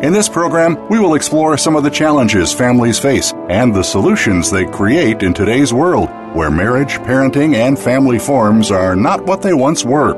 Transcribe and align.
In 0.00 0.12
this 0.12 0.28
program, 0.28 0.88
we 0.88 1.00
will 1.00 1.14
explore 1.14 1.58
some 1.58 1.74
of 1.74 1.82
the 1.82 1.90
challenges 1.90 2.52
families 2.52 3.00
face 3.00 3.32
and 3.48 3.74
the 3.74 3.82
solutions 3.82 4.48
they 4.48 4.64
create 4.64 5.24
in 5.24 5.34
today's 5.34 5.72
world, 5.72 6.08
where 6.36 6.52
marriage, 6.52 6.98
parenting, 6.98 7.56
and 7.56 7.76
family 7.76 8.20
forms 8.20 8.70
are 8.70 8.94
not 8.94 9.26
what 9.26 9.42
they 9.42 9.54
once 9.54 9.84
were. 9.84 10.14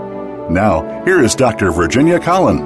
Now, 0.51 1.03
here 1.07 1.25
is 1.25 1.35
Dr. 1.35 1.71
Virginia 1.71 2.21
Colin. 2.21 2.59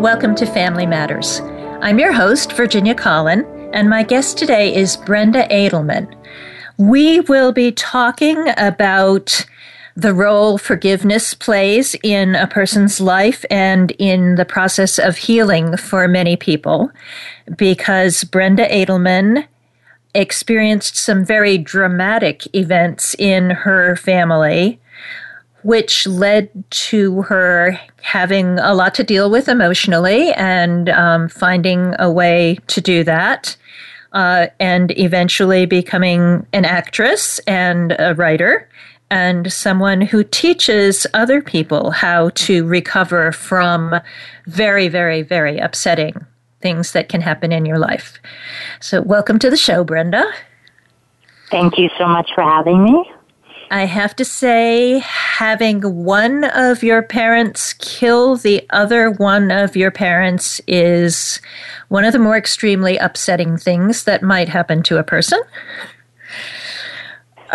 Welcome 0.00 0.34
to 0.36 0.46
Family 0.46 0.86
Matters. 0.86 1.42
I'm 1.82 1.98
your 1.98 2.14
host, 2.14 2.52
Virginia 2.52 2.94
Colin, 2.94 3.44
and 3.74 3.90
my 3.90 4.04
guest 4.04 4.38
today 4.38 4.74
is 4.74 4.96
Brenda 4.96 5.46
Adelman. 5.48 6.16
We 6.78 7.20
will 7.20 7.52
be 7.52 7.72
talking 7.72 8.42
about 8.56 9.44
the 9.96 10.14
role 10.14 10.58
forgiveness 10.58 11.34
plays 11.34 11.94
in 12.02 12.34
a 12.34 12.46
person's 12.46 13.00
life 13.00 13.44
and 13.50 13.92
in 13.92 14.34
the 14.34 14.44
process 14.44 14.98
of 14.98 15.16
healing 15.16 15.76
for 15.76 16.08
many 16.08 16.36
people 16.36 16.90
because 17.56 18.24
Brenda 18.24 18.66
Adelman 18.68 19.46
experienced 20.14 20.96
some 20.96 21.24
very 21.24 21.58
dramatic 21.58 22.52
events 22.54 23.14
in 23.18 23.50
her 23.50 23.96
family 23.96 24.80
which 25.62 26.06
led 26.06 26.50
to 26.68 27.22
her 27.22 27.80
having 28.02 28.58
a 28.58 28.74
lot 28.74 28.94
to 28.94 29.02
deal 29.02 29.30
with 29.30 29.48
emotionally 29.48 30.30
and 30.34 30.90
um, 30.90 31.26
finding 31.28 31.94
a 31.98 32.10
way 32.10 32.58
to 32.66 32.82
do 32.82 33.02
that. 33.02 33.56
Uh, 34.12 34.46
and 34.60 34.96
eventually 34.96 35.66
becoming 35.66 36.46
an 36.52 36.64
actress 36.64 37.40
and 37.48 37.96
a 37.98 38.14
writer 38.14 38.68
and 39.14 39.52
someone 39.52 40.00
who 40.00 40.24
teaches 40.24 41.06
other 41.14 41.40
people 41.40 41.92
how 41.92 42.30
to 42.30 42.66
recover 42.66 43.30
from 43.30 43.94
very, 44.46 44.88
very, 44.88 45.22
very 45.22 45.56
upsetting 45.58 46.26
things 46.60 46.90
that 46.90 47.08
can 47.08 47.20
happen 47.20 47.52
in 47.52 47.64
your 47.64 47.78
life. 47.78 48.18
So, 48.80 49.00
welcome 49.02 49.38
to 49.38 49.50
the 49.50 49.56
show, 49.56 49.84
Brenda. 49.84 50.24
Thank 51.48 51.78
you 51.78 51.90
so 51.96 52.08
much 52.08 52.28
for 52.34 52.42
having 52.42 52.82
me. 52.82 53.08
I 53.70 53.84
have 53.84 54.16
to 54.16 54.24
say, 54.24 54.98
having 54.98 56.04
one 56.04 56.42
of 56.44 56.82
your 56.82 57.00
parents 57.00 57.74
kill 57.74 58.34
the 58.34 58.66
other 58.70 59.12
one 59.12 59.52
of 59.52 59.76
your 59.76 59.92
parents 59.92 60.60
is 60.66 61.40
one 61.86 62.04
of 62.04 62.12
the 62.12 62.18
more 62.18 62.36
extremely 62.36 62.96
upsetting 62.98 63.58
things 63.58 64.04
that 64.04 64.24
might 64.24 64.48
happen 64.48 64.82
to 64.84 64.98
a 64.98 65.04
person. 65.04 65.40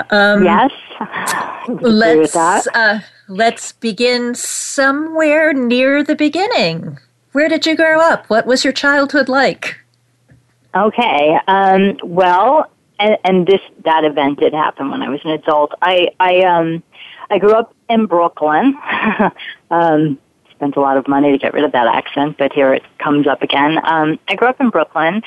Um, 0.09 0.43
yes. 0.43 0.71
let's 1.81 2.35
uh, 2.35 3.01
let's 3.27 3.71
begin 3.73 4.35
somewhere 4.35 5.53
near 5.53 6.03
the 6.03 6.15
beginning. 6.15 6.97
Where 7.31 7.47
did 7.47 7.65
you 7.65 7.75
grow 7.75 7.99
up? 7.99 8.29
What 8.29 8.45
was 8.45 8.63
your 8.63 8.73
childhood 8.73 9.29
like? 9.29 9.79
Okay. 10.75 11.39
Um, 11.47 11.97
well, 12.03 12.69
and, 12.99 13.17
and, 13.23 13.47
this 13.47 13.61
that 13.85 14.03
event 14.03 14.39
did 14.39 14.53
happen 14.53 14.91
when 14.91 15.01
I 15.01 15.09
was 15.09 15.21
an 15.23 15.31
adult. 15.31 15.73
I 15.81 16.09
I 16.19 16.41
um 16.41 16.83
I 17.29 17.37
grew 17.37 17.53
up 17.53 17.73
in 17.89 18.05
Brooklyn. 18.05 18.77
um, 19.71 20.17
spent 20.51 20.75
a 20.75 20.81
lot 20.81 20.97
of 20.97 21.07
money 21.07 21.31
to 21.31 21.37
get 21.37 21.53
rid 21.53 21.63
of 21.63 21.71
that 21.71 21.87
accent, 21.87 22.37
but 22.37 22.51
here 22.51 22.73
it 22.73 22.83
comes 22.97 23.27
up 23.27 23.41
again. 23.41 23.79
Um, 23.85 24.19
I 24.27 24.35
grew 24.35 24.49
up 24.49 24.59
in 24.59 24.69
Brooklyn, 24.69 25.21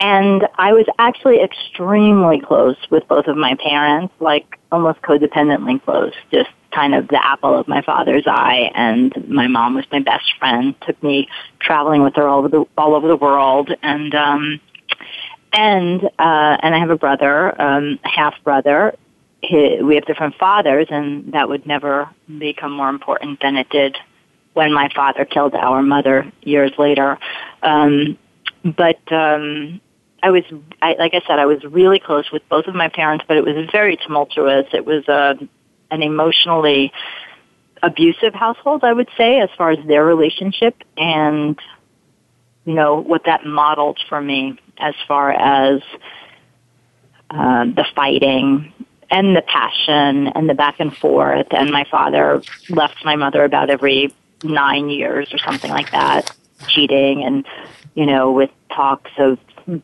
and 0.00 0.46
I 0.56 0.72
was 0.72 0.86
actually 0.98 1.40
extremely 1.42 2.40
close 2.40 2.76
with 2.90 3.06
both 3.08 3.26
of 3.26 3.36
my 3.36 3.56
parents, 3.56 4.14
like 4.20 4.58
almost 4.70 5.02
codependently 5.02 5.82
close, 5.82 6.12
just 6.30 6.50
kind 6.72 6.94
of 6.94 7.08
the 7.08 7.24
apple 7.24 7.58
of 7.58 7.66
my 7.66 7.82
father's 7.82 8.24
eye. 8.26 8.70
And 8.74 9.28
my 9.28 9.48
mom 9.48 9.74
was 9.74 9.84
my 9.90 10.00
best 10.00 10.32
friend, 10.38 10.74
took 10.86 11.02
me 11.02 11.28
traveling 11.58 12.02
with 12.02 12.14
her 12.14 12.28
all 12.28 12.38
over 12.38 12.48
the, 12.48 12.64
all 12.76 12.94
over 12.94 13.08
the 13.08 13.16
world. 13.16 13.74
And, 13.82 14.14
um, 14.14 14.60
and, 15.52 16.04
uh, 16.04 16.56
and 16.62 16.74
I 16.74 16.78
have 16.78 16.90
a 16.90 16.98
brother, 16.98 17.60
um, 17.60 17.98
half 18.04 18.34
brother. 18.44 18.94
we 19.42 19.94
have 19.96 20.06
different 20.06 20.36
fathers 20.36 20.86
and 20.90 21.32
that 21.32 21.48
would 21.48 21.66
never 21.66 22.08
become 22.38 22.70
more 22.70 22.88
important 22.88 23.40
than 23.40 23.56
it 23.56 23.68
did 23.70 23.96
when 24.52 24.72
my 24.72 24.90
father 24.94 25.24
killed 25.24 25.54
our 25.54 25.82
mother 25.82 26.30
years 26.42 26.72
later. 26.78 27.18
Um, 27.62 28.16
but, 28.62 29.00
um, 29.12 29.80
I 30.22 30.30
was, 30.30 30.42
I, 30.82 30.94
like 30.94 31.14
I 31.14 31.20
said, 31.26 31.38
I 31.38 31.46
was 31.46 31.62
really 31.64 31.98
close 31.98 32.30
with 32.32 32.46
both 32.48 32.66
of 32.66 32.74
my 32.74 32.88
parents, 32.88 33.24
but 33.28 33.36
it 33.36 33.44
was 33.44 33.68
very 33.70 33.96
tumultuous. 33.96 34.66
It 34.72 34.84
was 34.84 35.04
a, 35.08 35.12
uh, 35.12 35.34
an 35.90 36.02
emotionally 36.02 36.92
abusive 37.82 38.34
household, 38.34 38.84
I 38.84 38.92
would 38.92 39.08
say, 39.16 39.40
as 39.40 39.48
far 39.56 39.70
as 39.70 39.78
their 39.86 40.04
relationship 40.04 40.82
and, 40.96 41.58
you 42.66 42.74
know, 42.74 43.00
what 43.00 43.24
that 43.24 43.46
modeled 43.46 43.98
for 44.08 44.20
me 44.20 44.58
as 44.76 44.94
far 45.06 45.32
as 45.32 45.80
uh, 47.30 47.64
the 47.64 47.86
fighting 47.94 48.72
and 49.10 49.34
the 49.34 49.42
passion 49.42 50.28
and 50.28 50.48
the 50.48 50.54
back 50.54 50.80
and 50.80 50.94
forth. 50.94 51.46
And 51.52 51.70
my 51.70 51.84
father 51.90 52.42
left 52.68 53.04
my 53.04 53.16
mother 53.16 53.44
about 53.44 53.70
every 53.70 54.12
nine 54.42 54.90
years 54.90 55.32
or 55.32 55.38
something 55.38 55.70
like 55.70 55.90
that, 55.92 56.30
cheating 56.66 57.24
and, 57.24 57.46
you 57.94 58.04
know, 58.04 58.32
with 58.32 58.50
talks 58.70 59.10
of 59.18 59.38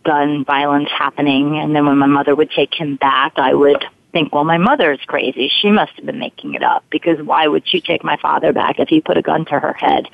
gun 0.05 0.45
violence 0.45 0.89
happening. 0.91 1.59
And 1.59 1.75
then 1.75 1.87
when 1.87 1.99
my 1.99 2.07
mother 2.07 2.35
would 2.35 2.51
take 2.51 2.75
him 2.75 2.97
back, 2.97 3.33
I 3.37 3.55
would 3.55 3.85
think, 4.13 4.35
well, 4.35 4.45
my 4.45 4.59
mother 4.59 4.93
is 4.93 5.01
crazy. 5.07 5.51
She 5.61 5.71
must 5.71 5.93
have 5.97 6.07
been 6.07 6.19
making 6.19 6.55
it 6.55 6.63
up 6.63 6.85
because 6.91 7.21
why 7.23 7.47
would 7.47 7.67
she 7.69 7.81
take 7.81 8.05
my 8.05 8.17
father 8.17 8.53
back 8.53 8.79
if 8.79 8.89
he 8.89 9.01
put 9.01 9.19
a 9.19 9.23
gun 9.23 9.45
to 9.47 9.59
her 9.59 9.73
head? 9.75 10.09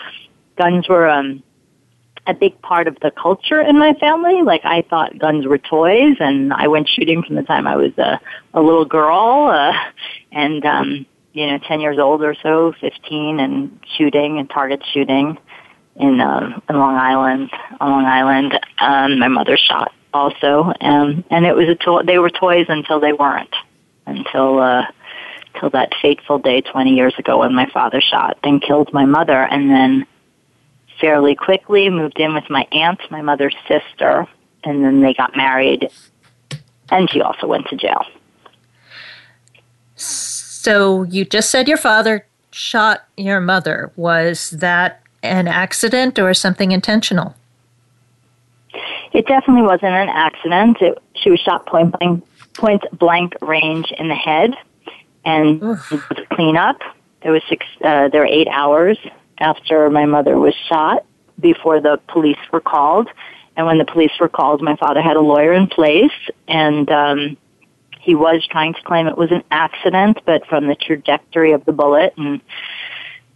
Guns 0.56 0.88
were, 0.88 1.08
um, 1.08 1.42
a 2.26 2.34
big 2.34 2.60
part 2.60 2.86
of 2.86 2.97
the 3.00 3.10
culture 3.10 3.60
in 3.60 3.78
my 3.78 3.94
family. 3.94 4.42
Like 4.42 4.60
I 4.64 4.82
thought 4.82 5.19
guns 5.19 5.47
were 5.47 5.58
toys 5.58 6.16
and 6.20 6.52
I 6.52 6.69
went 6.69 6.88
shooting 6.88 7.22
from 7.22 7.37
the 7.37 7.42
time 7.42 7.66
I 7.66 7.76
was 7.76 7.97
a, 7.98 8.20
a 8.52 8.60
little 8.60 8.84
girl, 8.84 9.48
uh, 9.50 9.72
and, 10.32 10.64
um, 10.66 11.06
you 11.32 11.47
know, 11.47 11.58
10 11.58 11.81
years 11.81 11.98
old 11.98 12.22
or 12.22 12.34
so, 12.42 12.75
15 12.81 13.41
and 13.41 13.81
shooting 13.97 14.38
and 14.38 14.50
target 14.50 14.82
shooting 14.92 15.38
in 16.00 16.21
uh, 16.21 16.61
in 16.69 16.77
Long 16.77 16.97
Island, 16.97 17.50
on 17.81 17.91
Long 17.91 18.06
Island. 18.06 18.59
Um, 18.78 19.19
my 19.19 19.28
mother 19.28 19.56
shot 19.56 19.93
also, 20.12 20.72
um, 20.81 21.25
and 21.31 21.47
it 21.47 21.55
was 21.55 21.69
a 21.69 21.75
to- 21.77 22.03
they 22.05 22.19
were 22.19 22.31
toys 22.31 22.66
until 22.69 22.99
they 22.99 23.12
weren't, 23.12 23.55
until 24.06 24.59
uh, 24.59 24.87
till 25.59 25.71
that 25.71 25.93
fateful 26.00 26.38
day 26.38 26.61
20 26.62 26.94
years 26.94 27.15
ago 27.19 27.38
when 27.38 27.55
my 27.55 27.66
father 27.66 28.00
shot, 28.00 28.38
then 28.43 28.61
killed 28.61 28.93
my 28.93 29.05
mother, 29.05 29.43
and 29.44 29.71
then 29.71 30.06
fairly 31.00 31.34
quickly 31.34 31.88
moved 31.91 32.19
in 32.19 32.34
with 32.34 32.49
my 32.50 32.67
aunt, 32.72 33.00
my 33.11 33.22
mother's 33.22 33.56
sister, 33.69 34.26
and 34.64 34.85
then 34.85 35.00
they 35.00 35.14
got 35.14 35.37
married, 35.37 35.91
and 36.91 37.11
she 37.11 37.20
also 37.20 37.47
went 37.47 37.67
to 37.69 37.76
jail. 37.76 38.05
So 39.97 41.02
you 41.05 41.25
just 41.25 41.50
said 41.50 41.69
your 41.69 41.79
father 41.79 42.26
shot 42.50 43.06
your 43.17 43.41
mother. 43.41 43.93
Was 43.97 44.50
that 44.50 45.02
an 45.22 45.49
accident 45.49 46.19
or 46.19 46.34
something 46.34 46.72
intentional? 46.72 47.34
It 49.12 49.26
definitely 49.26 49.62
wasn't 49.62 49.93
an 49.93 50.08
accident. 50.08 50.78
It, 50.81 50.99
she 51.14 51.31
was 51.31 51.40
shot 51.40 51.67
point 51.67 51.99
blank, 51.99 52.25
point 52.55 52.84
blank 52.93 53.34
range 53.43 53.93
in 53.99 54.08
the 54.08 54.14
head, 54.14 54.55
and 55.25 55.61
was 55.61 55.81
cleanup. 56.31 56.81
There 57.22 57.32
was 57.32 57.43
six. 57.49 57.67
Uh, 57.82 58.08
there 58.08 58.22
were 58.22 58.26
eight 58.26 58.49
hours 58.49 58.99
after 59.38 59.90
my 59.90 60.06
mother 60.06 60.38
was 60.38 60.55
shot 60.69 61.05
before 61.38 61.81
the 61.81 61.99
police 62.08 62.38
were 62.52 62.61
called. 62.61 63.08
And 63.56 63.66
when 63.66 63.78
the 63.78 63.84
police 63.84 64.12
were 64.20 64.28
called, 64.28 64.62
my 64.62 64.76
father 64.76 65.02
had 65.02 65.16
a 65.16 65.20
lawyer 65.20 65.52
in 65.52 65.66
place, 65.66 66.12
and 66.46 66.90
um, 66.90 67.37
he 68.00 68.14
was 68.14 68.46
trying 68.46 68.75
to 68.75 68.82
claim 68.82 69.06
it 69.06 69.19
was 69.19 69.31
an 69.32 69.43
accident, 69.50 70.20
but 70.25 70.46
from 70.46 70.66
the 70.66 70.75
trajectory 70.75 71.52
of 71.52 71.64
the 71.64 71.73
bullet 71.73 72.14
and 72.16 72.40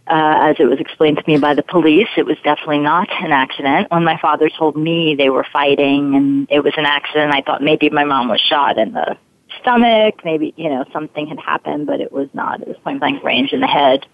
uh, 0.07 0.49
as 0.49 0.55
it 0.59 0.65
was 0.65 0.79
explained 0.79 1.17
to 1.17 1.23
me 1.25 1.37
by 1.37 1.53
the 1.53 1.63
police, 1.63 2.07
it 2.15 2.25
was 2.25 2.37
definitely 2.43 2.79
not 2.79 3.09
an 3.23 3.31
accident. 3.31 3.89
When 3.89 4.03
my 4.03 4.19
father 4.19 4.49
told 4.49 4.77
me 4.77 5.15
they 5.15 5.29
were 5.29 5.45
fighting 5.51 6.15
and 6.15 6.47
it 6.51 6.63
was 6.63 6.73
an 6.77 6.85
accident, 6.85 7.33
I 7.33 7.41
thought 7.41 7.63
maybe 7.63 7.89
my 7.89 8.03
mom 8.03 8.29
was 8.29 8.39
shot 8.39 8.77
in 8.77 8.93
the 8.93 9.17
stomach, 9.61 10.23
maybe, 10.23 10.53
you 10.57 10.69
know, 10.69 10.85
something 10.93 11.25
had 11.27 11.39
happened, 11.39 11.87
but 11.87 12.01
it 12.01 12.11
was 12.11 12.29
not. 12.33 12.61
It 12.61 12.67
was 12.67 12.77
point 12.83 12.99
blank 12.99 13.23
range 13.23 13.51
in 13.51 13.61
the 13.61 13.67
head. 13.67 14.05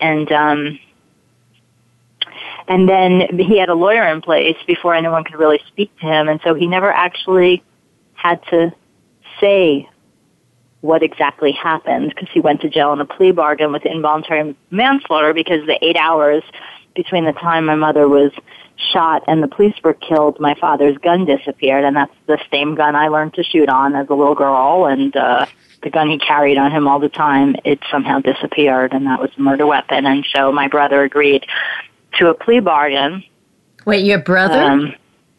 And, 0.00 0.30
um, 0.32 0.80
and 2.66 2.88
then 2.88 3.38
he 3.38 3.58
had 3.58 3.68
a 3.68 3.74
lawyer 3.74 4.06
in 4.08 4.22
place 4.22 4.56
before 4.66 4.94
anyone 4.94 5.22
could 5.22 5.38
really 5.38 5.60
speak 5.68 5.96
to 6.00 6.06
him, 6.06 6.28
and 6.28 6.40
so 6.42 6.54
he 6.54 6.66
never 6.66 6.90
actually 6.90 7.62
had 8.14 8.42
to 8.46 8.72
say 9.40 9.88
what 10.82 11.02
exactly 11.02 11.52
happened 11.52 12.10
because 12.10 12.28
he 12.32 12.40
went 12.40 12.60
to 12.60 12.68
jail 12.68 12.90
on 12.90 13.00
a 13.00 13.04
plea 13.04 13.30
bargain 13.30 13.72
with 13.72 13.86
involuntary 13.86 14.54
manslaughter 14.70 15.32
because 15.32 15.64
the 15.66 15.78
eight 15.80 15.96
hours 15.96 16.42
between 16.94 17.24
the 17.24 17.32
time 17.32 17.64
my 17.64 17.76
mother 17.76 18.08
was 18.08 18.32
shot 18.92 19.22
and 19.28 19.42
the 19.42 19.48
police 19.48 19.74
were 19.84 19.94
killed, 19.94 20.38
my 20.40 20.54
father's 20.54 20.98
gun 20.98 21.24
disappeared, 21.24 21.84
and 21.84 21.96
that's 21.96 22.14
the 22.26 22.38
same 22.50 22.74
gun 22.74 22.96
I 22.96 23.08
learned 23.08 23.34
to 23.34 23.44
shoot 23.44 23.68
on 23.68 23.94
as 23.94 24.08
a 24.08 24.14
little 24.14 24.34
girl, 24.34 24.86
and 24.86 25.16
uh, 25.16 25.46
the 25.82 25.90
gun 25.90 26.10
he 26.10 26.18
carried 26.18 26.58
on 26.58 26.72
him 26.72 26.88
all 26.88 26.98
the 26.98 27.08
time, 27.08 27.54
it 27.64 27.78
somehow 27.88 28.18
disappeared, 28.18 28.92
and 28.92 29.06
that 29.06 29.20
was 29.20 29.30
a 29.38 29.40
murder 29.40 29.66
weapon. 29.66 30.04
And 30.04 30.26
so 30.34 30.50
my 30.50 30.66
brother 30.66 31.04
agreed 31.04 31.46
to 32.18 32.28
a 32.28 32.34
plea 32.34 32.58
bargain. 32.58 33.22
Wait, 33.86 34.04
your 34.04 34.18
brother? 34.18 34.60
Um, 34.60 34.94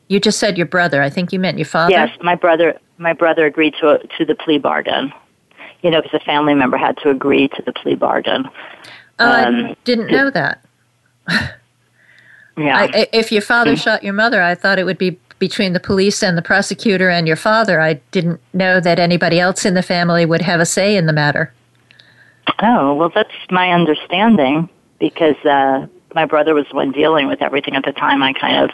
you 0.08 0.22
just 0.22 0.40
said 0.40 0.58
your 0.58 0.68
brother. 0.68 1.02
I 1.02 1.10
think 1.10 1.34
you 1.34 1.40
meant 1.40 1.58
your 1.58 1.66
father. 1.66 1.92
Yes, 1.92 2.18
my 2.22 2.36
brother. 2.36 2.80
My 2.98 3.14
brother 3.14 3.46
agreed 3.46 3.74
to 3.82 3.90
a, 3.90 4.08
to 4.18 4.26
the 4.26 4.36
plea 4.36 4.58
bargain 4.58 5.12
you 5.84 5.92
know, 5.92 6.02
because 6.02 6.20
a 6.20 6.24
family 6.24 6.56
member 6.56 6.78
had 6.78 6.98
to 6.98 7.10
agree 7.10 7.50
to 7.50 7.62
the 7.62 7.74
plea 7.74 7.96
bargain. 7.96 8.50
Oh, 9.20 9.30
um, 9.30 9.66
I 9.66 9.76
didn't 9.84 10.10
know 10.10 10.30
that. 10.32 10.66
yeah. 12.58 12.88
I, 12.94 13.08
if 13.14 13.32
your 13.32 13.42
father 13.42 13.72
mm-hmm. 13.74 13.82
shot 13.82 14.04
your 14.04 14.14
mother, 14.14 14.42
I 14.42 14.56
thought 14.56 14.80
it 14.80 14.86
would 14.86 14.98
be 14.98 15.20
between 15.40 15.74
the 15.74 15.80
police 15.80 16.24
and 16.24 16.38
the 16.38 16.42
prosecutor 16.42 17.10
and 17.10 17.28
your 17.28 17.36
father. 17.36 17.82
I 17.82 17.96
didn't 18.12 18.40
know 18.54 18.80
that 18.80 18.98
anybody 18.98 19.40
else 19.40 19.66
in 19.66 19.74
the 19.74 19.84
family 19.84 20.26
would 20.26 20.42
have 20.42 20.62
a 20.62 20.66
say 20.66 20.96
in 20.96 21.06
the 21.06 21.14
matter. 21.14 21.54
Oh, 22.62 22.94
well, 22.94 23.10
that's 23.14 23.34
my 23.52 23.72
understanding 23.72 24.70
because 25.00 25.36
uh, 25.44 25.86
my 26.16 26.26
brother 26.26 26.54
was 26.54 26.66
the 26.70 26.76
one 26.76 26.92
dealing 26.92 27.28
with 27.28 27.42
everything 27.42 27.76
at 27.76 27.84
the 27.84 27.92
time. 27.92 28.24
I 28.24 28.34
kind 28.34 28.64
of 28.64 28.70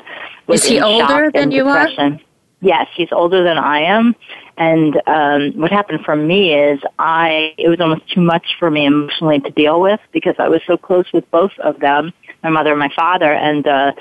was 0.46 0.64
Is 0.64 0.70
he 0.70 0.80
older 0.80 1.32
than 1.32 1.52
you 1.52 1.64
depression. 1.64 2.14
are? 2.14 2.20
Yes, 2.62 2.88
he's 2.94 3.12
older 3.12 3.44
than 3.44 3.58
I 3.58 3.82
am. 3.82 4.16
And 4.58 5.02
um, 5.08 5.52
what 5.54 5.72
happened 5.72 6.04
for 6.04 6.16
me 6.16 6.54
is 6.54 6.80
I 6.98 7.54
it 7.58 7.70
was 7.70 7.80
almost 7.80 8.10
too 8.12 8.22
much 8.22 8.46
for 8.60 8.70
me 8.70 8.86
emotionally 8.86 9.40
to 9.40 9.52
deal 9.52 9.80
with 9.80 10.02
because 10.12 10.36
I 10.38 10.50
was 10.50 10.62
so 10.68 10.76
close 10.76 11.06
with 11.14 11.30
both 11.32 11.58
of 11.60 11.80
them, 11.80 12.12
my 12.44 12.50
mother 12.50 12.72
and 12.72 12.80
my 12.80 12.92
father, 12.94 13.32
and 13.34 13.66
uh, 13.66 13.94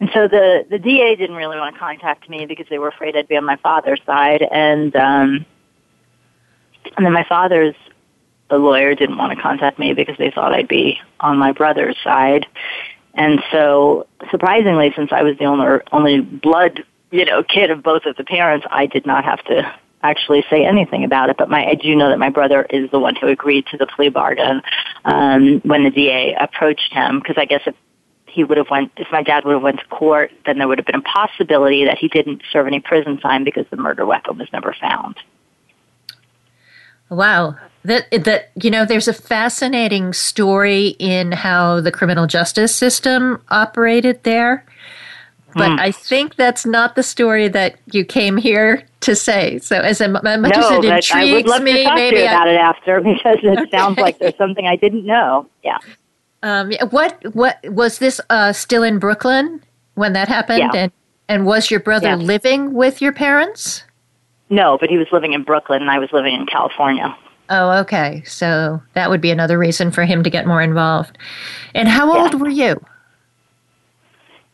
and 0.00 0.10
so 0.12 0.26
the 0.26 0.66
the 0.68 0.80
DA 0.80 1.14
didn't 1.14 1.36
really 1.36 1.56
want 1.56 1.76
to 1.76 1.78
contact 1.78 2.28
me 2.28 2.46
because 2.46 2.66
they 2.68 2.78
were 2.78 2.88
afraid 2.88 3.16
I'd 3.16 3.28
be 3.28 3.36
on 3.36 3.44
my 3.44 3.56
father's 3.56 4.00
side, 4.04 4.42
and 4.42 4.94
um, 4.96 5.46
and 6.96 7.06
then 7.06 7.12
my 7.12 7.24
father's 7.28 7.76
the 8.50 8.58
lawyer 8.58 8.96
didn't 8.96 9.16
want 9.16 9.34
to 9.34 9.40
contact 9.40 9.78
me 9.78 9.94
because 9.94 10.18
they 10.18 10.32
thought 10.32 10.52
I'd 10.52 10.68
be 10.68 10.98
on 11.20 11.38
my 11.38 11.52
brother's 11.52 11.96
side. 12.02 12.46
And 13.14 13.42
so, 13.50 14.06
surprisingly, 14.30 14.92
since 14.96 15.12
I 15.12 15.22
was 15.22 15.38
the 15.38 15.44
only 15.44 15.80
only 15.92 16.20
blood 16.20 16.84
you 17.12 17.24
know 17.24 17.44
kid 17.44 17.70
of 17.70 17.82
both 17.82 18.04
of 18.06 18.16
the 18.16 18.24
parents, 18.24 18.66
I 18.70 18.86
did 18.86 19.06
not 19.06 19.24
have 19.24 19.44
to 19.44 19.72
actually 20.02 20.44
say 20.50 20.64
anything 20.64 21.04
about 21.04 21.30
it. 21.30 21.36
But 21.36 21.48
my, 21.48 21.64
I 21.64 21.74
do 21.74 21.94
know 21.94 22.08
that 22.08 22.18
my 22.18 22.30
brother 22.30 22.66
is 22.68 22.90
the 22.90 22.98
one 22.98 23.14
who 23.14 23.28
agreed 23.28 23.66
to 23.66 23.76
the 23.76 23.86
plea 23.86 24.08
bargain 24.08 24.62
um, 25.04 25.60
when 25.60 25.84
the 25.84 25.90
DA 25.90 26.34
approached 26.34 26.92
him, 26.92 27.20
because 27.20 27.36
I 27.38 27.44
guess 27.44 27.62
if 27.66 27.76
he 28.26 28.44
would 28.44 28.58
have 28.58 28.70
went, 28.70 28.92
if 28.96 29.08
my 29.12 29.22
dad 29.22 29.44
would 29.44 29.52
have 29.52 29.62
went 29.62 29.78
to 29.80 29.86
court, 29.86 30.32
then 30.46 30.58
there 30.58 30.66
would 30.66 30.78
have 30.78 30.86
been 30.86 30.96
a 30.96 31.02
possibility 31.02 31.84
that 31.84 31.98
he 31.98 32.08
didn't 32.08 32.42
serve 32.50 32.66
any 32.66 32.80
prison 32.80 33.18
time 33.18 33.44
because 33.44 33.66
the 33.70 33.76
murder 33.76 34.06
weapon 34.06 34.38
was 34.38 34.48
never 34.52 34.74
found. 34.80 35.16
Wow. 37.08 37.56
That 37.84 38.10
that 38.24 38.52
you 38.54 38.70
know 38.70 38.84
there's 38.84 39.08
a 39.08 39.12
fascinating 39.12 40.12
story 40.12 40.88
in 40.98 41.32
how 41.32 41.80
the 41.80 41.90
criminal 41.90 42.26
justice 42.26 42.74
system 42.74 43.42
operated 43.50 44.22
there. 44.22 44.64
But 45.54 45.70
mm. 45.70 45.80
I 45.80 45.92
think 45.92 46.36
that's 46.36 46.64
not 46.64 46.96
the 46.96 47.02
story 47.02 47.48
that 47.48 47.76
you 47.92 48.04
came 48.04 48.36
here 48.36 48.84
to 49.00 49.14
say. 49.14 49.58
So, 49.58 49.76
as 49.76 50.00
a 50.00 50.08
much 50.08 50.22
no, 50.24 50.30
as 50.32 50.70
it 50.70 50.84
intrigues 50.84 51.12
I 51.12 51.32
would 51.32 51.46
love 51.46 51.62
me, 51.62 51.72
to 51.72 51.84
talk 51.84 51.94
maybe 51.94 52.16
to 52.16 52.22
you 52.22 52.28
I, 52.28 52.32
about 52.32 52.48
it 52.48 52.56
after 52.56 53.00
because 53.02 53.38
it 53.42 53.58
okay. 53.58 53.70
sounds 53.70 53.98
like 53.98 54.18
there's 54.18 54.36
something 54.36 54.66
I 54.66 54.76
didn't 54.76 55.04
know. 55.04 55.46
Yeah. 55.62 55.78
Um, 56.42 56.72
what 56.90 57.34
what 57.34 57.58
was 57.64 57.98
this 57.98 58.20
uh, 58.30 58.52
still 58.52 58.82
in 58.82 58.98
Brooklyn 58.98 59.62
when 59.94 60.12
that 60.14 60.28
happened? 60.28 60.58
Yeah. 60.58 60.70
And 60.74 60.92
and 61.28 61.46
was 61.46 61.70
your 61.70 61.80
brother 61.80 62.08
yeah. 62.08 62.16
living 62.16 62.74
with 62.74 63.00
your 63.00 63.12
parents? 63.12 63.84
No, 64.50 64.76
but 64.78 64.90
he 64.90 64.98
was 64.98 65.06
living 65.12 65.32
in 65.32 65.44
Brooklyn 65.44 65.80
and 65.80 65.90
I 65.90 65.98
was 65.98 66.10
living 66.12 66.34
in 66.34 66.46
California. 66.46 67.16
Oh, 67.48 67.80
okay. 67.80 68.22
So 68.26 68.82
that 68.94 69.10
would 69.10 69.20
be 69.20 69.30
another 69.30 69.58
reason 69.58 69.90
for 69.90 70.04
him 70.04 70.22
to 70.22 70.30
get 70.30 70.46
more 70.46 70.62
involved. 70.62 71.18
And 71.74 71.88
how 71.88 72.12
old 72.12 72.40
were 72.40 72.48
you? 72.48 72.82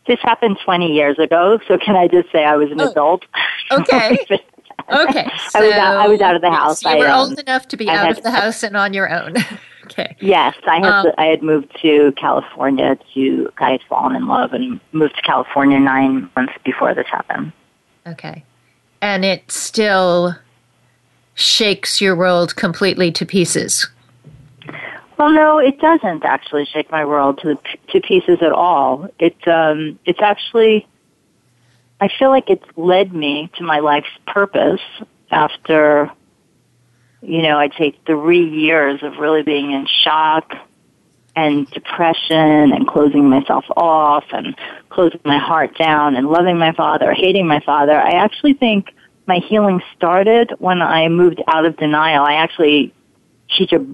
This 0.09 0.19
happened 0.23 0.57
20 0.65 0.91
years 0.91 1.19
ago, 1.19 1.59
so 1.67 1.77
can 1.77 1.95
I 1.95 2.07
just 2.07 2.31
say 2.31 2.43
I 2.43 2.55
was 2.55 2.71
an 2.71 2.81
oh, 2.81 2.89
adult? 2.89 3.25
Okay. 3.69 4.17
okay. 4.91 5.29
So 5.49 5.59
I 5.59 5.61
was 5.61 5.73
out, 5.73 5.97
I 5.97 6.07
was 6.07 6.21
out 6.21 6.35
of 6.35 6.41
the 6.41 6.49
house. 6.49 6.83
you 6.83 6.89
I, 6.89 6.97
were 6.97 7.07
um, 7.07 7.29
old 7.29 7.39
enough 7.39 7.67
to 7.67 7.77
be 7.77 7.87
I 7.87 7.95
out 7.95 8.07
had, 8.07 8.17
of 8.17 8.23
the 8.23 8.31
house 8.31 8.63
and 8.63 8.75
on 8.75 8.91
your 8.91 9.07
own. 9.07 9.35
okay. 9.85 10.15
Yes, 10.19 10.55
I 10.67 10.77
had 10.77 11.05
um, 11.05 11.11
I 11.19 11.25
had 11.25 11.43
moved 11.43 11.77
to 11.83 12.11
California 12.13 12.97
to 13.13 13.53
I 13.59 13.69
had 13.69 13.81
fallen 13.87 14.15
in 14.15 14.27
love 14.27 14.51
and 14.53 14.79
moved 14.93 15.15
to 15.17 15.21
California 15.21 15.79
nine 15.79 16.27
months 16.35 16.53
before 16.65 16.95
this 16.95 17.05
happened. 17.05 17.51
Okay, 18.07 18.43
and 19.03 19.23
it 19.23 19.51
still 19.51 20.33
shakes 21.35 22.01
your 22.01 22.15
world 22.15 22.55
completely 22.55 23.11
to 23.11 23.27
pieces. 23.27 23.87
Well, 25.19 25.33
no, 25.33 25.57
it 25.57 25.81
doesn't 25.81 26.23
actually 26.23 26.63
shake 26.63 26.89
my 26.91 27.03
world 27.03 27.39
to 27.39 27.59
to 27.89 27.99
pieces 27.99 28.37
at 28.41 28.53
all. 28.53 29.09
It 29.19 29.35
um, 29.49 29.99
it's 30.05 30.21
actually, 30.21 30.87
I 31.99 32.07
feel 32.07 32.29
like 32.29 32.49
it's 32.49 32.65
led 32.77 33.13
me 33.13 33.51
to 33.57 33.63
my 33.65 33.79
life's 33.79 34.07
purpose 34.25 34.79
after, 35.29 36.09
you 37.21 37.41
know, 37.41 37.59
I'd 37.59 37.73
say 37.77 37.97
three 38.05 38.47
years 38.47 39.03
of 39.03 39.17
really 39.17 39.43
being 39.43 39.71
in 39.71 39.87
shock 39.87 40.53
and 41.35 41.69
depression 41.71 42.71
and 42.71 42.87
closing 42.87 43.29
myself 43.29 43.65
off 43.75 44.23
and 44.31 44.55
closing 44.87 45.19
my 45.25 45.37
heart 45.37 45.77
down 45.77 46.15
and 46.15 46.29
loving 46.29 46.57
my 46.57 46.71
father, 46.71 47.11
hating 47.11 47.45
my 47.45 47.59
father. 47.59 47.99
I 47.99 48.11
actually 48.11 48.53
think 48.53 48.93
my 49.27 49.39
healing 49.39 49.81
started 49.97 50.53
when 50.59 50.81
I 50.81 51.09
moved 51.09 51.43
out 51.45 51.65
of 51.65 51.75
denial. 51.75 52.23
I 52.23 52.35
actually 52.35 52.93
teach 53.57 53.73
a 53.73 53.85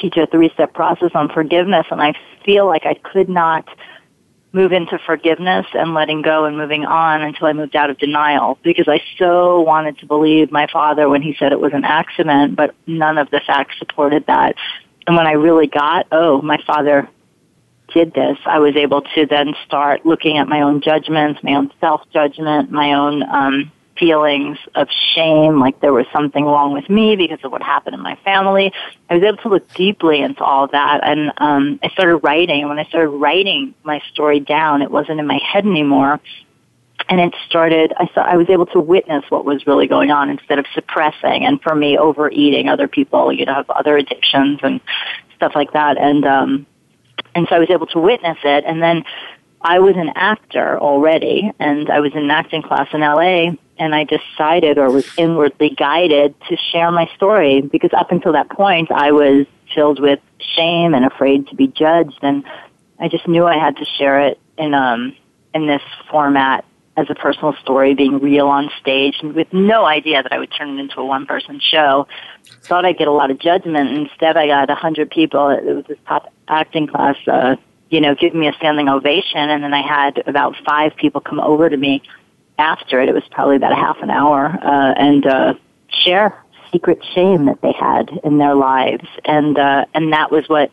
teach 0.00 0.16
a 0.16 0.26
three 0.26 0.50
step 0.54 0.74
process 0.74 1.10
on 1.14 1.28
forgiveness 1.28 1.86
and 1.90 2.00
I 2.00 2.14
feel 2.44 2.66
like 2.66 2.86
I 2.86 2.94
could 2.94 3.28
not 3.28 3.68
move 4.52 4.72
into 4.72 4.98
forgiveness 4.98 5.66
and 5.72 5.94
letting 5.94 6.22
go 6.22 6.44
and 6.44 6.56
moving 6.58 6.84
on 6.84 7.22
until 7.22 7.46
I 7.46 7.52
moved 7.52 7.74
out 7.74 7.88
of 7.88 7.98
denial 7.98 8.58
because 8.62 8.86
I 8.86 9.02
so 9.18 9.60
wanted 9.60 9.98
to 9.98 10.06
believe 10.06 10.52
my 10.52 10.66
father 10.70 11.08
when 11.08 11.22
he 11.22 11.34
said 11.38 11.52
it 11.52 11.60
was 11.60 11.72
an 11.72 11.84
accident, 11.84 12.54
but 12.54 12.74
none 12.86 13.16
of 13.16 13.30
the 13.30 13.40
facts 13.40 13.78
supported 13.78 14.26
that. 14.26 14.56
And 15.06 15.16
when 15.16 15.26
I 15.26 15.32
really 15.32 15.66
got, 15.66 16.06
oh, 16.12 16.42
my 16.42 16.62
father 16.66 17.08
did 17.94 18.12
this, 18.12 18.38
I 18.44 18.58
was 18.58 18.76
able 18.76 19.02
to 19.14 19.26
then 19.26 19.54
start 19.64 20.04
looking 20.04 20.36
at 20.38 20.48
my 20.48 20.60
own 20.60 20.80
judgments, 20.82 21.42
my 21.42 21.54
own 21.54 21.72
self 21.80 22.02
judgment, 22.12 22.70
my 22.70 22.92
own 22.92 23.22
um, 23.22 23.72
feelings 23.98 24.58
of 24.74 24.88
shame, 25.14 25.58
like 25.58 25.80
there 25.80 25.92
was 25.92 26.06
something 26.12 26.44
wrong 26.44 26.72
with 26.72 26.88
me 26.88 27.16
because 27.16 27.38
of 27.44 27.52
what 27.52 27.62
happened 27.62 27.94
in 27.94 28.00
my 28.00 28.16
family. 28.24 28.72
I 29.10 29.14
was 29.14 29.22
able 29.22 29.36
to 29.38 29.48
look 29.48 29.72
deeply 29.74 30.20
into 30.20 30.42
all 30.42 30.66
that, 30.68 31.00
and 31.02 31.32
um, 31.36 31.80
I 31.82 31.88
started 31.90 32.16
writing. 32.18 32.68
When 32.68 32.78
I 32.78 32.84
started 32.84 33.10
writing 33.10 33.74
my 33.82 34.02
story 34.12 34.40
down, 34.40 34.82
it 34.82 34.90
wasn't 34.90 35.20
in 35.20 35.26
my 35.26 35.38
head 35.38 35.66
anymore, 35.66 36.20
and 37.08 37.20
it 37.20 37.34
started. 37.46 37.92
I 37.96 38.08
saw 38.14 38.22
I 38.22 38.36
was 38.36 38.48
able 38.48 38.66
to 38.66 38.80
witness 38.80 39.24
what 39.28 39.44
was 39.44 39.66
really 39.66 39.86
going 39.86 40.10
on 40.10 40.30
instead 40.30 40.58
of 40.58 40.66
suppressing. 40.74 41.44
And 41.44 41.60
for 41.60 41.74
me, 41.74 41.98
overeating, 41.98 42.68
other 42.68 42.88
people, 42.88 43.32
you 43.32 43.44
know, 43.44 43.54
have 43.54 43.70
other 43.70 43.96
addictions 43.96 44.60
and 44.62 44.80
stuff 45.36 45.52
like 45.54 45.72
that, 45.72 45.98
and 45.98 46.24
um, 46.24 46.66
and 47.34 47.46
so 47.48 47.56
I 47.56 47.58
was 47.58 47.70
able 47.70 47.86
to 47.88 47.98
witness 47.98 48.38
it, 48.44 48.64
and 48.66 48.82
then. 48.82 49.04
I 49.64 49.78
was 49.78 49.94
an 49.94 50.10
actor 50.16 50.76
already, 50.80 51.52
and 51.60 51.88
I 51.88 52.00
was 52.00 52.10
in 52.14 52.24
an 52.24 52.32
acting 52.32 52.62
class 52.62 52.88
in 52.92 53.00
LA, 53.00 53.52
and 53.82 53.96
I 53.96 54.04
decided 54.04 54.78
or 54.78 54.90
was 54.90 55.08
inwardly 55.18 55.70
guided 55.70 56.34
to 56.48 56.56
share 56.56 56.92
my 56.92 57.10
story 57.16 57.62
because 57.62 57.90
up 57.92 58.12
until 58.12 58.32
that 58.32 58.48
point 58.48 58.92
I 58.92 59.10
was 59.10 59.46
filled 59.74 60.00
with 60.00 60.20
shame 60.38 60.94
and 60.94 61.04
afraid 61.04 61.48
to 61.48 61.56
be 61.56 61.66
judged 61.66 62.20
and 62.22 62.44
I 63.00 63.08
just 63.08 63.26
knew 63.26 63.44
I 63.44 63.58
had 63.58 63.76
to 63.78 63.84
share 63.84 64.20
it 64.20 64.38
in 64.56 64.72
um 64.72 65.16
in 65.52 65.66
this 65.66 65.82
format 66.10 66.64
as 66.96 67.06
a 67.10 67.14
personal 67.14 67.54
story, 67.54 67.94
being 67.94 68.18
real 68.20 68.46
on 68.48 68.70
stage, 68.80 69.16
and 69.22 69.34
with 69.34 69.50
no 69.52 69.86
idea 69.86 70.22
that 70.22 70.30
I 70.30 70.38
would 70.38 70.52
turn 70.52 70.78
it 70.78 70.80
into 70.80 71.00
a 71.00 71.06
one-person 71.06 71.58
show. 71.58 72.06
Thought 72.64 72.84
I'd 72.84 72.98
get 72.98 73.08
a 73.08 73.12
lot 73.12 73.30
of 73.30 73.38
judgment. 73.38 73.90
Instead, 73.96 74.36
I 74.36 74.46
got 74.46 74.68
a 74.68 74.74
hundred 74.74 75.10
people. 75.10 75.48
It 75.48 75.64
was 75.64 75.86
this 75.86 75.98
top 76.06 76.30
acting 76.48 76.86
class, 76.86 77.16
uh, 77.26 77.56
you 77.88 78.00
know, 78.00 78.14
giving 78.14 78.40
me 78.40 78.46
a 78.46 78.52
standing 78.52 78.90
ovation, 78.90 79.48
and 79.50 79.64
then 79.64 79.72
I 79.72 79.80
had 79.80 80.22
about 80.26 80.54
five 80.66 80.94
people 80.96 81.20
come 81.20 81.40
over 81.40 81.70
to 81.70 81.76
me 81.76 82.02
after 82.62 82.94
it. 83.00 83.08
It 83.08 83.14
was 83.20 83.28
probably 83.30 83.56
about 83.56 83.72
a 83.72 83.82
half 83.86 83.98
an 84.06 84.10
hour, 84.10 84.40
uh, 84.46 84.92
and 85.08 85.22
uh, 85.26 85.54
share 86.04 86.28
secret 86.70 87.00
shame 87.14 87.44
that 87.46 87.60
they 87.60 87.74
had 87.88 88.06
in 88.24 88.38
their 88.38 88.54
lives, 88.54 89.08
and 89.24 89.58
uh, 89.58 89.84
and 89.94 90.12
that 90.12 90.30
was 90.30 90.44
what 90.48 90.70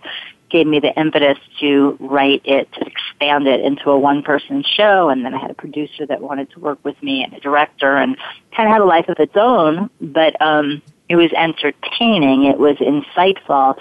gave 0.49 0.67
me 0.73 0.79
the 0.79 0.93
impetus 0.99 1.37
to 1.59 1.95
write 1.99 2.41
it, 2.45 2.71
to 2.73 2.81
expand 2.91 3.47
it 3.47 3.61
into 3.61 3.91
a 3.91 3.99
one 3.99 4.23
person 4.23 4.63
show. 4.63 5.09
And 5.09 5.23
then 5.23 5.33
I 5.33 5.39
had 5.39 5.51
a 5.51 5.59
producer 5.65 6.05
that 6.07 6.21
wanted 6.21 6.49
to 6.51 6.59
work 6.59 6.79
with 6.83 7.01
me 7.03 7.23
and 7.23 7.33
a 7.33 7.39
director 7.39 7.97
and 7.97 8.17
kind 8.55 8.67
of 8.67 8.73
had 8.73 8.81
a 8.81 8.85
life 8.85 9.09
of 9.09 9.19
its 9.19 9.35
own, 9.35 9.89
but, 10.01 10.33
um, 10.41 10.81
it 11.07 11.15
was 11.15 11.31
entertaining. 11.33 12.45
It 12.45 12.59
was 12.59 12.77
insightful. 12.77 13.77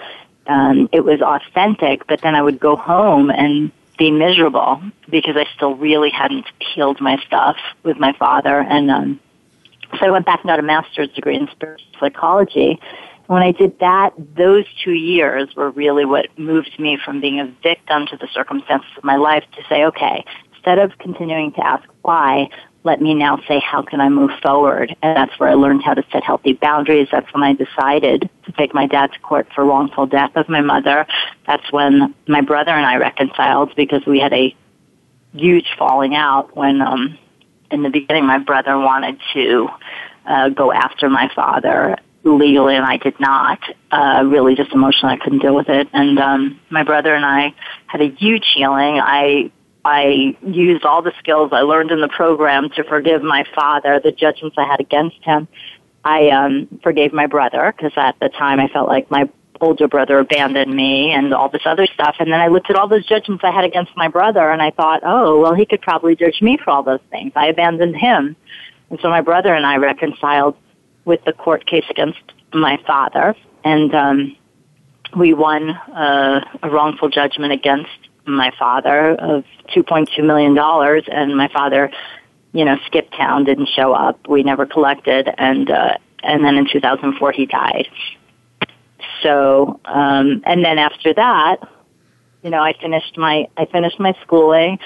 Um, 0.47 0.89
it 0.91 1.03
was 1.05 1.21
authentic, 1.21 2.07
but 2.07 2.21
then 2.21 2.35
I 2.35 2.41
would 2.41 2.59
go 2.59 2.75
home 2.75 3.29
and 3.29 3.71
be 3.99 4.09
miserable 4.09 4.81
because 5.09 5.35
I 5.35 5.45
still 5.55 5.75
really 5.75 6.09
hadn't 6.09 6.45
healed 6.73 6.99
my 6.99 7.17
stuff 7.27 7.57
with 7.83 7.97
my 7.97 8.13
father. 8.13 8.59
And, 8.59 8.89
um, 8.89 9.19
so 9.99 10.07
I 10.07 10.11
went 10.11 10.25
back 10.25 10.39
and 10.41 10.49
got 10.49 10.59
a 10.59 10.63
master's 10.63 11.09
degree 11.09 11.35
in 11.35 11.47
spiritual 11.51 11.85
psychology 11.99 12.79
when 13.29 13.43
I 13.43 13.51
did 13.51 13.77
that, 13.79 14.13
those 14.35 14.65
two 14.83 14.93
years 14.93 15.55
were 15.55 15.69
really 15.69 16.03
what 16.03 16.27
moved 16.39 16.79
me 16.79 16.97
from 17.05 17.21
being 17.21 17.39
a 17.39 17.45
victim 17.61 18.07
to 18.07 18.17
the 18.17 18.27
circumstances 18.33 18.89
of 18.97 19.03
my 19.03 19.17
life 19.17 19.43
to 19.55 19.61
say, 19.69 19.85
okay, 19.85 20.25
instead 20.51 20.79
of 20.79 20.97
continuing 20.97 21.51
to 21.51 21.63
ask 21.63 21.87
why, 22.01 22.49
let 22.89 22.99
me 22.99 23.13
now 23.13 23.39
say, 23.47 23.59
how 23.59 23.83
can 23.83 24.01
I 24.01 24.09
move 24.09 24.31
forward? 24.41 24.95
And 25.03 25.15
that's 25.15 25.39
where 25.39 25.47
I 25.47 25.53
learned 25.53 25.83
how 25.83 25.93
to 25.93 26.03
set 26.11 26.23
healthy 26.23 26.53
boundaries. 26.53 27.07
That's 27.11 27.31
when 27.35 27.43
I 27.43 27.53
decided 27.53 28.27
to 28.45 28.51
take 28.53 28.73
my 28.73 28.87
dad 28.87 29.11
to 29.13 29.19
court 29.19 29.47
for 29.53 29.63
wrongful 29.63 30.07
death 30.07 30.31
of 30.35 30.49
my 30.49 30.61
mother. 30.61 31.05
That's 31.45 31.71
when 31.71 32.15
my 32.27 32.41
brother 32.41 32.71
and 32.71 32.87
I 32.87 32.95
reconciled 32.95 33.75
because 33.75 34.03
we 34.07 34.19
had 34.19 34.33
a 34.33 34.55
huge 35.33 35.67
falling 35.77 36.15
out 36.15 36.57
when, 36.57 36.81
um, 36.81 37.15
in 37.69 37.83
the 37.83 37.89
beginning, 37.89 38.25
my 38.25 38.39
brother 38.39 38.75
wanted 38.75 39.19
to 39.33 39.69
uh, 40.25 40.49
go 40.49 40.71
after 40.71 41.11
my 41.11 41.29
father 41.35 41.95
legally 42.23 42.75
and 42.75 42.85
I 42.85 42.97
did 42.97 43.19
not. 43.19 43.59
Uh, 43.91 44.23
really 44.25 44.55
just 44.55 44.71
emotionally 44.71 45.13
I 45.13 45.23
couldn't 45.23 45.39
deal 45.39 45.55
with 45.55 45.69
it. 45.69 45.87
And 45.93 46.17
um 46.19 46.59
my 46.69 46.83
brother 46.83 47.13
and 47.13 47.25
I 47.25 47.53
had 47.87 48.01
a 48.01 48.09
huge 48.09 48.45
healing. 48.55 48.99
I 48.99 49.51
I 49.85 50.35
used 50.41 50.85
all 50.85 51.01
the 51.01 51.13
skills 51.19 51.51
I 51.53 51.61
learned 51.61 51.91
in 51.91 52.01
the 52.01 52.09
program 52.09 52.69
to 52.71 52.83
forgive 52.83 53.23
my 53.23 53.45
father, 53.55 53.99
the 53.99 54.11
judgments 54.11 54.57
I 54.57 54.65
had 54.65 54.79
against 54.79 55.23
him. 55.23 55.47
I 56.03 56.29
um 56.29 56.67
forgave 56.81 57.13
my 57.13 57.27
brother 57.27 57.73
because 57.75 57.93
at 57.95 58.19
the 58.19 58.29
time 58.29 58.59
I 58.59 58.67
felt 58.67 58.87
like 58.87 59.09
my 59.11 59.29
older 59.61 59.87
brother 59.87 60.19
abandoned 60.19 60.73
me 60.73 61.11
and 61.11 61.33
all 61.33 61.49
this 61.49 61.63
other 61.65 61.85
stuff. 61.93 62.15
And 62.19 62.31
then 62.31 62.39
I 62.39 62.47
looked 62.47 62.69
at 62.69 62.77
all 62.77 62.87
those 62.87 63.05
judgments 63.05 63.43
I 63.43 63.51
had 63.51 63.65
against 63.65 63.91
my 63.97 64.07
brother 64.07 64.49
and 64.49 64.61
I 64.61 64.71
thought, 64.71 65.01
oh, 65.03 65.41
well, 65.41 65.53
he 65.53 65.65
could 65.65 65.81
probably 65.81 66.15
judge 66.15 66.41
me 66.41 66.57
for 66.57 66.69
all 66.69 66.83
those 66.83 67.01
things. 67.09 67.33
I 67.35 67.47
abandoned 67.47 67.97
him. 67.97 68.37
And 68.89 68.99
so 69.01 69.09
my 69.09 69.21
brother 69.21 69.53
and 69.53 69.65
I 69.65 69.75
reconciled 69.77 70.55
with 71.05 71.23
the 71.25 71.33
court 71.33 71.65
case 71.65 71.85
against 71.89 72.19
my 72.53 72.77
father, 72.85 73.35
and 73.63 73.93
um, 73.93 74.35
we 75.15 75.33
won 75.33 75.69
uh, 75.69 76.45
a 76.63 76.69
wrongful 76.69 77.09
judgment 77.09 77.51
against 77.51 78.08
my 78.25 78.51
father 78.57 79.15
of 79.15 79.43
two 79.73 79.83
point 79.83 80.09
two 80.15 80.23
million 80.23 80.53
dollars, 80.53 81.03
and 81.07 81.35
my 81.35 81.47
father, 81.49 81.91
you 82.53 82.65
know, 82.65 82.77
skipped 82.85 83.15
town, 83.15 83.43
didn't 83.43 83.69
show 83.69 83.93
up. 83.93 84.27
We 84.27 84.43
never 84.43 84.65
collected, 84.65 85.29
and 85.37 85.69
uh, 85.69 85.97
and 86.23 86.43
then 86.43 86.55
in 86.55 86.67
2004 86.71 87.31
he 87.31 87.45
died. 87.45 87.87
So, 89.23 89.79
um, 89.85 90.41
and 90.45 90.63
then 90.63 90.77
after 90.77 91.13
that, 91.13 91.57
you 92.43 92.49
know, 92.49 92.61
I 92.61 92.73
finished 92.79 93.17
my 93.17 93.47
I 93.57 93.65
finished 93.65 93.99
my 93.99 94.13
schooling. 94.23 94.79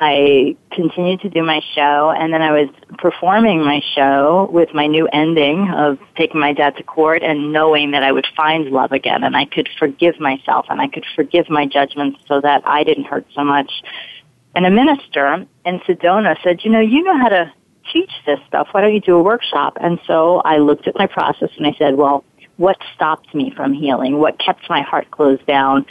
I 0.00 0.56
continued 0.72 1.20
to 1.22 1.30
do 1.30 1.42
my 1.42 1.60
show, 1.74 2.10
and 2.10 2.32
then 2.32 2.42
I 2.42 2.52
was 2.52 2.68
performing 2.98 3.64
my 3.64 3.80
show 3.94 4.48
with 4.52 4.74
my 4.74 4.86
new 4.86 5.08
ending 5.12 5.70
of 5.70 5.98
taking 6.16 6.40
my 6.40 6.52
dad 6.52 6.76
to 6.76 6.82
court 6.82 7.22
and 7.22 7.52
knowing 7.52 7.92
that 7.92 8.02
I 8.02 8.12
would 8.12 8.26
find 8.36 8.66
love 8.66 8.92
again, 8.92 9.24
and 9.24 9.36
I 9.36 9.46
could 9.46 9.68
forgive 9.78 10.20
myself, 10.20 10.66
and 10.68 10.80
I 10.80 10.88
could 10.88 11.06
forgive 11.14 11.48
my 11.48 11.66
judgments 11.66 12.20
so 12.28 12.40
that 12.42 12.62
I 12.66 12.84
didn't 12.84 13.04
hurt 13.04 13.26
so 13.34 13.42
much. 13.42 13.70
And 14.54 14.66
a 14.66 14.70
minister 14.70 15.46
in 15.64 15.80
Sedona 15.80 16.36
said, 16.42 16.64
you 16.64 16.70
know, 16.70 16.80
you 16.80 17.02
know 17.02 17.18
how 17.18 17.28
to 17.28 17.52
teach 17.92 18.10
this 18.26 18.40
stuff. 18.48 18.68
Why 18.72 18.80
don't 18.82 18.94
you 18.94 19.00
do 19.00 19.16
a 19.16 19.22
workshop? 19.22 19.76
And 19.80 19.98
so 20.06 20.40
I 20.44 20.58
looked 20.58 20.88
at 20.88 20.96
my 20.96 21.06
process 21.06 21.50
and 21.56 21.66
I 21.66 21.74
said, 21.78 21.96
well, 21.96 22.24
what 22.56 22.76
stopped 22.94 23.34
me 23.34 23.52
from 23.54 23.72
healing? 23.72 24.18
What 24.18 24.38
kept 24.38 24.68
my 24.70 24.80
heart 24.80 25.10
closed 25.10 25.46
down? 25.46 25.86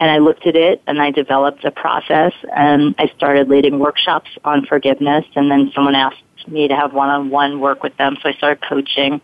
And 0.00 0.10
I 0.10 0.18
looked 0.18 0.46
at 0.46 0.54
it 0.54 0.82
and 0.86 1.00
I 1.00 1.10
developed 1.10 1.64
a 1.64 1.70
process 1.70 2.32
and 2.54 2.94
I 2.98 3.08
started 3.16 3.48
leading 3.48 3.78
workshops 3.78 4.30
on 4.44 4.64
forgiveness 4.64 5.24
and 5.34 5.50
then 5.50 5.72
someone 5.74 5.94
asked 5.96 6.22
me 6.46 6.68
to 6.68 6.76
have 6.76 6.92
one-on-one 6.92 7.60
work 7.60 7.82
with 7.82 7.96
them 7.96 8.16
so 8.22 8.28
I 8.28 8.32
started 8.34 8.62
coaching. 8.68 9.20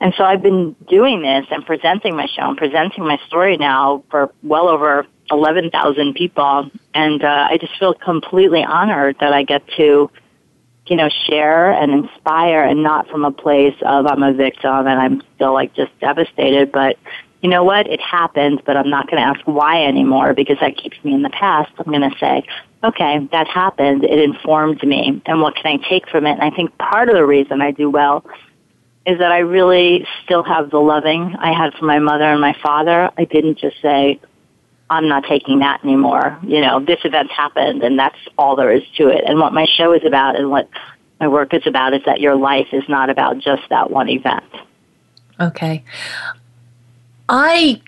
And 0.00 0.14
so 0.16 0.24
I've 0.24 0.42
been 0.42 0.74
doing 0.88 1.22
this 1.22 1.46
and 1.50 1.64
presenting 1.64 2.16
my 2.16 2.26
show 2.26 2.48
and 2.48 2.56
presenting 2.56 3.04
my 3.04 3.18
story 3.26 3.56
now 3.56 4.04
for 4.10 4.32
well 4.42 4.68
over 4.68 5.06
11,000 5.30 6.14
people. 6.14 6.70
And 6.94 7.24
uh, 7.24 7.48
I 7.50 7.58
just 7.58 7.78
feel 7.78 7.94
completely 7.94 8.64
honored 8.64 9.16
that 9.20 9.32
I 9.32 9.42
get 9.42 9.66
to, 9.76 10.10
you 10.86 10.96
know, 10.96 11.08
share 11.26 11.72
and 11.72 11.92
inspire 11.92 12.62
and 12.62 12.82
not 12.82 13.08
from 13.08 13.24
a 13.24 13.32
place 13.32 13.76
of 13.82 14.06
I'm 14.06 14.22
a 14.22 14.32
victim 14.32 14.86
and 14.86 15.00
I'm 15.00 15.22
still 15.34 15.52
like 15.52 15.74
just 15.74 15.98
devastated, 16.00 16.70
but 16.70 16.96
you 17.40 17.48
know 17.48 17.62
what, 17.62 17.86
it 17.86 18.00
happened, 18.00 18.62
but 18.64 18.76
I'm 18.76 18.90
not 18.90 19.08
going 19.08 19.22
to 19.22 19.28
ask 19.28 19.40
why 19.46 19.84
anymore 19.84 20.34
because 20.34 20.58
that 20.60 20.76
keeps 20.76 20.96
me 21.04 21.14
in 21.14 21.22
the 21.22 21.30
past. 21.30 21.70
I'm 21.78 21.92
going 21.92 22.08
to 22.08 22.16
say, 22.18 22.44
okay, 22.82 23.28
that 23.32 23.46
happened. 23.46 24.04
It 24.04 24.18
informed 24.18 24.82
me. 24.82 25.22
And 25.26 25.40
what 25.40 25.54
can 25.54 25.78
I 25.78 25.88
take 25.88 26.08
from 26.08 26.26
it? 26.26 26.32
And 26.32 26.42
I 26.42 26.50
think 26.50 26.76
part 26.78 27.08
of 27.08 27.14
the 27.14 27.24
reason 27.24 27.60
I 27.62 27.70
do 27.70 27.90
well 27.90 28.24
is 29.06 29.18
that 29.18 29.32
I 29.32 29.38
really 29.38 30.06
still 30.24 30.42
have 30.42 30.70
the 30.70 30.80
loving 30.80 31.34
I 31.38 31.52
had 31.52 31.74
from 31.74 31.86
my 31.86 31.98
mother 31.98 32.24
and 32.24 32.40
my 32.40 32.56
father. 32.62 33.10
I 33.16 33.24
didn't 33.24 33.58
just 33.58 33.80
say, 33.80 34.20
I'm 34.90 35.08
not 35.08 35.24
taking 35.24 35.60
that 35.60 35.84
anymore. 35.84 36.38
You 36.42 36.60
know, 36.60 36.80
this 36.80 36.98
event 37.04 37.30
happened 37.30 37.82
and 37.82 37.98
that's 37.98 38.18
all 38.36 38.56
there 38.56 38.72
is 38.72 38.82
to 38.96 39.08
it. 39.08 39.24
And 39.26 39.38
what 39.38 39.52
my 39.52 39.66
show 39.76 39.92
is 39.92 40.04
about 40.04 40.36
and 40.36 40.50
what 40.50 40.68
my 41.20 41.28
work 41.28 41.54
is 41.54 41.66
about 41.66 41.94
is 41.94 42.02
that 42.06 42.20
your 42.20 42.36
life 42.36 42.68
is 42.72 42.84
not 42.88 43.10
about 43.10 43.38
just 43.38 43.62
that 43.70 43.90
one 43.90 44.08
event. 44.08 44.44
Okay. 45.40 45.84
I 47.28 47.80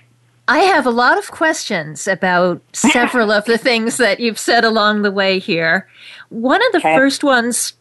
I 0.47 0.59
have 0.59 0.85
a 0.85 0.91
lot 0.91 1.17
of 1.17 1.31
questions 1.31 2.07
about 2.07 2.61
several 2.73 3.31
of 3.31 3.45
the 3.45 3.57
things 3.57 3.97
that 3.97 4.19
you've 4.19 4.39
said 4.39 4.63
along 4.63 5.01
the 5.01 5.11
way 5.11 5.39
here. 5.39 5.87
One 6.29 6.65
of 6.65 6.71
the 6.73 6.79
okay. 6.79 6.95
first 6.95 7.23
ones 7.23 7.73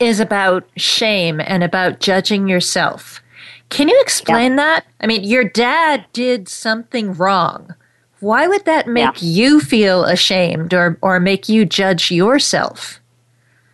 is 0.00 0.20
about 0.20 0.68
shame 0.76 1.40
and 1.40 1.62
about 1.62 2.00
judging 2.00 2.48
yourself. 2.48 3.22
Can 3.70 3.88
you 3.88 4.00
explain 4.00 4.52
yeah. 4.52 4.56
that? 4.56 4.86
I 5.00 5.06
mean, 5.06 5.24
your 5.24 5.44
dad 5.44 6.04
did 6.12 6.48
something 6.48 7.14
wrong. 7.14 7.74
Why 8.20 8.46
would 8.46 8.64
that 8.64 8.86
make 8.86 9.20
yeah. 9.20 9.28
you 9.28 9.60
feel 9.60 10.04
ashamed 10.04 10.72
or, 10.72 10.98
or 11.02 11.20
make 11.20 11.48
you 11.48 11.64
judge 11.64 12.10
yourself? 12.10 13.00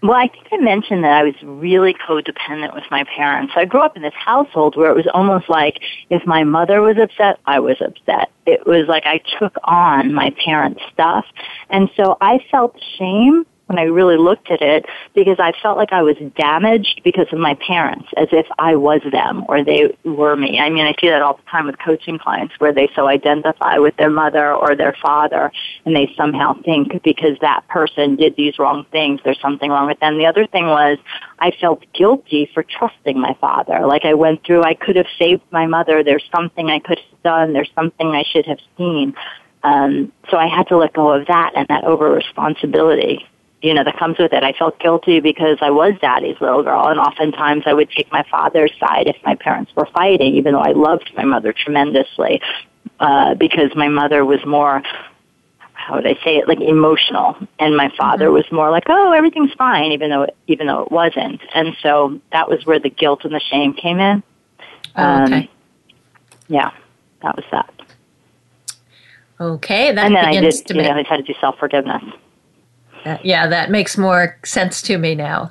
Well, 0.02 0.16
I 0.16 0.28
think 0.28 0.47
I 0.50 0.57
mentioned 0.57 1.04
that 1.04 1.12
I 1.12 1.25
was 1.25 1.35
really 1.42 1.92
codependent 1.92 2.75
with 2.75 2.85
my 2.90 3.04
parents. 3.04 3.52
I 3.54 3.66
grew 3.66 3.80
up 3.80 3.97
in 3.97 4.02
this 4.02 4.14
household 4.14 4.75
where 4.75 4.90
it 4.90 4.97
was 4.97 5.07
almost 5.12 5.50
like 5.50 5.80
if 6.09 6.26
my 6.26 6.42
mother 6.42 6.80
was 6.80 6.97
upset, 6.97 7.38
I 7.45 7.61
was 7.61 7.76
upset. 7.83 8.30
It 8.47 8.66
was 8.66 8.87
like 8.88 9.04
I 9.04 9.21
took 9.38 9.54
on 9.64 10.14
my 10.14 10.35
parents' 10.42 10.80
stuff. 10.92 11.26
And 11.69 11.90
so 11.97 12.16
I 12.23 12.42
felt 12.50 12.80
shame 12.99 13.45
when 13.71 13.79
I 13.79 13.85
really 13.85 14.17
looked 14.17 14.50
at 14.50 14.62
it 14.62 14.85
because 15.15 15.37
I 15.39 15.53
felt 15.62 15.77
like 15.77 15.93
I 15.93 16.03
was 16.03 16.17
damaged 16.37 17.03
because 17.05 17.29
of 17.33 17.39
my 17.39 17.55
parents, 17.55 18.09
as 18.17 18.27
if 18.33 18.45
I 18.59 18.75
was 18.75 19.00
them 19.12 19.45
or 19.49 19.62
they 19.62 19.97
were 20.05 20.35
me. 20.35 20.59
I 20.59 20.71
mean, 20.71 20.85
I 20.85 20.95
see 21.00 21.09
that 21.09 21.23
all 21.23 21.35
the 21.35 21.49
time 21.49 21.67
with 21.67 21.79
coaching 21.79 22.19
clients 22.19 22.53
where 22.59 22.73
they 22.73 22.91
so 22.97 23.07
identify 23.07 23.79
with 23.79 23.95
their 23.97 24.11
mother 24.11 24.53
or 24.53 24.75
their 24.75 24.97
father 25.00 25.53
and 25.85 25.95
they 25.95 26.12
somehow 26.17 26.61
think 26.65 27.00
because 27.05 27.39
that 27.43 27.67
person 27.69 28.17
did 28.17 28.35
these 28.35 28.59
wrong 28.59 28.87
things, 28.91 29.21
there's 29.23 29.41
something 29.41 29.71
wrong 29.71 29.87
with 29.87 30.00
them. 30.00 30.19
The 30.19 30.27
other 30.27 30.49
thing 30.49 30.67
was 30.67 30.99
I 31.39 31.53
felt 31.53 31.85
guilty 31.93 32.50
for 32.53 32.65
trusting 32.65 33.21
my 33.21 33.37
father. 33.41 33.87
Like 33.87 34.05
I 34.05 34.15
went 34.15 34.45
through, 34.45 34.65
I 34.65 34.75
could 34.75 34.97
have 34.97 35.07
saved 35.17 35.43
my 35.53 35.69
mother. 35.69 36.03
There's 36.03 36.29
something 36.35 36.69
I 36.69 36.81
could 36.81 36.99
have 36.99 37.23
done. 37.23 37.53
There's 37.53 37.71
something 37.77 38.09
I 38.09 38.25
should 38.33 38.47
have 38.47 38.59
seen. 38.77 39.15
Um, 39.62 40.11
so 40.29 40.39
I 40.39 40.49
had 40.49 40.67
to 40.69 40.77
let 40.77 40.93
go 40.93 41.12
of 41.12 41.29
that 41.29 41.53
and 41.55 41.69
that 41.69 41.85
over 41.85 42.11
responsibility 42.11 43.29
you 43.62 43.75
know, 43.75 43.85
that 43.85 43.99
comes 43.99 44.19
with 44.19 44.33
it. 44.33 44.43
I 44.43 44.52
felt 44.52 44.79
guilty 44.79 45.21
because 45.21 45.59
I 45.61 45.71
was 45.71 45.95
daddy's 46.00 46.40
little 46.40 46.62
girl, 46.62 46.87
and 46.87 46.99
oftentimes 46.99 47.64
I 47.67 47.75
would 47.75 47.90
take 47.90 48.11
my 48.11 48.25
father's 48.31 48.73
side 48.79 49.07
if 49.07 49.17
my 49.25 49.35
parents 49.35 49.73
were 49.76 49.87
fighting, 49.87 50.35
even 50.37 50.55
though 50.55 50.61
I 50.61 50.73
loved 50.73 51.11
my 51.17 51.25
mother 51.25 51.52
tremendously, 51.52 52.40
uh, 53.00 53.35
because 53.35 53.75
my 53.75 53.88
mother 53.88 54.25
was 54.25 54.45
more 54.47 54.83
how 55.81 55.97
would 55.97 56.07
I 56.07 56.14
say 56.23 56.37
it, 56.37 56.47
like 56.47 56.61
emotional. 56.61 57.37
And 57.59 57.76
my 57.76 57.90
father 57.97 58.26
mm-hmm. 58.26 58.35
was 58.35 58.52
more 58.52 58.71
like, 58.71 58.85
oh, 58.88 59.12
everything's 59.12 59.52
fine, 59.55 59.93
even 59.93 60.11
though, 60.11 60.23
it, 60.23 60.37
even 60.47 60.67
though 60.67 60.83
it 60.83 60.93
wasn't. 60.93 61.40
And 61.55 61.75
so 61.83 62.21
that 62.33 62.49
was 62.49 62.67
where 62.67 62.79
the 62.79 62.90
guilt 62.90 63.25
and 63.25 63.35
the 63.35 63.40
shame 63.40 63.73
came 63.73 63.99
in. 63.99 64.23
Oh, 64.95 65.23
okay. 65.25 65.35
Um, 65.35 65.49
yeah, 66.49 66.71
that 67.23 67.35
was 67.35 67.45
that. 67.50 67.73
Okay, 69.40 69.95
that 69.95 70.05
and 70.05 70.14
then 70.14 70.25
I 70.25 70.38
did, 70.38 70.52
to 70.67 70.75
you 70.75 70.83
know, 70.83 70.90
I 70.90 71.02
had 71.02 71.17
to 71.17 71.23
do 71.23 71.35
self 71.40 71.59
forgiveness. 71.59 72.02
Uh, 73.04 73.19
yeah, 73.23 73.47
that 73.47 73.71
makes 73.71 73.97
more 73.97 74.38
sense 74.45 74.83
to 74.83 74.99
me 74.99 75.14
now. 75.14 75.50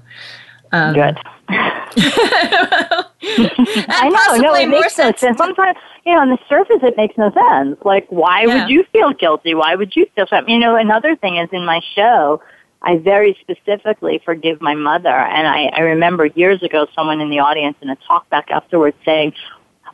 Um, 0.71 0.93
Good. 0.93 1.17
I 3.21 4.09
know, 4.09 4.41
no, 4.41 4.55
it 4.55 4.69
makes 4.69 4.97
no 4.97 5.11
sense. 5.11 5.37
Sometimes, 5.37 5.77
you 6.05 6.13
know, 6.13 6.21
on 6.21 6.29
the 6.29 6.37
surface, 6.47 6.79
it 6.83 6.95
makes 6.95 7.17
no 7.17 7.31
sense. 7.31 7.77
Like, 7.83 8.07
why 8.09 8.43
yeah. 8.43 8.61
would 8.61 8.69
you 8.69 8.83
feel 8.91 9.13
guilty? 9.13 9.55
Why 9.55 9.75
would 9.75 9.95
you 9.95 10.05
feel 10.15 10.27
something? 10.27 10.53
You 10.53 10.59
know, 10.59 10.75
another 10.75 11.15
thing 11.15 11.37
is 11.37 11.49
in 11.51 11.65
my 11.65 11.81
show, 11.95 12.41
I 12.81 12.97
very 12.97 13.37
specifically 13.41 14.21
forgive 14.23 14.61
my 14.61 14.75
mother. 14.75 15.09
And 15.09 15.47
I, 15.47 15.65
I 15.75 15.81
remember 15.81 16.27
years 16.27 16.63
ago, 16.63 16.87
someone 16.95 17.19
in 17.19 17.29
the 17.29 17.39
audience 17.39 17.75
in 17.81 17.89
a 17.89 17.97
talk 18.07 18.29
back 18.29 18.51
afterwards 18.51 18.95
saying, 19.03 19.33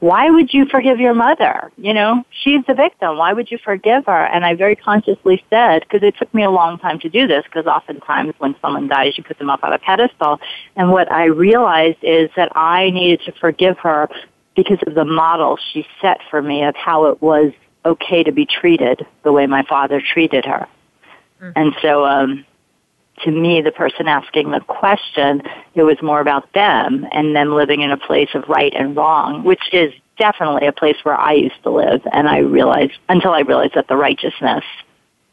why 0.05 0.29
would 0.29 0.53
you 0.53 0.65
forgive 0.65 0.99
your 0.99 1.15
mother? 1.15 1.71
You 1.77 1.91
know, 1.91 2.23
she's 2.29 2.63
the 2.67 2.75
victim. 2.75 3.17
Why 3.17 3.33
would 3.33 3.49
you 3.49 3.57
forgive 3.57 4.05
her? 4.05 4.25
And 4.25 4.45
I 4.45 4.53
very 4.53 4.75
consciously 4.75 5.43
said, 5.49 5.81
because 5.81 6.03
it 6.03 6.15
took 6.19 6.31
me 6.31 6.43
a 6.43 6.51
long 6.51 6.77
time 6.77 6.99
to 6.99 7.09
do 7.09 7.25
this, 7.25 7.43
because 7.45 7.65
oftentimes 7.65 8.35
when 8.37 8.55
someone 8.61 8.87
dies, 8.87 9.17
you 9.17 9.23
put 9.23 9.39
them 9.39 9.49
up 9.49 9.63
on 9.63 9.73
a 9.73 9.79
pedestal. 9.79 10.39
And 10.75 10.91
what 10.91 11.11
I 11.11 11.25
realized 11.25 11.97
is 12.03 12.29
that 12.35 12.55
I 12.55 12.91
needed 12.91 13.21
to 13.25 13.31
forgive 13.31 13.79
her 13.79 14.07
because 14.55 14.77
of 14.85 14.93
the 14.93 15.05
model 15.05 15.57
she 15.73 15.87
set 16.01 16.19
for 16.29 16.39
me 16.39 16.63
of 16.63 16.75
how 16.75 17.05
it 17.05 17.19
was 17.19 17.51
okay 17.83 18.21
to 18.23 18.31
be 18.31 18.45
treated 18.45 19.07
the 19.23 19.31
way 19.31 19.47
my 19.47 19.63
father 19.63 20.01
treated 20.01 20.45
her. 20.45 20.67
Mm-hmm. 21.41 21.51
And 21.55 21.75
so, 21.81 22.05
um, 22.05 22.45
to 23.23 23.31
me, 23.31 23.61
the 23.61 23.71
person 23.71 24.07
asking 24.07 24.51
the 24.51 24.59
question, 24.59 25.41
it 25.73 25.83
was 25.83 26.01
more 26.01 26.19
about 26.19 26.51
them 26.53 27.07
and 27.11 27.35
them 27.35 27.53
living 27.53 27.81
in 27.81 27.91
a 27.91 27.97
place 27.97 28.29
of 28.33 28.47
right 28.49 28.73
and 28.75 28.95
wrong, 28.95 29.43
which 29.43 29.61
is 29.71 29.93
definitely 30.17 30.67
a 30.67 30.71
place 30.71 30.97
where 31.03 31.15
I 31.15 31.33
used 31.33 31.61
to 31.63 31.69
live. 31.69 32.01
And 32.11 32.27
I 32.27 32.39
realized, 32.39 32.93
until 33.07 33.31
I 33.31 33.41
realized 33.41 33.75
that 33.75 33.87
the 33.87 33.95
righteousness 33.95 34.63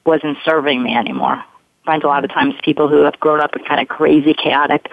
wasn't 0.05 0.39
serving 0.45 0.83
me 0.83 0.95
anymore. 0.95 1.35
I 1.37 1.85
find 1.85 2.05
a 2.05 2.09
lot 2.09 2.25
of 2.25 2.31
times 2.31 2.55
people 2.63 2.89
who 2.89 3.03
have 3.03 3.19
grown 3.19 3.41
up 3.41 3.57
in 3.57 3.65
kind 3.65 3.81
of 3.81 3.89
crazy, 3.89 4.35
chaotic 4.35 4.89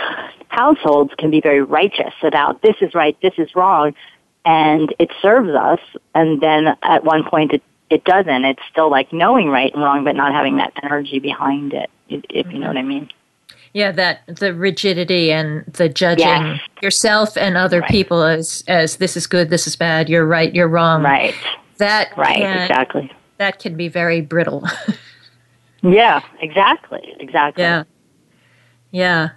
households 0.48 1.14
can 1.18 1.30
be 1.30 1.42
very 1.42 1.62
righteous 1.62 2.14
about 2.24 2.62
this 2.64 2.76
is 2.82 2.96
right, 2.96 3.16
this 3.22 3.34
is 3.38 3.54
wrong, 3.56 3.94
and 4.46 4.94
it 4.98 5.12
serves 5.22 5.52
us. 5.52 5.80
And 6.16 6.42
then 6.42 6.76
at 6.82 7.04
one 7.04 7.24
point 7.24 7.54
it, 7.54 7.64
it 7.92 8.04
doesn't. 8.04 8.46
It's 8.46 8.62
still 8.72 8.90
like 8.90 9.14
knowing 9.14 9.50
right 9.50 9.72
and 9.74 9.84
wrong, 9.84 10.04
but 10.04 10.16
not 10.16 10.34
having 10.34 10.58
that 10.58 10.74
energy 10.84 11.20
behind 11.20 11.74
it 11.74 11.90
if 12.10 12.52
you 12.52 12.60
know 12.60 12.68
what 12.68 12.78
I 12.78 12.84
mean. 12.84 13.10
Yeah, 13.74 13.92
that 13.92 14.22
the 14.28 14.54
rigidity 14.54 15.32
and 15.32 15.64
the 15.66 15.90
judging 15.90 16.26
yes. 16.26 16.60
yourself 16.82 17.38
and 17.38 17.56
other 17.56 17.82
right. 17.82 17.90
people 17.90 18.24
as 18.24 18.64
as 18.68 18.98
this 18.98 19.16
is 19.16 19.28
good, 19.28 19.50
this 19.50 19.68
is 19.68 19.76
bad, 19.76 20.10
you're 20.10 20.26
right, 20.26 20.54
you're 20.54 20.68
wrong. 20.68 21.04
Right. 21.04 21.36
That 21.78 22.16
right, 22.18 22.38
can, 22.38 22.62
exactly. 22.64 23.12
That 23.38 23.60
can 23.60 23.78
be 23.78 23.88
very 23.88 24.22
brittle. 24.22 24.68
yeah, 25.84 26.22
exactly, 26.42 27.16
exactly. 27.20 27.64
Yeah, 27.64 27.84
yeah. 28.92 29.30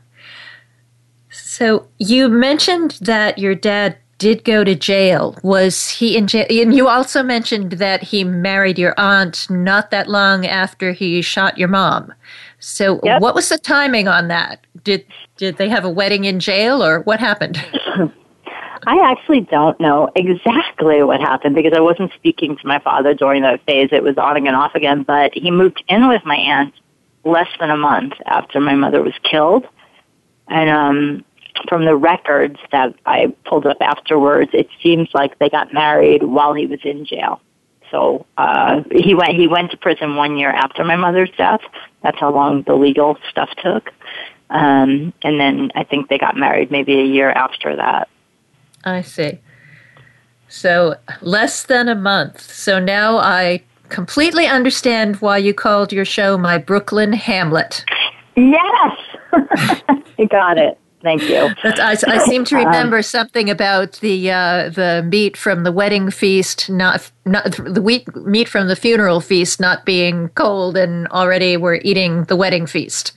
So 1.30 1.88
you 1.98 2.28
mentioned 2.28 2.98
that 3.02 3.38
your 3.38 3.54
dad 3.54 3.98
did 4.22 4.44
go 4.44 4.62
to 4.62 4.74
jail. 4.74 5.36
Was 5.42 5.88
he 5.88 6.16
in 6.16 6.26
jail? 6.26 6.46
And 6.48 6.74
you 6.74 6.88
also 6.88 7.22
mentioned 7.22 7.72
that 7.72 8.02
he 8.02 8.22
married 8.22 8.78
your 8.78 8.94
aunt 8.96 9.50
not 9.50 9.90
that 9.90 10.08
long 10.08 10.46
after 10.46 10.92
he 10.92 11.20
shot 11.22 11.58
your 11.58 11.68
mom. 11.68 12.12
So, 12.62 13.00
yep. 13.02 13.20
what 13.20 13.34
was 13.34 13.48
the 13.48 13.58
timing 13.58 14.06
on 14.06 14.28
that? 14.28 14.64
Did 14.84 15.04
did 15.36 15.56
they 15.56 15.68
have 15.68 15.84
a 15.84 15.90
wedding 15.90 16.24
in 16.24 16.38
jail, 16.38 16.82
or 16.82 17.00
what 17.00 17.18
happened? 17.18 17.56
I 18.86 18.98
actually 19.10 19.40
don't 19.40 19.78
know 19.80 20.10
exactly 20.14 21.02
what 21.02 21.20
happened 21.20 21.56
because 21.56 21.72
I 21.74 21.80
wasn't 21.80 22.12
speaking 22.14 22.56
to 22.56 22.66
my 22.66 22.78
father 22.78 23.14
during 23.14 23.42
that 23.42 23.64
phase. 23.66 23.88
It 23.90 24.04
was 24.04 24.16
on 24.16 24.36
and 24.36 24.54
off 24.54 24.76
again. 24.76 25.02
But 25.02 25.34
he 25.34 25.50
moved 25.50 25.82
in 25.88 26.08
with 26.08 26.24
my 26.24 26.36
aunt 26.36 26.72
less 27.24 27.48
than 27.58 27.70
a 27.70 27.76
month 27.76 28.14
after 28.26 28.60
my 28.60 28.76
mother 28.76 29.02
was 29.02 29.14
killed, 29.24 29.66
and 30.46 30.70
um, 30.70 31.24
from 31.68 31.84
the 31.84 31.96
records 31.96 32.60
that 32.70 32.94
I 33.06 33.34
pulled 33.44 33.66
up 33.66 33.78
afterwards, 33.80 34.52
it 34.54 34.68
seems 34.80 35.08
like 35.14 35.36
they 35.40 35.50
got 35.50 35.74
married 35.74 36.22
while 36.22 36.54
he 36.54 36.66
was 36.66 36.80
in 36.84 37.04
jail. 37.04 37.40
So 37.92 38.26
uh, 38.38 38.82
he 38.90 39.14
went 39.14 39.34
he 39.34 39.46
went 39.46 39.70
to 39.70 39.76
prison 39.76 40.16
one 40.16 40.36
year 40.38 40.50
after 40.50 40.82
my 40.82 40.96
mother's 40.96 41.30
death. 41.36 41.60
That's 42.02 42.18
how 42.18 42.32
long 42.34 42.62
the 42.62 42.74
legal 42.74 43.18
stuff 43.30 43.50
took. 43.62 43.90
Um, 44.50 45.12
and 45.22 45.38
then 45.38 45.70
I 45.74 45.84
think 45.84 46.08
they 46.08 46.18
got 46.18 46.36
married 46.36 46.70
maybe 46.70 46.98
a 46.98 47.04
year 47.04 47.30
after 47.30 47.76
that. 47.76 48.08
I 48.84 49.02
see. 49.02 49.38
So 50.48 50.96
less 51.20 51.64
than 51.64 51.88
a 51.88 51.94
month. 51.94 52.40
So 52.40 52.78
now 52.78 53.18
I 53.18 53.62
completely 53.88 54.46
understand 54.46 55.16
why 55.16 55.38
you 55.38 55.54
called 55.54 55.92
your 55.92 56.04
show 56.04 56.36
my 56.36 56.58
Brooklyn 56.58 57.12
Hamlet. 57.12 57.84
Yes, 58.36 58.96
you 60.18 60.28
got 60.28 60.58
it. 60.58 60.78
Thank 61.02 61.22
you. 61.22 61.52
I, 61.64 61.96
I, 62.06 62.18
seem 62.26 62.44
to 62.44 62.56
um, 62.58 62.64
remember 62.64 62.98
um, 62.98 63.02
something 63.02 63.50
about 63.50 63.94
the 63.94 64.30
uh, 64.30 64.68
the 64.68 65.06
meat 65.08 65.36
from 65.36 65.64
the 65.64 65.72
wedding 65.72 66.10
feast, 66.10 66.70
not 66.70 67.10
not 67.24 67.52
the 67.52 67.82
wheat, 67.82 68.14
meat 68.16 68.48
from 68.48 68.68
the 68.68 68.76
funeral 68.76 69.20
feast, 69.20 69.60
not 69.60 69.84
being 69.84 70.28
cold, 70.30 70.76
and 70.76 71.08
already 71.08 71.56
we're 71.56 71.80
eating 71.82 72.24
the 72.24 72.36
wedding 72.36 72.66
feast. 72.66 73.12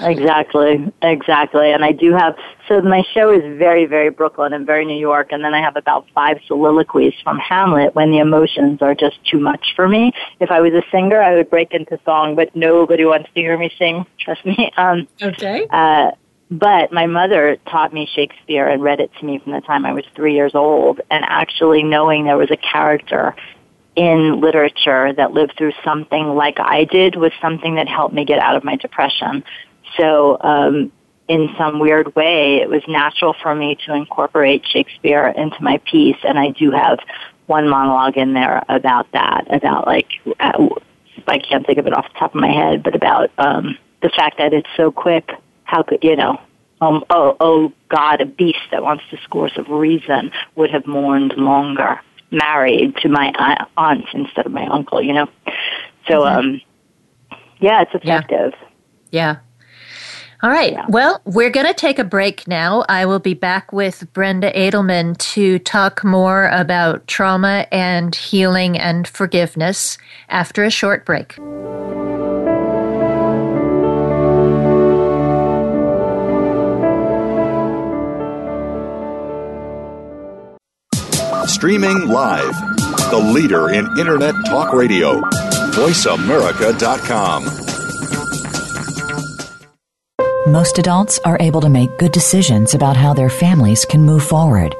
Exactly, 0.00 0.90
exactly. 1.02 1.70
And 1.70 1.84
I 1.84 1.92
do 1.92 2.12
have 2.14 2.34
so 2.66 2.80
my 2.80 3.02
show 3.12 3.30
is 3.30 3.42
very 3.58 3.84
very 3.84 4.08
Brooklyn 4.08 4.54
and 4.54 4.66
very 4.66 4.86
New 4.86 4.98
York, 4.98 5.32
and 5.32 5.44
then 5.44 5.52
I 5.52 5.60
have 5.60 5.76
about 5.76 6.06
five 6.14 6.38
soliloquies 6.46 7.14
from 7.22 7.38
Hamlet 7.38 7.94
when 7.94 8.10
the 8.10 8.18
emotions 8.18 8.80
are 8.80 8.94
just 8.94 9.22
too 9.26 9.38
much 9.38 9.74
for 9.76 9.86
me. 9.86 10.12
If 10.40 10.50
I 10.50 10.60
was 10.60 10.72
a 10.72 10.82
singer, 10.90 11.20
I 11.20 11.34
would 11.34 11.50
break 11.50 11.72
into 11.72 11.98
song, 12.06 12.36
but 12.36 12.54
nobody 12.56 13.04
wants 13.04 13.28
to 13.34 13.40
hear 13.40 13.58
me 13.58 13.70
sing. 13.78 14.06
Trust 14.18 14.46
me. 14.46 14.72
Um, 14.78 15.06
okay. 15.20 15.66
Uh, 15.70 16.12
but 16.52 16.92
my 16.92 17.06
mother 17.06 17.56
taught 17.66 17.94
me 17.94 18.06
Shakespeare 18.14 18.68
and 18.68 18.82
read 18.82 19.00
it 19.00 19.10
to 19.18 19.24
me 19.24 19.38
from 19.38 19.52
the 19.52 19.62
time 19.62 19.86
I 19.86 19.94
was 19.94 20.04
three 20.14 20.34
years 20.34 20.54
old. 20.54 21.00
And 21.10 21.24
actually 21.26 21.82
knowing 21.82 22.24
there 22.24 22.36
was 22.36 22.50
a 22.50 22.58
character 22.58 23.34
in 23.96 24.38
literature 24.38 25.14
that 25.14 25.32
lived 25.32 25.54
through 25.56 25.72
something 25.82 26.34
like 26.34 26.60
I 26.60 26.84
did 26.84 27.16
was 27.16 27.32
something 27.40 27.76
that 27.76 27.88
helped 27.88 28.14
me 28.14 28.26
get 28.26 28.38
out 28.38 28.54
of 28.54 28.64
my 28.64 28.76
depression. 28.76 29.44
So, 29.96 30.36
um, 30.42 30.92
in 31.26 31.48
some 31.56 31.78
weird 31.78 32.14
way, 32.14 32.56
it 32.56 32.68
was 32.68 32.82
natural 32.86 33.34
for 33.42 33.54
me 33.54 33.78
to 33.86 33.94
incorporate 33.94 34.66
Shakespeare 34.66 35.28
into 35.28 35.56
my 35.62 35.78
piece. 35.90 36.18
And 36.22 36.38
I 36.38 36.50
do 36.50 36.70
have 36.70 36.98
one 37.46 37.66
monologue 37.66 38.18
in 38.18 38.34
there 38.34 38.62
about 38.68 39.10
that, 39.12 39.46
about 39.48 39.86
like, 39.86 40.08
uh, 40.38 40.68
I 41.26 41.38
can't 41.38 41.64
think 41.64 41.78
of 41.78 41.86
it 41.86 41.94
off 41.94 42.12
the 42.12 42.18
top 42.18 42.34
of 42.34 42.40
my 42.40 42.52
head, 42.52 42.82
but 42.82 42.94
about, 42.94 43.30
um, 43.38 43.78
the 44.02 44.10
fact 44.10 44.36
that 44.38 44.52
it's 44.52 44.68
so 44.76 44.90
quick 44.90 45.30
how 45.72 45.82
could 45.82 46.04
you 46.04 46.14
know? 46.14 46.38
Um, 46.82 47.04
oh, 47.10 47.36
oh 47.40 47.72
God, 47.88 48.20
a 48.20 48.26
beast 48.26 48.58
that 48.70 48.82
wants 48.82 49.04
discourse 49.10 49.52
of 49.56 49.68
reason 49.68 50.30
would 50.54 50.70
have 50.70 50.86
mourned 50.86 51.32
longer, 51.36 51.98
married 52.30 52.96
to 52.98 53.08
my 53.08 53.32
aunt 53.76 54.04
instead 54.12 54.46
of 54.46 54.52
my 54.52 54.66
uncle. 54.66 55.00
You 55.00 55.14
know, 55.14 55.26
so 56.08 56.20
mm-hmm. 56.20 56.38
um, 56.38 56.60
yeah, 57.60 57.82
it's 57.82 57.94
effective. 57.94 58.52
Yeah. 59.10 59.36
yeah. 59.36 59.36
All 60.42 60.50
right. 60.50 60.72
Yeah. 60.72 60.86
Well, 60.88 61.22
we're 61.24 61.50
going 61.50 61.66
to 61.66 61.74
take 61.74 62.00
a 62.00 62.04
break 62.04 62.48
now. 62.48 62.84
I 62.88 63.06
will 63.06 63.20
be 63.20 63.34
back 63.34 63.72
with 63.72 64.12
Brenda 64.12 64.50
Adelman 64.52 65.16
to 65.34 65.60
talk 65.60 66.02
more 66.02 66.48
about 66.48 67.06
trauma 67.06 67.68
and 67.70 68.12
healing 68.12 68.76
and 68.76 69.06
forgiveness 69.06 69.98
after 70.28 70.64
a 70.64 70.70
short 70.70 71.06
break. 71.06 71.38
Streaming 81.62 82.08
live. 82.08 82.56
The 83.12 83.30
leader 83.32 83.70
in 83.70 83.86
Internet 83.96 84.34
talk 84.46 84.72
radio. 84.72 85.20
VoiceAmerica.com. 85.70 87.44
Most 90.52 90.80
adults 90.80 91.20
are 91.24 91.36
able 91.38 91.60
to 91.60 91.68
make 91.68 91.96
good 91.98 92.10
decisions 92.10 92.74
about 92.74 92.96
how 92.96 93.14
their 93.14 93.30
families 93.30 93.84
can 93.84 94.02
move 94.02 94.24
forward. 94.24 94.74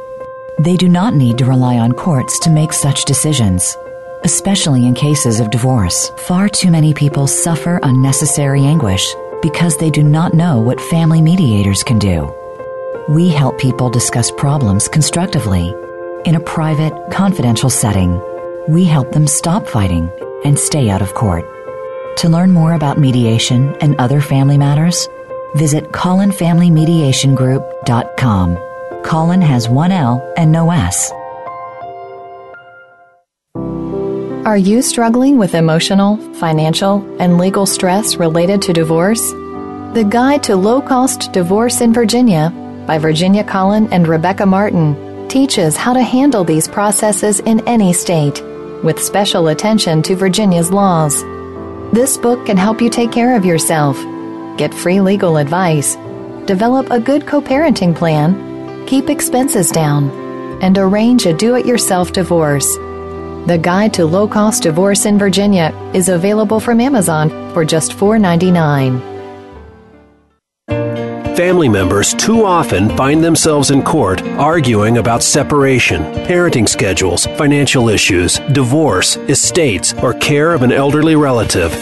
They 0.59 0.77
do 0.77 0.89
not 0.89 1.15
need 1.15 1.39
to 1.39 1.45
rely 1.45 1.79
on 1.79 1.93
courts 1.93 2.41
to 2.41 2.51
make 2.51 2.73
such 2.73 3.05
decisions. 3.05 3.77
Especially 4.25 4.85
in 4.85 4.95
cases 4.95 5.39
of 5.39 5.53
divorce, 5.53 6.11
far 6.27 6.49
too 6.49 6.73
many 6.73 6.93
people 6.93 7.29
suffer 7.29 7.79
unnecessary 7.85 8.65
anguish 8.65 9.07
because 9.41 9.77
they 9.77 9.91
do 9.91 10.03
not 10.03 10.35
know 10.35 10.59
what 10.61 10.81
family 10.81 11.23
mediators 11.23 11.85
can 11.85 12.01
do. 12.01 12.29
We 13.09 13.29
help 13.29 13.57
people 13.61 13.89
discuss 13.89 14.33
problems 14.33 14.89
constructively 14.89 15.77
in 16.25 16.35
a 16.35 16.41
private, 16.41 16.93
confidential 17.11 17.71
setting. 17.71 18.21
We 18.69 18.85
help 18.85 19.13
them 19.13 19.27
stop 19.27 19.67
fighting 19.67 20.11
and 20.45 20.59
stay 20.59 20.91
out 20.91 21.01
of 21.03 21.15
court. 21.15 21.45
To 22.19 22.29
learn 22.29 22.53
more 22.53 22.75
about 22.75 22.99
mediation 22.99 23.75
and 23.81 23.99
other 23.99 24.21
family 24.21 24.59
matters, 24.59 25.09
visit 25.55 25.93
ColinFamilyMediationGroup.com. 25.93 28.59
Colin 29.05 29.43
has 29.43 29.69
one 29.69 29.93
L 29.93 30.33
and 30.37 30.53
no 30.53 30.71
S. 30.71 31.11
Are 34.45 34.57
you 34.57 34.83
struggling 34.83 35.39
with 35.39 35.55
emotional, 35.55 36.17
financial, 36.35 37.07
and 37.21 37.39
legal 37.39 37.65
stress 37.65 38.17
related 38.17 38.61
to 38.63 38.73
divorce? 38.73 39.31
The 39.95 40.05
Guide 40.09 40.43
to 40.45 40.57
Low 40.57 40.83
Cost 40.83 41.33
Divorce 41.33 41.81
in 41.81 41.93
Virginia 41.93 42.51
by 42.87 42.99
Virginia 42.99 43.45
Colin 43.45 43.93
and 43.93 44.09
Rebecca 44.09 44.45
Martin 44.45 44.97
teaches 45.33 45.79
how 45.79 45.95
to 45.95 46.03
handle 46.03 46.45
these 46.45 46.69
processes 46.69 47.41
in 47.41 47.67
any 47.67 47.91
state, 47.91 48.43
with 48.85 49.03
special 49.03 49.49
attention 49.49 50.03
to 50.03 50.15
Virginia's 50.15 50.71
laws. 50.71 51.23
This 51.95 52.19
book 52.19 52.45
can 52.45 52.59
help 52.59 52.83
you 52.83 52.91
take 52.91 53.11
care 53.11 53.35
of 53.35 53.47
yourself, 53.47 53.97
get 54.59 54.75
free 54.75 55.01
legal 55.01 55.39
advice, 55.39 55.97
develop 56.45 56.91
a 56.91 57.01
good 57.01 57.27
co 57.27 57.41
parenting 57.41 57.97
plan, 57.97 58.87
keep 58.87 59.09
expenses 59.09 59.71
down, 59.71 60.11
and 60.61 60.77
arrange 60.77 61.25
a 61.25 61.33
do 61.33 61.57
it 61.57 61.65
yourself 61.65 62.13
divorce. 62.13 62.77
The 63.47 63.59
Guide 63.59 63.95
to 63.95 64.05
Low 64.05 64.29
Cost 64.29 64.65
Divorce 64.65 65.07
in 65.07 65.19
Virginia 65.19 65.73
is 65.95 66.11
available 66.11 66.61
from 66.61 66.79
Amazon 66.79 67.31
for 67.55 67.65
just 67.65 67.93
$4.99. 67.93 69.12
Family 71.37 71.69
members 71.69 72.13
too 72.13 72.45
often 72.45 72.95
find 72.95 73.25
themselves 73.25 73.71
in 73.71 73.83
court 73.83 74.21
arguing 74.37 74.99
about 74.99 75.23
separation, 75.23 76.03
parenting 76.27 76.69
schedules, 76.69 77.25
financial 77.25 77.89
issues, 77.89 78.39
divorce, 78.53 79.17
estates, 79.17 79.95
or 79.95 80.13
care 80.13 80.53
of 80.53 80.63
an 80.63 80.73
elderly 80.73 81.17
relative. 81.17 81.73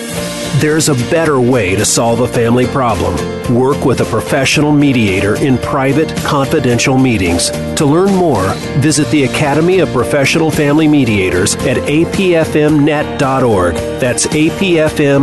There's 0.61 0.89
a 0.89 0.95
better 1.11 1.41
way 1.41 1.75
to 1.75 1.85
solve 1.85 2.21
a 2.21 2.29
family 2.29 2.67
problem. 2.67 3.17
Work 3.53 3.85
with 3.85 4.01
a 4.03 4.05
professional 4.05 4.71
mediator 4.71 5.35
in 5.37 5.59
private, 5.59 6.17
confidential 6.19 6.97
meetings. 6.97 7.51
To 7.51 7.87
learn 7.87 8.15
more, 8.15 8.55
visit 8.79 9.11
the 9.11 9.25
Academy 9.25 9.81
of 9.81 9.93
Professional 9.93 10.53
Family 10.53 10.87
Mediators 10.87 11.57
at 11.57 11.77
apfmnet.org. 11.89 13.75
That's 13.75 14.27
apfmnet.org. 14.29 15.21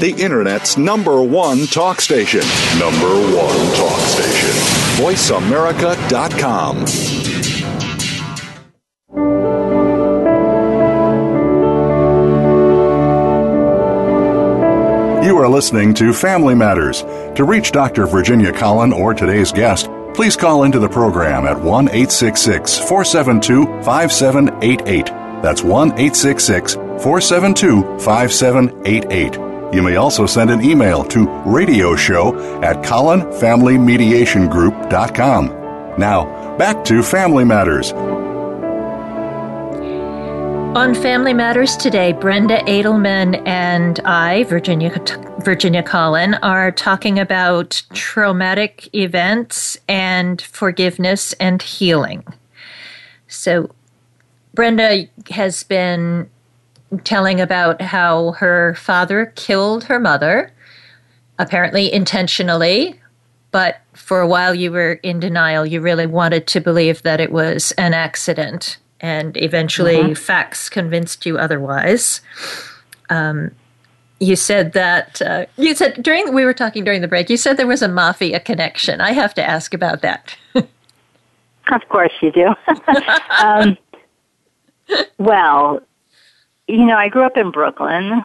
The 0.00 0.14
Internet's 0.16 0.78
number 0.78 1.20
one 1.20 1.66
talk 1.66 2.00
station. 2.00 2.42
Number 2.78 3.08
one 3.36 3.74
talk 3.74 3.98
station. 3.98 4.50
VoiceAmerica.com. 5.02 6.86
You 15.24 15.36
are 15.36 15.48
listening 15.48 15.94
to 15.94 16.12
Family 16.12 16.54
Matters. 16.54 17.02
To 17.34 17.44
reach 17.44 17.72
Dr. 17.72 18.06
Virginia 18.06 18.52
Colin 18.52 18.92
or 18.92 19.14
today's 19.14 19.50
guest, 19.50 19.90
please 20.14 20.36
call 20.36 20.62
into 20.62 20.78
the 20.78 20.88
program 20.88 21.44
at 21.44 21.60
1 21.60 21.88
866 21.88 22.78
472 22.78 23.66
5788. 23.82 25.06
That's 25.42 25.64
1 25.64 25.88
866 25.88 26.74
472 26.74 27.98
5788. 27.98 29.47
You 29.72 29.82
may 29.82 29.96
also 29.96 30.24
send 30.24 30.50
an 30.50 30.62
email 30.62 31.04
to 31.04 31.26
radioshow 31.44 32.62
at 32.64 32.82
colinfamilymediationgroup.com. 32.84 35.46
Now, 35.98 36.56
back 36.56 36.84
to 36.86 37.02
Family 37.02 37.44
Matters. 37.44 37.92
On 40.74 40.94
Family 40.94 41.34
Matters 41.34 41.76
today, 41.76 42.12
Brenda 42.12 42.60
Adelman 42.60 43.46
and 43.46 44.00
I, 44.04 44.44
Virginia 44.44 44.90
Virginia 45.40 45.82
Colin, 45.82 46.32
are 46.34 46.70
talking 46.70 47.18
about 47.18 47.82
traumatic 47.92 48.88
events 48.94 49.76
and 49.88 50.40
forgiveness 50.40 51.32
and 51.34 51.60
healing. 51.60 52.24
So, 53.26 53.70
Brenda 54.54 55.08
has 55.30 55.62
been 55.62 56.30
telling 57.04 57.40
about 57.40 57.80
how 57.82 58.32
her 58.32 58.74
father 58.74 59.32
killed 59.36 59.84
her 59.84 59.98
mother, 59.98 60.52
apparently 61.38 61.92
intentionally, 61.92 62.98
but 63.50 63.80
for 63.94 64.20
a 64.20 64.26
while 64.26 64.54
you 64.54 64.72
were 64.72 64.94
in 65.02 65.20
denial. 65.20 65.66
You 65.66 65.80
really 65.80 66.06
wanted 66.06 66.46
to 66.48 66.60
believe 66.60 67.02
that 67.02 67.20
it 67.20 67.32
was 67.32 67.72
an 67.72 67.94
accident 67.94 68.78
and 69.00 69.36
eventually 69.36 69.96
mm-hmm. 69.96 70.12
facts 70.14 70.68
convinced 70.68 71.24
you 71.26 71.38
otherwise. 71.38 72.20
Um, 73.10 73.52
you 74.20 74.34
said 74.34 74.72
that 74.72 75.22
uh, 75.22 75.46
you 75.56 75.74
said 75.74 76.02
during 76.02 76.34
we 76.34 76.44
were 76.44 76.54
talking 76.54 76.84
during 76.84 77.02
the 77.02 77.08
break. 77.08 77.30
You 77.30 77.36
said 77.36 77.56
there 77.56 77.66
was 77.66 77.82
a 77.82 77.88
mafia 77.88 78.40
connection. 78.40 79.00
I 79.00 79.12
have 79.12 79.32
to 79.34 79.44
ask 79.44 79.72
about 79.72 80.02
that. 80.02 80.36
of 80.54 81.88
course, 81.88 82.12
you 82.20 82.32
do. 82.32 82.54
um, 83.40 83.78
well, 85.18 85.80
you 86.68 86.84
know, 86.84 86.96
I 86.96 87.08
grew 87.08 87.22
up 87.22 87.36
in 87.36 87.50
Brooklyn, 87.50 88.24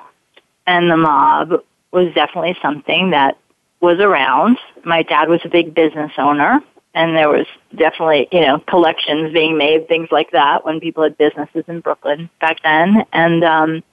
and 0.68 0.92
the 0.92 0.98
mob 0.98 1.54
was 1.92 2.14
definitely 2.14 2.58
something 2.62 3.12
that 3.12 3.38
was 3.80 4.00
around. 4.00 4.58
My 4.84 5.04
dad 5.04 5.30
was 5.30 5.42
a 5.46 5.50
big 5.50 5.74
business 5.74 6.12
owner, 6.18 6.60
and 6.94 7.16
there 7.16 7.30
was 7.30 7.46
definitely 7.76 8.28
you 8.32 8.42
know 8.42 8.60
collections 8.60 9.34
being 9.34 9.58
made 9.58 9.88
things 9.88 10.10
like 10.12 10.32
that 10.32 10.66
when 10.66 10.80
people 10.80 11.04
had 11.04 11.18
businesses 11.18 11.64
in 11.68 11.80
brooklyn 11.80 12.30
back 12.40 12.62
then. 12.64 13.04
And 13.12 13.44
um 13.44 13.84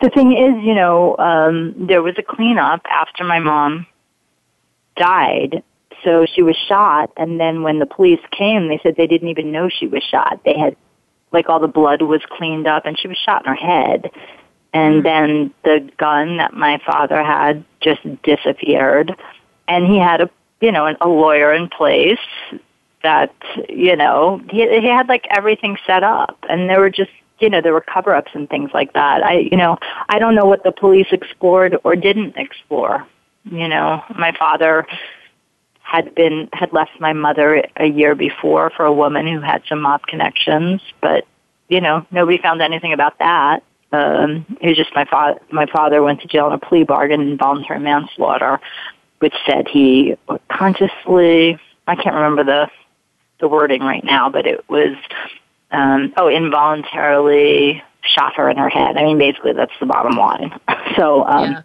the 0.00 0.10
thing 0.14 0.32
is 0.32 0.64
you 0.64 0.74
know 0.74 1.16
um 1.18 1.86
there 1.86 2.02
was 2.02 2.14
a 2.18 2.22
cleanup 2.22 2.82
after 2.90 3.24
my 3.24 3.38
mom 3.38 3.86
died. 4.96 5.62
So 6.04 6.26
she 6.26 6.42
was 6.42 6.56
shot 6.68 7.10
and 7.16 7.40
then 7.40 7.62
when 7.62 7.78
the 7.78 7.86
police 7.86 8.20
came 8.30 8.68
they 8.68 8.78
said 8.82 8.96
they 8.96 9.06
didn't 9.06 9.28
even 9.28 9.52
know 9.52 9.68
she 9.68 9.86
was 9.86 10.02
shot. 10.02 10.40
They 10.44 10.58
had 10.58 10.76
like 11.32 11.48
all 11.48 11.60
the 11.60 11.68
blood 11.68 12.02
was 12.02 12.22
cleaned 12.30 12.66
up 12.66 12.86
and 12.86 12.98
she 12.98 13.08
was 13.08 13.16
shot 13.16 13.44
in 13.44 13.48
her 13.48 13.54
head 13.54 14.10
and 14.72 15.02
mm-hmm. 15.02 15.02
then 15.02 15.54
the 15.64 15.90
gun 15.96 16.36
that 16.38 16.54
my 16.54 16.80
father 16.84 17.22
had 17.22 17.64
just 17.80 18.00
disappeared 18.22 19.14
and 19.68 19.86
he 19.86 19.98
had 19.98 20.20
a 20.20 20.30
you 20.60 20.72
know, 20.72 20.94
a 21.00 21.08
lawyer 21.08 21.52
in 21.52 21.68
place 21.68 22.18
that, 23.02 23.34
you 23.68 23.94
know, 23.96 24.40
he, 24.50 24.68
he 24.80 24.86
had 24.86 25.08
like 25.08 25.26
everything 25.30 25.76
set 25.86 26.02
up 26.02 26.38
and 26.48 26.68
there 26.68 26.80
were 26.80 26.90
just, 26.90 27.10
you 27.38 27.50
know, 27.50 27.60
there 27.60 27.72
were 27.72 27.82
cover 27.82 28.14
ups 28.14 28.32
and 28.34 28.48
things 28.48 28.70
like 28.72 28.92
that. 28.94 29.22
I, 29.22 29.38
you 29.50 29.56
know, 29.56 29.78
I 30.08 30.18
don't 30.18 30.34
know 30.34 30.46
what 30.46 30.64
the 30.64 30.72
police 30.72 31.08
explored 31.12 31.76
or 31.84 31.94
didn't 31.94 32.36
explore. 32.36 33.06
You 33.44 33.68
know, 33.68 34.02
my 34.18 34.32
father 34.32 34.86
had 35.86 36.14
been, 36.14 36.48
had 36.52 36.72
left 36.72 36.92
my 36.98 37.12
mother 37.12 37.64
a 37.76 37.86
year 37.86 38.14
before 38.14 38.70
for 38.76 38.84
a 38.84 38.92
woman 38.92 39.26
who 39.26 39.40
had 39.40 39.62
some 39.68 39.80
mob 39.80 40.02
connections, 40.06 40.80
but, 41.00 41.24
you 41.68 41.80
know, 41.80 42.04
nobody 42.10 42.38
found 42.38 42.60
anything 42.60 42.92
about 42.92 43.18
that. 43.20 43.62
Um, 43.92 44.44
it 44.60 44.68
was 44.68 44.76
just 44.76 44.94
my 44.94 45.04
father. 45.04 45.40
My 45.52 45.66
father 45.66 46.02
went 46.02 46.20
to 46.22 46.28
jail 46.28 46.46
on 46.46 46.52
a 46.52 46.58
plea 46.58 46.82
bargain, 46.82 47.20
and 47.20 47.30
involuntary 47.30 47.78
manslaughter 47.78 48.60
which 49.18 49.34
said 49.46 49.66
he 49.68 50.16
consciously, 50.50 51.58
I 51.86 51.96
can't 51.96 52.14
remember 52.14 52.44
the, 52.44 52.70
the 53.40 53.48
wording 53.48 53.82
right 53.82 54.04
now, 54.04 54.28
but 54.28 54.46
it 54.46 54.68
was, 54.68 54.96
um, 55.70 56.12
oh, 56.16 56.28
involuntarily 56.28 57.82
shot 58.02 58.34
her 58.36 58.48
in 58.48 58.56
her 58.56 58.68
head. 58.68 58.96
I 58.96 59.02
mean, 59.02 59.18
basically 59.18 59.52
that's 59.52 59.72
the 59.80 59.86
bottom 59.86 60.16
line. 60.16 60.58
so, 60.96 61.24
um, 61.24 61.52
yeah. 61.52 61.62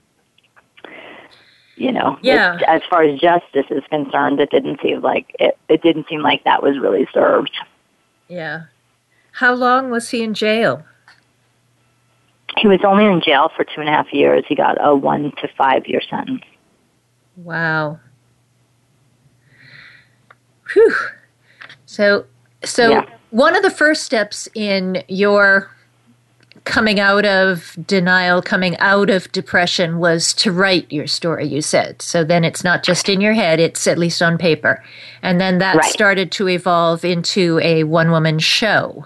You 1.82 1.92
know, 1.92 2.18
yeah. 2.22 2.56
It, 2.56 2.64
as 2.68 2.82
far 2.90 3.04
as 3.04 3.20
justice 3.20 3.66
is 3.70 3.84
concerned, 3.90 4.40
it 4.40 4.52
didn't 4.52 4.80
seem 4.82 5.02
like 5.02 5.36
it, 5.40 5.58
it 5.68 5.82
didn't 5.82 6.08
seem 6.08 6.22
like 6.22 6.44
that 6.44 6.62
was 6.62 6.78
really 6.80 7.08
served. 7.14 7.52
Yeah. 8.28 8.64
How 9.32 9.54
long 9.54 9.90
was 9.90 10.10
he 10.10 10.22
in 10.22 10.34
jail? 10.34 10.84
He 12.58 12.68
was 12.68 12.82
only 12.86 13.06
in 13.06 13.22
jail 13.22 13.50
for 13.56 13.64
two 13.64 13.80
and 13.82 13.90
a 13.90 13.92
half 13.92 14.14
years. 14.14 14.44
He 14.48 14.56
got 14.56 14.78
a 14.80 14.96
one 14.96 15.32
to 15.42 15.48
five 15.58 15.88
year 15.88 16.02
sentence. 16.08 16.44
Wow. 17.36 18.00
Whew. 20.74 20.96
So, 21.86 22.26
so 22.64 22.90
yeah. 22.92 23.06
one 23.32 23.56
of 23.56 23.64
the 23.64 23.72
first 23.72 24.04
steps 24.04 24.48
in 24.54 25.04
your 25.08 25.72
coming 26.64 27.00
out 27.00 27.26
of 27.26 27.76
denial, 27.86 28.42
coming 28.42 28.78
out 28.78 29.10
of 29.10 29.32
depression 29.32 29.98
was 29.98 30.34
to 30.36 30.52
write 30.52 30.92
your 30.92 31.08
story, 31.08 31.48
you 31.48 31.62
said. 31.62 32.02
So 32.02 32.24
then 32.24 32.44
it's 32.44 32.64
not 32.64 32.84
just 32.84 33.10
in 33.10 33.22
your 33.22 33.34
head, 33.34 33.60
it's 33.60 33.88
at 33.88 33.98
least 33.98 34.22
on 34.22 34.38
paper. 34.38 34.84
And 35.22 35.42
then 35.42 35.58
that 35.58 35.78
right. 35.78 35.86
started 35.86 36.32
to 36.34 36.48
evolve 36.48 37.04
into 37.04 37.60
a 37.64 37.84
one 37.84 38.12
woman 38.12 38.40
show. 38.40 39.06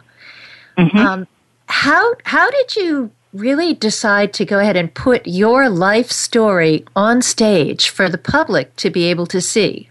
Mm-hmm. 0.77 0.97
Um, 0.97 1.27
how, 1.67 2.15
how 2.25 2.51
did 2.51 2.75
you 2.75 3.11
really 3.33 3.73
decide 3.73 4.33
to 4.33 4.45
go 4.45 4.59
ahead 4.59 4.75
and 4.75 4.93
put 4.93 5.25
your 5.27 5.69
life 5.69 6.11
story 6.11 6.85
on 6.95 7.21
stage 7.21 7.89
for 7.89 8.09
the 8.09 8.17
public 8.17 8.75
to 8.77 8.89
be 8.89 9.05
able 9.05 9.27
to 9.27 9.41
see? 9.41 9.89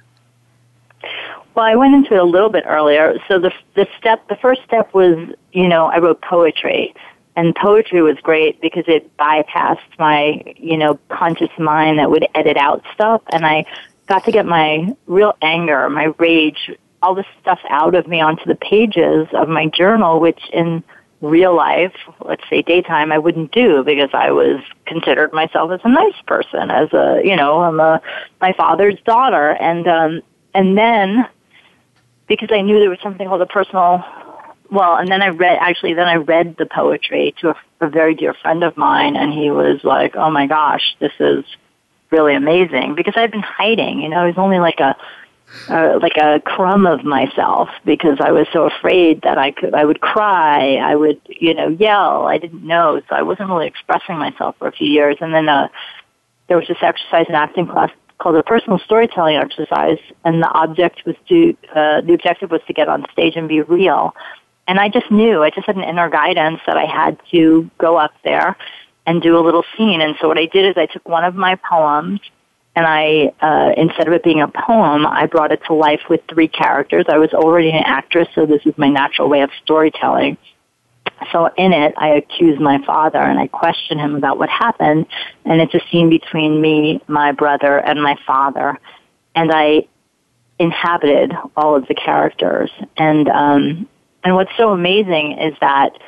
Well, 1.55 1.65
I 1.65 1.77
went 1.77 1.95
into 1.95 2.15
it 2.15 2.19
a 2.19 2.25
little 2.25 2.49
bit 2.51 2.65
earlier. 2.67 3.17
So 3.29 3.39
the 3.39 3.53
the 3.75 3.87
step, 3.97 4.27
the 4.29 4.37
first 4.37 4.63
step 4.65 4.93
was, 4.93 5.17
you 5.53 5.69
know, 5.69 5.87
I 5.87 5.99
wrote 5.99 6.21
poetry, 6.21 6.93
and 7.37 7.55
poetry 7.55 8.03
was 8.03 8.17
great 8.23 8.61
because 8.61 8.85
it 8.87 9.17
bypassed 9.17 9.99
my, 9.99 10.43
you 10.57 10.77
know, 10.77 10.99
conscious 11.09 11.51
mind 11.59 11.99
that 11.99 12.11
would 12.11 12.27
edit 12.35 12.57
out 12.57 12.83
stuff, 12.95 13.23
and 13.33 13.45
I 13.45 13.65
got 14.07 14.25
to 14.25 14.33
get 14.33 14.47
my 14.47 14.95
real 15.07 15.37
anger, 15.43 15.89
my 15.89 16.13
rage, 16.19 16.71
all 17.03 17.15
this 17.15 17.27
stuff 17.41 17.61
out 17.69 17.95
of 17.95 18.07
me 18.07 18.21
onto 18.21 18.45
the 18.45 18.55
pages 18.55 19.29
of 19.33 19.49
my 19.49 19.67
journal, 19.67 20.21
which 20.21 20.41
in 20.53 20.83
real 21.21 21.55
life, 21.55 21.95
let's 22.25 22.43
say 22.49 22.63
daytime, 22.63 23.11
I 23.11 23.19
wouldn't 23.19 23.53
do 23.53 23.83
because 23.83 24.11
I 24.13 24.31
was 24.31 24.63
considered 24.87 25.33
myself 25.33 25.71
as 25.71 25.81
a 25.85 25.89
nice 25.89 26.21
person, 26.27 26.71
as 26.71 26.93
a 26.93 27.21
you 27.25 27.37
know, 27.37 27.61
I'm 27.61 27.81
a 27.81 28.01
my 28.41 28.53
father's 28.53 29.01
daughter, 29.05 29.51
and 29.51 29.87
um, 29.89 30.23
and 30.55 30.77
then 30.77 31.27
because 32.27 32.51
I 32.53 32.61
knew 32.61 32.79
there 32.79 32.91
was 32.91 33.01
something 33.03 33.27
called 33.27 33.43
a 33.43 33.47
personal. 33.47 34.05
Well, 34.75 34.97
and 34.97 35.09
then 35.09 35.23
I 35.23 35.29
read 35.29 35.57
actually. 35.61 35.95
Then 35.95 36.09
I 36.09 36.17
read 36.17 36.57
the 36.59 36.67
poetry 36.67 37.33
to 37.41 37.51
a, 37.51 37.57
a 37.83 37.89
very 37.89 38.17
dear 38.17 38.35
friend 38.35 38.65
of 38.65 38.77
mine, 38.77 39.15
and 39.15 39.33
he 39.33 39.49
was 39.53 39.85
like, 39.85 40.17
"Oh 40.17 40.33
my 40.33 40.49
gosh, 40.49 40.97
this 40.99 41.13
is 41.21 41.45
really 42.11 42.35
amazing." 42.35 42.97
Because 42.97 43.15
I'd 43.17 43.31
been 43.31 43.41
hiding. 43.41 44.01
You 44.01 44.09
know, 44.09 44.25
it 44.25 44.35
was 44.35 44.39
only 44.39 44.59
like 44.59 44.81
a 44.81 44.97
uh, 45.69 46.01
like 46.03 46.17
a 46.17 46.41
crumb 46.41 46.87
of 46.87 47.05
myself 47.05 47.69
because 47.85 48.19
I 48.21 48.33
was 48.33 48.49
so 48.53 48.65
afraid 48.65 49.23
that 49.23 49.39
I 49.39 49.53
could 49.53 49.75
I 49.75 49.85
would 49.85 50.01
cry, 50.01 50.75
I 50.75 50.97
would 50.97 51.21
you 51.29 51.55
know 51.55 51.69
yell. 51.69 52.27
I 52.27 52.39
didn't 52.39 52.67
know, 52.67 53.01
so 53.09 53.15
I 53.15 53.23
wasn't 53.23 53.51
really 53.51 53.69
expressing 53.69 54.19
myself 54.19 54.57
for 54.59 54.67
a 54.67 54.73
few 54.73 54.89
years. 54.89 55.19
And 55.21 55.33
then 55.33 55.49
uh, 55.49 55.69
there 56.49 56.57
was 56.57 56.67
this 56.67 56.79
exercise 56.83 57.27
in 57.29 57.37
acting 57.37 57.69
class 57.69 57.93
called 58.19 58.35
a 58.35 58.43
personal 58.43 58.81
storytelling 58.81 59.37
exercise, 59.37 59.99
and 60.25 60.43
the 60.43 60.49
object 60.49 61.03
was 61.07 61.15
to 61.29 61.57
uh, 61.77 62.01
the 62.01 62.15
objective 62.15 62.51
was 62.51 62.63
to 62.67 62.73
get 62.73 62.89
on 62.89 63.07
stage 63.13 63.37
and 63.37 63.49
be 63.49 63.61
real. 63.61 64.17
And 64.67 64.81
I 64.81 64.89
just 64.89 65.11
knew, 65.11 65.43
I 65.43 65.51
just 65.51 65.67
had 65.67 65.77
an 65.77 65.85
inner 65.85 66.09
guidance 66.09 66.61
that 66.67 66.77
I 66.77 66.87
had 66.87 67.19
to 67.33 67.71
go 67.79 67.97
up 67.97 68.13
there 68.25 68.57
and 69.07 69.21
do 69.21 69.39
a 69.39 69.41
little 69.41 69.65
scene. 69.77 70.01
And 70.01 70.17
so 70.21 70.29
what 70.29 70.39
I 70.39 70.47
did 70.47 70.65
is 70.65 70.77
I 70.77 70.87
took 70.87 71.07
one 71.07 71.25
of 71.25 71.35
my 71.35 71.57
poems 71.57 72.21
and 72.77 72.87
I, 72.87 73.33
uh, 73.41 73.73
instead 73.77 74.09
of 74.09 74.15
it 74.15 74.25
being 74.25 74.41
a 74.41 74.49
poem, 74.49 75.07
I 75.07 75.27
brought 75.27 75.53
it 75.53 75.61
to 75.67 75.75
life 75.75 76.01
with 76.09 76.23
three 76.29 76.49
characters. 76.49 77.05
I 77.09 77.19
was 77.19 77.33
already 77.33 77.71
an 77.71 77.85
actress, 77.85 78.27
so 78.35 78.47
this 78.47 78.63
is 78.65 78.77
my 78.77 78.89
natural 78.89 79.29
way 79.29 79.43
of 79.43 79.51
storytelling. 79.63 80.37
So 81.31 81.51
in 81.57 81.73
it, 81.73 81.95
I 81.97 82.09
accuse 82.09 82.59
my 82.59 82.85
father 82.85 83.19
and 83.19 83.39
I 83.39 83.47
question 83.47 83.99
him 83.99 84.17
about 84.17 84.39
what 84.39 84.49
happened, 84.49 85.07
and 85.45 85.61
it's 85.61 85.75
a 85.75 85.81
scene 85.91 86.11
between 86.11 86.61
me, 86.61 87.01
my 87.07 87.31
brother, 87.31 87.79
and 87.79 88.03
my 88.03 88.17
father, 88.27 88.77
and 89.37 89.53
I 89.53 89.87
inhabited 90.59 91.33
all 91.57 91.77
of 91.77 91.87
the 91.87 91.95
characters. 91.95 92.71
And 92.97 93.29
um, 93.29 93.89
and 94.25 94.35
what's 94.35 94.51
so 94.57 94.71
amazing 94.71 95.39
is 95.39 95.55
that 95.61 95.99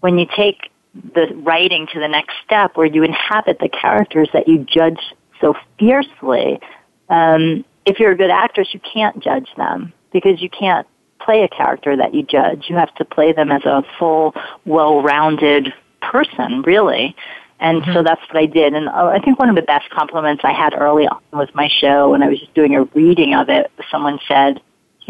when 0.00 0.18
you 0.18 0.26
take 0.36 0.70
the 1.14 1.26
writing 1.36 1.86
to 1.92 2.00
the 2.00 2.08
next 2.08 2.34
step, 2.44 2.76
where 2.76 2.86
you 2.86 3.02
inhabit 3.02 3.58
the 3.60 3.68
characters 3.68 4.28
that 4.32 4.48
you 4.48 4.58
judge 4.58 4.98
so 5.40 5.54
fiercely. 5.78 6.60
Um, 7.08 7.64
if 7.86 7.98
you're 7.98 8.12
a 8.12 8.16
good 8.16 8.30
actress, 8.30 8.68
you 8.72 8.80
can't 8.80 9.22
judge 9.22 9.48
them 9.56 9.92
because 10.12 10.42
you 10.42 10.50
can't 10.50 10.86
play 11.20 11.42
a 11.42 11.48
character 11.48 11.96
that 11.96 12.14
you 12.14 12.22
judge. 12.22 12.66
You 12.68 12.76
have 12.76 12.94
to 12.96 13.04
play 13.04 13.32
them 13.32 13.50
as 13.50 13.64
a 13.64 13.82
full, 13.98 14.34
well-rounded 14.64 15.72
person, 16.02 16.62
really. 16.62 17.14
And 17.58 17.82
mm-hmm. 17.82 17.92
so 17.92 18.02
that's 18.02 18.20
what 18.28 18.36
I 18.36 18.46
did. 18.46 18.74
And 18.74 18.88
uh, 18.88 19.12
I 19.14 19.20
think 19.20 19.38
one 19.38 19.48
of 19.48 19.56
the 19.56 19.62
best 19.62 19.90
compliments 19.90 20.42
I 20.44 20.52
had 20.52 20.74
early 20.74 21.06
on 21.06 21.20
was 21.32 21.48
my 21.54 21.68
show 21.68 22.10
when 22.10 22.22
I 22.22 22.28
was 22.28 22.40
just 22.40 22.54
doing 22.54 22.74
a 22.74 22.84
reading 22.84 23.34
of 23.34 23.48
it. 23.48 23.70
Someone 23.90 24.18
said, 24.26 24.60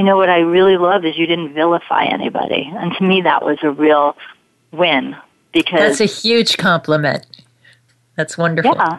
you 0.00 0.06
know 0.06 0.16
what 0.16 0.30
I 0.30 0.38
really 0.38 0.78
love 0.78 1.04
is 1.04 1.18
you 1.18 1.26
didn't 1.26 1.52
vilify 1.52 2.06
anybody. 2.06 2.72
And 2.74 2.90
to 2.94 3.04
me, 3.04 3.20
that 3.20 3.44
was 3.44 3.58
a 3.62 3.70
real 3.70 4.16
win 4.72 5.14
because. 5.52 5.98
That's 5.98 6.00
a 6.00 6.06
huge 6.06 6.56
compliment. 6.56 7.26
That's 8.16 8.38
wonderful. 8.38 8.76
Yeah. 8.76 8.98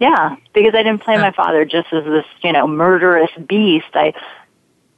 Yeah, 0.00 0.34
because 0.52 0.74
I 0.74 0.82
didn't 0.82 1.02
play 1.02 1.16
my 1.16 1.30
father 1.30 1.64
just 1.64 1.92
as 1.92 2.02
this, 2.02 2.24
you 2.42 2.52
know, 2.52 2.66
murderous 2.66 3.30
beast. 3.46 3.86
I 3.94 4.14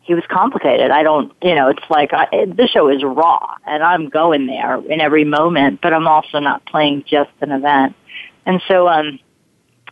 he 0.01 0.15
was 0.15 0.25
complicated. 0.31 0.91
I 0.91 1.03
don't, 1.03 1.31
you 1.43 1.55
know, 1.55 1.69
it's 1.69 1.85
like 1.91 2.15
I, 2.15 2.47
the 2.47 2.67
show 2.67 2.89
is 2.89 3.05
raw, 3.05 3.55
and 3.67 3.83
I'm 3.83 4.09
going 4.09 4.47
there 4.47 4.77
in 4.91 5.03
every 5.03 5.25
moment, 5.25 5.83
but 5.83 5.93
I'm 5.93 6.09
also 6.09 6.39
not 6.39 6.65
playing 6.65 7.05
just 7.07 7.31
an 7.43 7.53
event. 7.53 7.95
And 8.47 8.63
so, 8.67 8.89
um, 8.89 9.19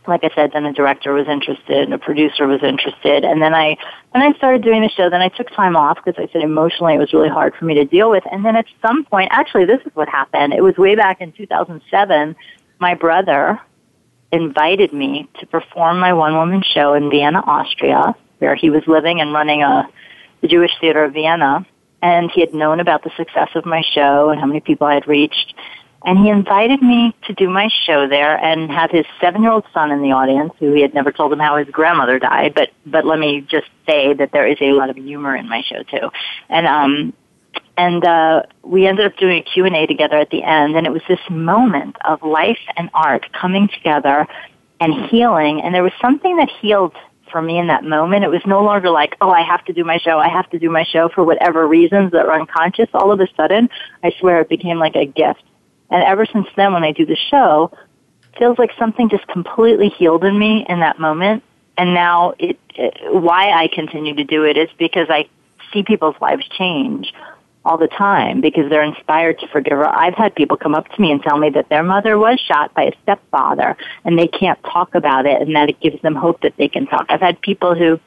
like 0.07 0.23
I 0.23 0.29
said, 0.35 0.51
then 0.53 0.63
the 0.63 0.71
director 0.71 1.13
was 1.13 1.27
interested, 1.27 1.77
and 1.77 1.91
the 1.91 1.97
producer 1.97 2.47
was 2.47 2.63
interested, 2.63 3.23
and 3.23 3.41
then 3.41 3.53
I, 3.53 3.77
then 4.13 4.21
I 4.21 4.33
started 4.37 4.63
doing 4.63 4.81
the 4.81 4.89
show. 4.89 5.09
Then 5.09 5.21
I 5.21 5.29
took 5.29 5.49
time 5.51 5.75
off 5.75 5.97
because 6.03 6.21
I 6.21 6.31
said 6.31 6.41
emotionally 6.41 6.95
it 6.95 6.99
was 6.99 7.13
really 7.13 7.29
hard 7.29 7.55
for 7.55 7.65
me 7.65 7.73
to 7.75 7.85
deal 7.85 8.09
with. 8.09 8.23
And 8.31 8.45
then 8.45 8.55
at 8.55 8.65
some 8.81 9.05
point, 9.05 9.29
actually, 9.31 9.65
this 9.65 9.81
is 9.85 9.95
what 9.95 10.09
happened. 10.09 10.53
It 10.53 10.63
was 10.63 10.77
way 10.77 10.95
back 10.95 11.21
in 11.21 11.31
2007. 11.31 12.35
My 12.79 12.93
brother, 12.93 13.59
invited 14.31 14.93
me 14.93 15.27
to 15.39 15.45
perform 15.45 15.99
my 15.99 16.13
one 16.13 16.35
woman 16.35 16.61
show 16.61 16.93
in 16.93 17.09
Vienna, 17.09 17.39
Austria, 17.45 18.15
where 18.39 18.55
he 18.55 18.69
was 18.69 18.83
living 18.87 19.21
and 19.21 19.33
running 19.33 19.63
a 19.63 19.89
the 20.41 20.47
Jewish 20.47 20.71
Theater 20.79 21.03
of 21.03 21.13
Vienna. 21.13 21.65
And 22.01 22.29
he 22.29 22.41
had 22.41 22.53
known 22.53 22.79
about 22.79 23.03
the 23.03 23.11
success 23.17 23.49
of 23.55 23.65
my 23.65 23.81
show 23.93 24.29
and 24.29 24.39
how 24.39 24.45
many 24.45 24.59
people 24.59 24.85
I 24.85 24.93
had 24.93 25.07
reached. 25.07 25.55
And 26.05 26.19
he 26.19 26.29
invited 26.29 26.81
me 26.83 27.15
to 27.23 27.33
do 27.33 27.49
my 27.49 27.67
show 27.85 28.07
there 28.07 28.37
and 28.37 28.69
have 28.71 28.91
his 28.91 29.05
seven 29.19 29.41
year 29.41 29.51
old 29.51 29.65
son 29.73 29.91
in 29.91 30.01
the 30.03 30.11
audience, 30.11 30.53
who 30.59 30.71
he 30.71 30.81
had 30.81 30.93
never 30.93 31.11
told 31.11 31.33
him 31.33 31.39
how 31.39 31.57
his 31.57 31.67
grandmother 31.69 32.19
died. 32.19 32.53
But 32.53 32.69
but 32.85 33.05
let 33.05 33.17
me 33.17 33.41
just 33.41 33.67
say 33.87 34.13
that 34.13 34.31
there 34.31 34.47
is 34.47 34.57
a 34.61 34.71
lot 34.71 34.91
of 34.91 34.97
humor 34.97 35.35
in 35.35 35.49
my 35.49 35.63
show 35.63 35.81
too. 35.83 36.11
And 36.47 36.67
um 36.67 37.13
and 37.77 38.05
uh, 38.05 38.43
we 38.63 38.87
ended 38.87 39.05
up 39.05 39.17
doing 39.17 39.39
a 39.39 39.41
Q&A 39.41 39.85
together 39.85 40.17
at 40.17 40.29
the 40.29 40.43
end, 40.43 40.75
and 40.75 40.87
it 40.87 40.91
was 40.91 41.01
this 41.09 41.19
moment 41.29 41.97
of 42.05 42.23
life 42.23 42.59
and 42.77 42.89
art 42.93 43.25
coming 43.33 43.67
together 43.67 44.27
and 44.79 45.09
healing, 45.09 45.61
and 45.61 45.73
there 45.73 45.83
was 45.83 45.91
something 46.01 46.37
that 46.37 46.49
healed 46.61 46.93
for 47.31 47.41
me 47.41 47.57
in 47.57 47.67
that 47.67 47.83
moment. 47.83 48.23
It 48.23 48.29
was 48.29 48.41
no 48.45 48.63
longer 48.63 48.89
like, 48.89 49.17
oh, 49.19 49.29
I 49.29 49.41
have 49.41 49.65
to 49.65 49.73
do 49.73 49.83
my 49.83 49.97
show, 49.97 50.19
I 50.19 50.29
have 50.29 50.49
to 50.51 50.59
do 50.59 50.69
my 50.69 50.83
show 50.83 51.09
for 51.09 51.23
whatever 51.23 51.67
reasons 51.67 52.11
that 52.11 52.25
were 52.25 52.33
unconscious. 52.33 52.87
All 52.93 53.11
of 53.11 53.19
a 53.19 53.27
sudden, 53.35 53.69
I 54.03 54.13
swear 54.19 54.41
it 54.41 54.49
became 54.49 54.79
like 54.79 54.95
a 54.95 55.05
gift. 55.05 55.43
And 55.89 56.03
ever 56.03 56.25
since 56.25 56.47
then, 56.55 56.73
when 56.73 56.83
I 56.83 56.91
do 56.91 57.05
the 57.05 57.15
show, 57.15 57.71
feels 58.37 58.57
like 58.57 58.71
something 58.77 59.09
just 59.09 59.27
completely 59.27 59.89
healed 59.89 60.23
in 60.23 60.37
me 60.37 60.65
in 60.67 60.79
that 60.79 60.99
moment. 60.99 61.43
And 61.77 61.93
now 61.93 62.33
it, 62.39 62.59
it 62.75 62.97
why 63.11 63.51
I 63.51 63.67
continue 63.67 64.15
to 64.15 64.23
do 64.23 64.43
it 64.43 64.57
is 64.57 64.69
because 64.77 65.07
I 65.09 65.27
see 65.73 65.83
people's 65.83 66.15
lives 66.21 66.47
change 66.57 67.13
all 67.65 67.77
the 67.77 67.87
time 67.87 68.41
because 68.41 68.69
they're 68.69 68.83
inspired 68.83 69.39
to 69.39 69.47
forgive. 69.47 69.79
I've 69.79 70.13
had 70.13 70.35
people 70.35 70.55
come 70.55 70.75
up 70.75 70.87
to 70.89 71.01
me 71.01 71.11
and 71.11 71.21
tell 71.21 71.37
me 71.37 71.49
that 71.49 71.67
their 71.69 71.83
mother 71.83 72.17
was 72.17 72.39
shot 72.39 72.73
by 72.75 72.83
a 72.83 72.91
stepfather 73.03 73.75
and 74.05 74.17
they 74.17 74.27
can't 74.27 74.61
talk 74.63 74.93
about 74.93 75.25
it 75.25 75.41
and 75.41 75.55
that 75.55 75.69
it 75.69 75.79
gives 75.79 75.99
them 76.01 76.15
hope 76.15 76.41
that 76.41 76.55
they 76.57 76.67
can 76.67 76.85
talk. 76.85 77.07
I've 77.09 77.21
had 77.21 77.41
people 77.41 77.73
who 77.73 77.99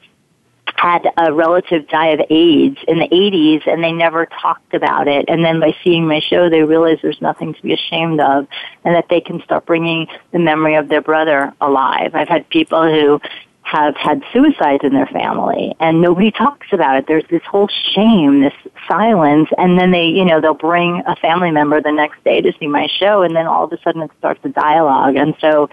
had 0.79 1.09
a 1.17 1.33
relative 1.33 1.87
die 1.89 2.07
of 2.07 2.21
AIDS 2.29 2.77
in 2.87 2.99
the 2.99 3.07
80s 3.09 3.67
and 3.67 3.83
they 3.83 3.91
never 3.91 4.25
talked 4.25 4.73
about 4.73 5.07
it. 5.09 5.25
And 5.27 5.43
then 5.43 5.59
by 5.59 5.75
seeing 5.83 6.07
my 6.07 6.21
show, 6.21 6.49
they 6.49 6.63
realize 6.63 6.99
there's 7.01 7.21
nothing 7.21 7.53
to 7.53 7.61
be 7.61 7.73
ashamed 7.73 8.21
of 8.21 8.47
and 8.85 8.95
that 8.95 9.07
they 9.09 9.19
can 9.19 9.41
start 9.41 9.65
bringing 9.65 10.07
the 10.31 10.39
memory 10.39 10.75
of 10.75 10.87
their 10.87 11.01
brother 11.01 11.53
alive. 11.59 12.15
I've 12.15 12.29
had 12.29 12.47
people 12.49 12.83
who 12.83 13.19
have 13.61 13.95
had 13.97 14.23
suicides 14.31 14.83
in 14.83 14.93
their 14.93 15.07
family 15.07 15.75
and 15.81 16.01
nobody 16.01 16.31
talks 16.31 16.67
about 16.71 16.95
it. 16.95 17.07
There's 17.07 17.27
this 17.29 17.43
whole 17.43 17.67
shame, 17.93 18.39
this 18.39 18.53
silence, 18.87 19.49
and 19.57 19.77
then 19.77 19.91
they, 19.91 20.05
you 20.05 20.23
know, 20.23 20.39
they'll 20.39 20.53
bring 20.53 21.03
a 21.05 21.15
family 21.17 21.51
member 21.51 21.81
the 21.81 21.91
next 21.91 22.23
day 22.23 22.39
to 22.39 22.53
see 22.57 22.67
my 22.67 22.87
show 22.99 23.21
and 23.21 23.35
then 23.35 23.47
all 23.47 23.65
of 23.65 23.73
a 23.73 23.81
sudden 23.81 24.01
it 24.01 24.11
starts 24.17 24.39
a 24.45 24.49
dialogue. 24.49 25.17
And 25.17 25.35
so 25.41 25.69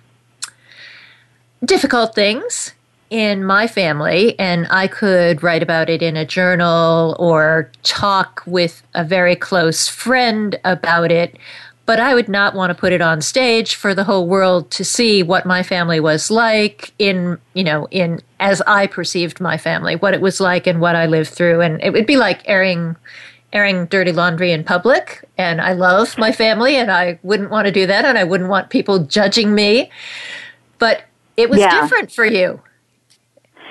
difficult 1.63 2.15
things 2.15 2.74
in 3.15 3.45
my 3.45 3.65
family, 3.65 4.37
and 4.37 4.67
I 4.69 4.87
could 4.87 5.41
write 5.41 5.63
about 5.63 5.89
it 5.89 6.01
in 6.01 6.17
a 6.17 6.25
journal 6.25 7.15
or 7.17 7.71
talk 7.83 8.43
with 8.45 8.83
a 8.93 9.05
very 9.05 9.37
close 9.37 9.87
friend 9.87 10.59
about 10.65 11.11
it 11.11 11.37
but 11.85 11.99
I 11.99 12.15
would 12.15 12.27
not 12.27 12.55
want 12.55 12.71
to 12.71 12.75
put 12.75 12.93
it 12.93 13.01
on 13.01 13.21
stage 13.21 13.75
for 13.75 13.93
the 13.93 14.03
whole 14.03 14.27
world 14.27 14.71
to 14.71 14.83
see 14.83 15.21
what 15.21 15.45
my 15.45 15.61
family 15.61 15.99
was 15.99 16.31
like 16.31 16.91
in, 16.97 17.37
you 17.53 17.63
know, 17.63 17.87
in 17.91 18.21
as 18.39 18.59
I 18.61 18.87
perceived 18.87 19.39
my 19.39 19.57
family, 19.57 19.95
what 19.95 20.15
it 20.15 20.21
was 20.21 20.41
like 20.41 20.65
and 20.65 20.81
what 20.81 20.95
I 20.95 21.05
lived 21.05 21.29
through. 21.29 21.61
And 21.61 21.79
it 21.83 21.91
would 21.91 22.07
be 22.07 22.17
like 22.17 22.41
airing 22.49 22.95
airing 23.53 23.85
dirty 23.85 24.11
laundry 24.11 24.51
in 24.51 24.63
public. 24.63 25.23
And 25.37 25.61
I 25.61 25.73
love 25.73 26.17
my 26.17 26.31
family 26.31 26.75
and 26.75 26.91
I 26.91 27.19
wouldn't 27.21 27.51
want 27.51 27.67
to 27.67 27.71
do 27.71 27.85
that 27.85 28.03
and 28.03 28.17
I 28.17 28.23
wouldn't 28.23 28.49
want 28.49 28.71
people 28.71 28.99
judging 28.99 29.53
me. 29.53 29.91
But 30.79 31.03
it 31.37 31.51
was 31.51 31.59
yeah. 31.59 31.81
different 31.81 32.11
for 32.11 32.25
you. 32.25 32.59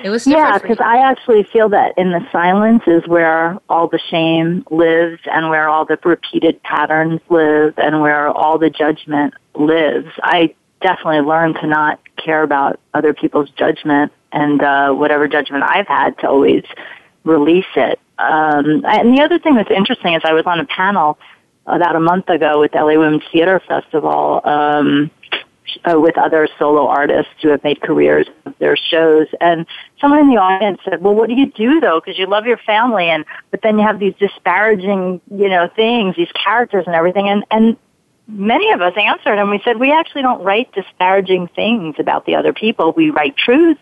It 0.03 0.11
was 0.11 0.27
yeah, 0.27 0.59
because 0.59 0.79
I 0.81 0.99
actually 0.99 1.45
feel 1.45 1.69
that 1.71 1.97
in 1.97 2.11
the 2.11 2.27
silence 2.31 2.83
is 2.87 3.07
where 3.07 3.59
all 3.69 3.89
the 3.89 4.01
shame 4.11 4.65
lives, 4.71 5.21
and 5.27 5.49
where 5.49 5.69
all 5.69 5.85
the 5.85 5.99
repeated 6.05 6.63
patterns 6.63 7.21
live, 7.29 7.75
and 7.79 8.01
where 8.01 8.29
all 8.29 8.59
the 8.59 8.71
judgment 8.71 9.35
lives. 9.55 10.09
I 10.23 10.55
definitely 10.81 11.21
learned 11.21 11.57
to 11.57 11.67
not 11.67 12.01
care 12.17 12.43
about 12.43 12.79
other 12.93 13.15
people's 13.15 13.51
judgment 13.51 14.13
and 14.33 14.63
uh, 14.63 14.93
whatever 14.93 15.29
judgment 15.29 15.65
I've 15.65 15.87
had 15.87 16.19
to 16.19 16.29
always 16.29 16.65
release 17.25 17.65
it. 17.77 17.99
Um, 18.19 18.85
and 18.85 19.17
the 19.17 19.23
other 19.23 19.39
thing 19.39 19.55
that's 19.55 19.71
interesting 19.71 20.15
is 20.15 20.23
I 20.25 20.33
was 20.33 20.45
on 20.47 20.61
a 20.61 20.67
panel 20.67 21.19
about 21.67 21.97
a 21.97 22.01
month 22.01 22.29
ago 22.29 22.61
with 22.61 22.75
LA 22.75 22.99
Women's 22.99 23.23
Theater 23.33 23.61
Festival. 23.67 24.41
Um, 24.45 25.11
uh, 25.85 25.99
with 25.99 26.17
other 26.19 26.49
solo 26.59 26.87
artists 26.87 27.33
who 27.43 27.49
have 27.49 27.63
made 27.65 27.81
careers 27.81 28.27
of 28.47 28.55
their 28.59 28.77
shows. 28.77 29.27
And 29.41 29.67
someone 30.01 30.21
in 30.21 30.29
the 30.29 30.37
audience 30.37 30.81
said, 30.85 31.03
"Well, 31.03 31.15
what 31.15 31.29
do 31.29 31.35
you 31.35 31.47
do 31.47 31.81
though? 31.81 32.01
Because 32.01 32.19
you 32.19 32.27
love 32.27 32.47
your 32.47 32.59
family, 32.59 33.09
and 33.09 33.25
but 33.51 33.63
then 33.63 33.79
you 33.79 33.87
have 33.87 33.99
these 33.99 34.15
disparaging, 34.19 35.21
you 35.31 35.49
know, 35.49 35.69
things, 35.75 36.17
these 36.17 36.33
characters 36.33 36.85
and 36.87 36.95
everything." 36.95 37.29
And 37.29 37.45
and 37.51 37.77
many 38.29 38.73
of 38.73 38.81
us 38.81 38.95
answered, 38.97 39.39
and 39.39 39.51
we 39.51 39.61
said, 39.65 39.79
"We 39.79 39.93
actually 39.93 40.23
don't 40.23 40.43
write 40.43 40.73
disparaging 40.73 41.49
things 41.49 41.97
about 41.99 42.27
the 42.27 42.37
other 42.37 42.53
people. 42.53 42.93
We 42.93 43.11
write 43.11 43.37
truth." 43.37 43.79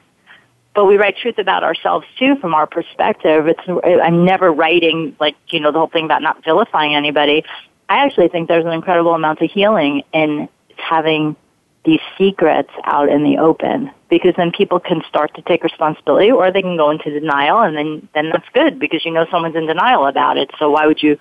But 0.75 0.87
we 0.87 0.97
write 0.97 1.19
truth 1.19 1.37
about 1.37 1.65
ourselves 1.65 2.07
too, 2.19 2.37
from 2.37 2.55
our 2.55 2.67
perspective. 2.67 3.47
It's 3.47 3.61
I'm 3.85 4.25
never 4.25 4.51
writing 4.51 5.15
like 5.21 5.37
you 5.49 5.61
know 5.61 5.71
the 5.71 5.79
whole 5.79 5.89
thing 5.89 6.07
about 6.07 6.23
not 6.23 6.43
vilifying 6.45 6.95
anybody. 6.95 7.45
I 7.91 8.07
actually 8.07 8.29
think 8.29 8.49
there's 8.49 8.65
an 8.65 8.73
incredible 8.73 9.13
amount 9.13 9.43
of 9.43 9.51
healing 9.51 10.03
in 10.15 10.49
having 10.79 11.37
these 11.85 12.01
secrets 12.17 12.71
out 12.85 13.09
in 13.09 13.25
the 13.25 13.39
open 13.39 13.91
because 14.09 14.35
then 14.37 14.53
people 14.53 14.79
can 14.79 15.03
start 15.09 15.35
to 15.35 15.43
take 15.43 15.65
responsibility 15.65 16.31
or 16.31 16.51
they 16.53 16.63
can 16.63 16.77
go 16.77 16.91
into 16.91 17.11
denial 17.11 17.61
and 17.61 17.77
then 17.77 18.09
then 18.15 18.31
that's 18.31 18.49
good 18.51 18.79
because 18.79 19.05
you 19.05 19.11
know 19.11 19.27
someone's 19.31 19.57
in 19.57 19.67
denial 19.67 20.07
about 20.07 20.39
it 20.39 20.51
so 20.59 20.71
why 20.71 20.87
would 20.87 21.03
you 21.03 21.19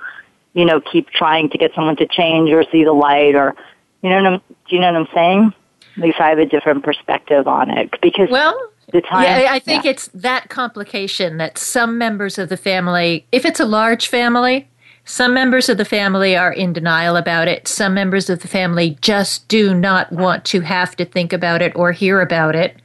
you 0.54 0.65
know 0.65 0.80
keep 0.80 1.10
trying 1.10 1.50
to 1.50 1.58
get 1.58 1.74
someone 1.74 1.95
to 1.95 2.06
change 2.06 2.52
or 2.52 2.63
see 2.71 2.84
the 2.84 2.93
light 2.93 3.36
or 3.36 3.56
you 4.04 4.10
know 4.10 4.17
what 4.17 4.34
I'm, 4.34 4.39
do 4.69 4.76
you 4.76 4.80
know 4.80 4.93
what 4.93 5.02
I'm 5.02 5.15
saying 5.15 5.54
at 5.97 6.04
least 6.04 6.19
I 6.19 6.30
have 6.30 6.39
a 6.39 6.45
different 6.45 6.84
perspective 6.84 7.47
on 7.47 7.71
it 7.71 8.00
because 8.02 8.30
well 8.30 8.71
the 8.91 9.02
time, 9.02 9.24
yeah, 9.24 9.52
I 9.52 9.60
think 9.60 9.86
yeah. 9.86 9.91
it's 9.91 10.10
that 10.13 10.50
complication 10.50 11.38
that 11.38 11.58
some 11.58 11.97
members 11.97 12.38
of 12.38 12.50
the 12.50 12.58
family, 12.58 13.26
if 13.32 13.45
it's 13.45 13.60
a 13.60 13.65
large 13.65 14.08
family, 14.08 14.67
some 15.05 15.33
members 15.33 15.67
of 15.69 15.77
the 15.77 15.85
family 15.85 16.35
are 16.35 16.53
in 16.53 16.73
denial 16.73 17.15
about 17.15 17.47
it. 17.47 17.67
Some 17.67 17.93
members 17.93 18.29
of 18.29 18.41
the 18.41 18.47
family 18.47 18.97
just 19.01 19.47
do 19.47 19.73
not 19.73 20.11
want 20.11 20.45
to 20.45 20.61
have 20.61 20.95
to 20.97 21.05
think 21.05 21.33
about 21.33 21.61
it 21.61 21.75
or 21.75 21.91
hear 21.91 22.21
about 22.21 22.55
it. 22.55 22.75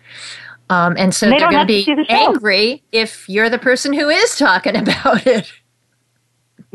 Um, 0.68 0.96
and 0.98 1.14
so 1.14 1.28
they 1.28 1.36
are 1.38 1.50
going 1.50 1.66
to 1.66 2.04
be 2.04 2.06
angry 2.08 2.82
if 2.90 3.28
you're 3.28 3.50
the 3.50 3.58
person 3.58 3.92
who 3.92 4.08
is 4.08 4.36
talking 4.36 4.76
about 4.82 5.26
it. 5.26 5.52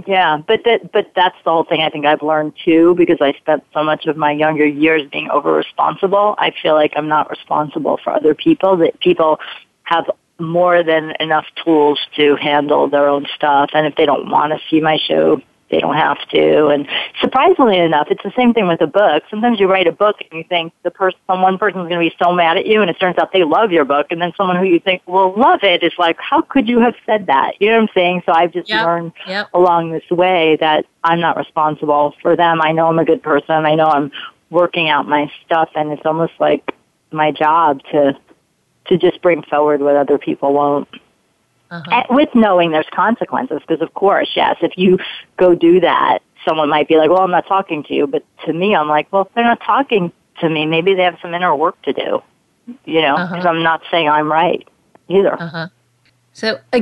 Yeah, 0.08 0.41
but 0.47 0.62
that 0.63 0.91
but 0.91 1.12
that's 1.15 1.36
the 1.43 1.51
whole 1.51 1.63
thing 1.63 1.82
I 1.82 1.89
think 1.89 2.06
I've 2.06 2.21
learned 2.21 2.54
too 2.63 2.95
because 2.95 3.17
I 3.19 3.34
spent 3.34 3.63
so 3.73 3.84
much 3.84 4.06
of 4.08 4.17
my 4.17 4.32
younger 4.32 4.65
years 4.65 5.08
being 5.12 5.30
over 5.30 5.54
responsible. 5.54 6.36
I 6.38 6.54
feel 6.62 6.73
like 6.73 6.93
I'm 6.95 7.08
not 7.08 7.30
responsible 7.30 7.99
for 8.04 8.12
other 8.13 8.34
people. 8.34 8.77
That 8.77 8.99
people 8.99 9.39
have 9.84 10.10
more 10.41 10.84
than 10.84 11.13
enough 11.19 11.45
tools 11.63 11.99
to 12.15 12.36
handle 12.36 12.89
their 12.89 13.08
own 13.08 13.25
stuff. 13.36 13.71
And 13.73 13.88
if 13.88 13.95
they 13.95 14.06
don't 14.06 14.30
want 14.30 14.54
to 14.54 14.60
see 14.69 14.82
my 14.82 14.97
show, 14.97 15.41
they 15.69 15.80
don't 15.80 15.95
have 15.95 16.17
to. 16.30 16.67
And 16.67 16.88
surprisingly 17.21 17.80
enough, 17.80 18.08
it's 18.12 18.21
the 18.23 18.34
same 18.36 18.54
thing 18.54 18.67
with 18.67 18.82
a 18.82 18.88
book. 18.88 19.23
Sometimes 19.30 19.60
you 19.60 19.67
write 19.67 19.88
a 19.88 19.91
book 19.91 20.17
and 20.19 20.38
you 20.38 20.43
think 20.43 20.73
the 20.84 20.91
person, 20.91 21.17
one 21.27 21.58
person's 21.58 21.88
going 21.88 22.04
to 22.04 22.10
be 22.10 22.15
so 22.21 22.34
mad 22.34 22.58
at 22.58 22.65
you, 22.65 22.82
and 22.82 22.89
it 22.89 22.99
turns 22.99 23.17
out 23.17 23.32
they 23.32 23.45
love 23.45 23.71
your 23.71 23.86
book. 23.86 24.08
And 24.10 24.21
then 24.21 24.34
someone 24.36 24.58
who 24.58 24.65
you 24.65 24.80
think 24.80 25.01
will 25.08 25.34
love 25.34 25.63
it 25.63 25.82
is 25.82 25.93
like, 25.97 26.17
how 26.19 26.41
could 26.41 26.67
you 26.67 26.80
have 26.82 26.95
said 27.06 27.27
that? 27.27 27.54
You 27.60 27.69
know 27.69 27.77
what 27.77 27.84
I'm 27.84 27.89
saying? 27.93 28.23
So 28.25 28.34
I've 28.34 28.51
just 28.51 28.69
yep. 28.69 28.86
learned 28.86 29.13
yep. 29.25 29.49
along 29.54 29.91
this 29.91 30.10
way 30.12 30.58
that 30.60 30.86
I'm 31.04 31.21
not 31.21 31.38
responsible 31.38 32.13
for 32.21 32.36
them. 32.36 32.62
I 32.62 32.73
know 32.73 32.88
I'm 32.88 32.99
a 32.99 33.06
good 33.06 33.23
person. 33.23 33.65
I 33.65 33.75
know 33.75 33.88
I'm 33.88 34.12
working 34.49 34.89
out 34.89 35.08
my 35.08 35.32
stuff, 35.45 35.69
and 35.75 35.91
it's 35.91 36.06
almost 36.06 36.34
like 36.39 36.75
my 37.12 37.32
job 37.32 37.82
to 37.91 38.17
to 38.91 38.97
just 38.97 39.21
bring 39.21 39.41
forward 39.43 39.82
what 39.82 39.95
other 39.95 40.17
people 40.17 40.54
won't. 40.54 40.88
Uh-huh. 41.71 42.04
with 42.10 42.27
knowing 42.36 42.71
there's 42.71 42.89
consequences, 42.93 43.62
because 43.65 43.82
of 43.82 43.93
course, 43.93 44.30
yes, 44.36 44.58
if 44.62 44.73
you 44.77 44.99
go 45.38 45.56
do 45.56 45.80
that, 45.80 46.19
someone 46.43 46.67
might 46.67 46.89
be 46.89 46.97
like, 46.97 47.10
well, 47.10 47.21
I'm 47.21 47.32
not 47.32 47.47
talking 47.47 47.82
to 47.84 47.93
you. 47.93 48.08
But 48.08 48.25
to 48.45 48.51
me, 48.51 48.75
I'm 48.75 48.89
like, 48.89 49.08
well, 49.13 49.21
if 49.21 49.34
they're 49.34 49.45
not 49.45 49.62
talking 49.62 50.12
to 50.41 50.49
me, 50.49 50.65
maybe 50.65 50.95
they 50.95 51.04
have 51.04 51.17
some 51.21 51.34
inner 51.34 51.56
work 51.56 51.82
to 51.84 51.93
do, 51.93 52.21
you 52.84 53.01
know, 53.01 53.15
because 53.15 53.45
uh-huh. 53.45 53.47
I'm 53.47 53.63
not 53.63 53.84
saying 53.89 54.10
I'm 54.10 54.30
right 54.30 54.67
either. 55.08 55.41
Uh-huh. 55.41 55.69
So, 56.34 56.60
uh, 56.73 56.82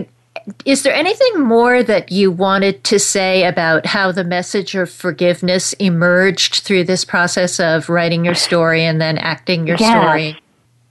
is 0.66 0.82
there 0.82 0.96
anything 0.96 1.42
more 1.42 1.84
that 1.84 2.12
you 2.12 2.32
wanted 2.32 2.84
to 2.86 2.98
say 2.98 3.44
about 3.44 3.86
how 3.86 4.12
the 4.12 4.24
message 4.24 4.74
of 4.74 4.90
forgiveness 4.90 5.74
emerged 5.74 6.64
through 6.64 6.86
this 6.86 7.06
process 7.06 7.60
of 7.60 7.90
writing 7.90 8.26
your 8.26 8.34
story 8.34 8.84
and 8.84 9.00
then 9.00 9.20
acting 9.20 9.68
your 9.68 9.78
yes. 9.78 9.92
story? 9.92 10.42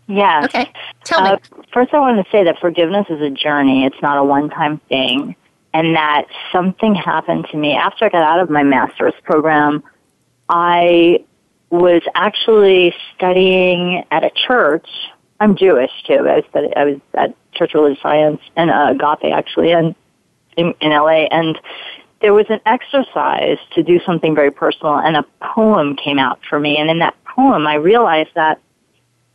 Yes. 0.08 0.46
Okay. 0.46 0.72
Tell 1.04 1.22
me. 1.22 1.30
Uh, 1.30 1.36
first, 1.72 1.92
I 1.92 2.00
want 2.00 2.24
to 2.24 2.30
say 2.32 2.42
that 2.44 2.58
forgiveness 2.58 3.06
is 3.10 3.20
a 3.20 3.30
journey. 3.30 3.84
It's 3.84 4.00
not 4.02 4.16
a 4.16 4.24
one-time 4.24 4.78
thing. 4.88 5.36
And 5.74 5.94
that 5.94 6.24
something 6.50 6.94
happened 6.94 7.46
to 7.52 7.58
me 7.58 7.74
after 7.74 8.06
I 8.06 8.08
got 8.08 8.22
out 8.22 8.40
of 8.40 8.48
my 8.48 8.62
master's 8.62 9.12
program. 9.22 9.84
I 10.48 11.24
was 11.70 12.00
actually 12.14 12.94
studying 13.14 14.02
at 14.10 14.24
a 14.24 14.30
church. 14.30 14.88
I'm 15.40 15.54
Jewish 15.56 15.90
too. 16.06 16.26
I 16.26 16.36
was 16.36 16.44
I 16.74 16.84
was 16.84 17.00
at 17.14 17.34
Church 17.52 17.74
Religious 17.74 18.02
Science 18.02 18.40
and 18.56 18.70
uh, 18.70 18.94
Agape 18.94 19.30
actually, 19.30 19.72
and 19.72 19.94
in, 20.56 20.74
in 20.80 20.90
LA. 20.90 21.26
And 21.30 21.60
there 22.22 22.32
was 22.32 22.46
an 22.48 22.60
exercise 22.64 23.58
to 23.74 23.82
do 23.82 24.00
something 24.00 24.34
very 24.34 24.50
personal, 24.50 24.96
and 24.96 25.18
a 25.18 25.24
poem 25.42 25.96
came 25.96 26.18
out 26.18 26.40
for 26.48 26.58
me. 26.58 26.78
And 26.78 26.90
in 26.90 26.98
that 27.00 27.14
poem, 27.24 27.66
I 27.66 27.74
realized 27.74 28.30
that 28.34 28.58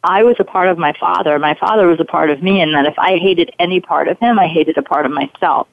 I 0.03 0.23
was 0.23 0.35
a 0.39 0.43
part 0.43 0.67
of 0.67 0.77
my 0.77 0.93
father. 0.99 1.39
My 1.39 1.55
father 1.55 1.87
was 1.87 1.99
a 1.99 2.05
part 2.05 2.29
of 2.29 2.41
me, 2.43 2.61
and 2.61 2.73
that 2.73 2.85
if 2.85 2.97
I 2.97 3.17
hated 3.17 3.51
any 3.59 3.79
part 3.79 4.07
of 4.07 4.19
him, 4.19 4.39
I 4.39 4.47
hated 4.47 4.77
a 4.77 4.83
part 4.83 5.05
of 5.05 5.11
myself. 5.11 5.67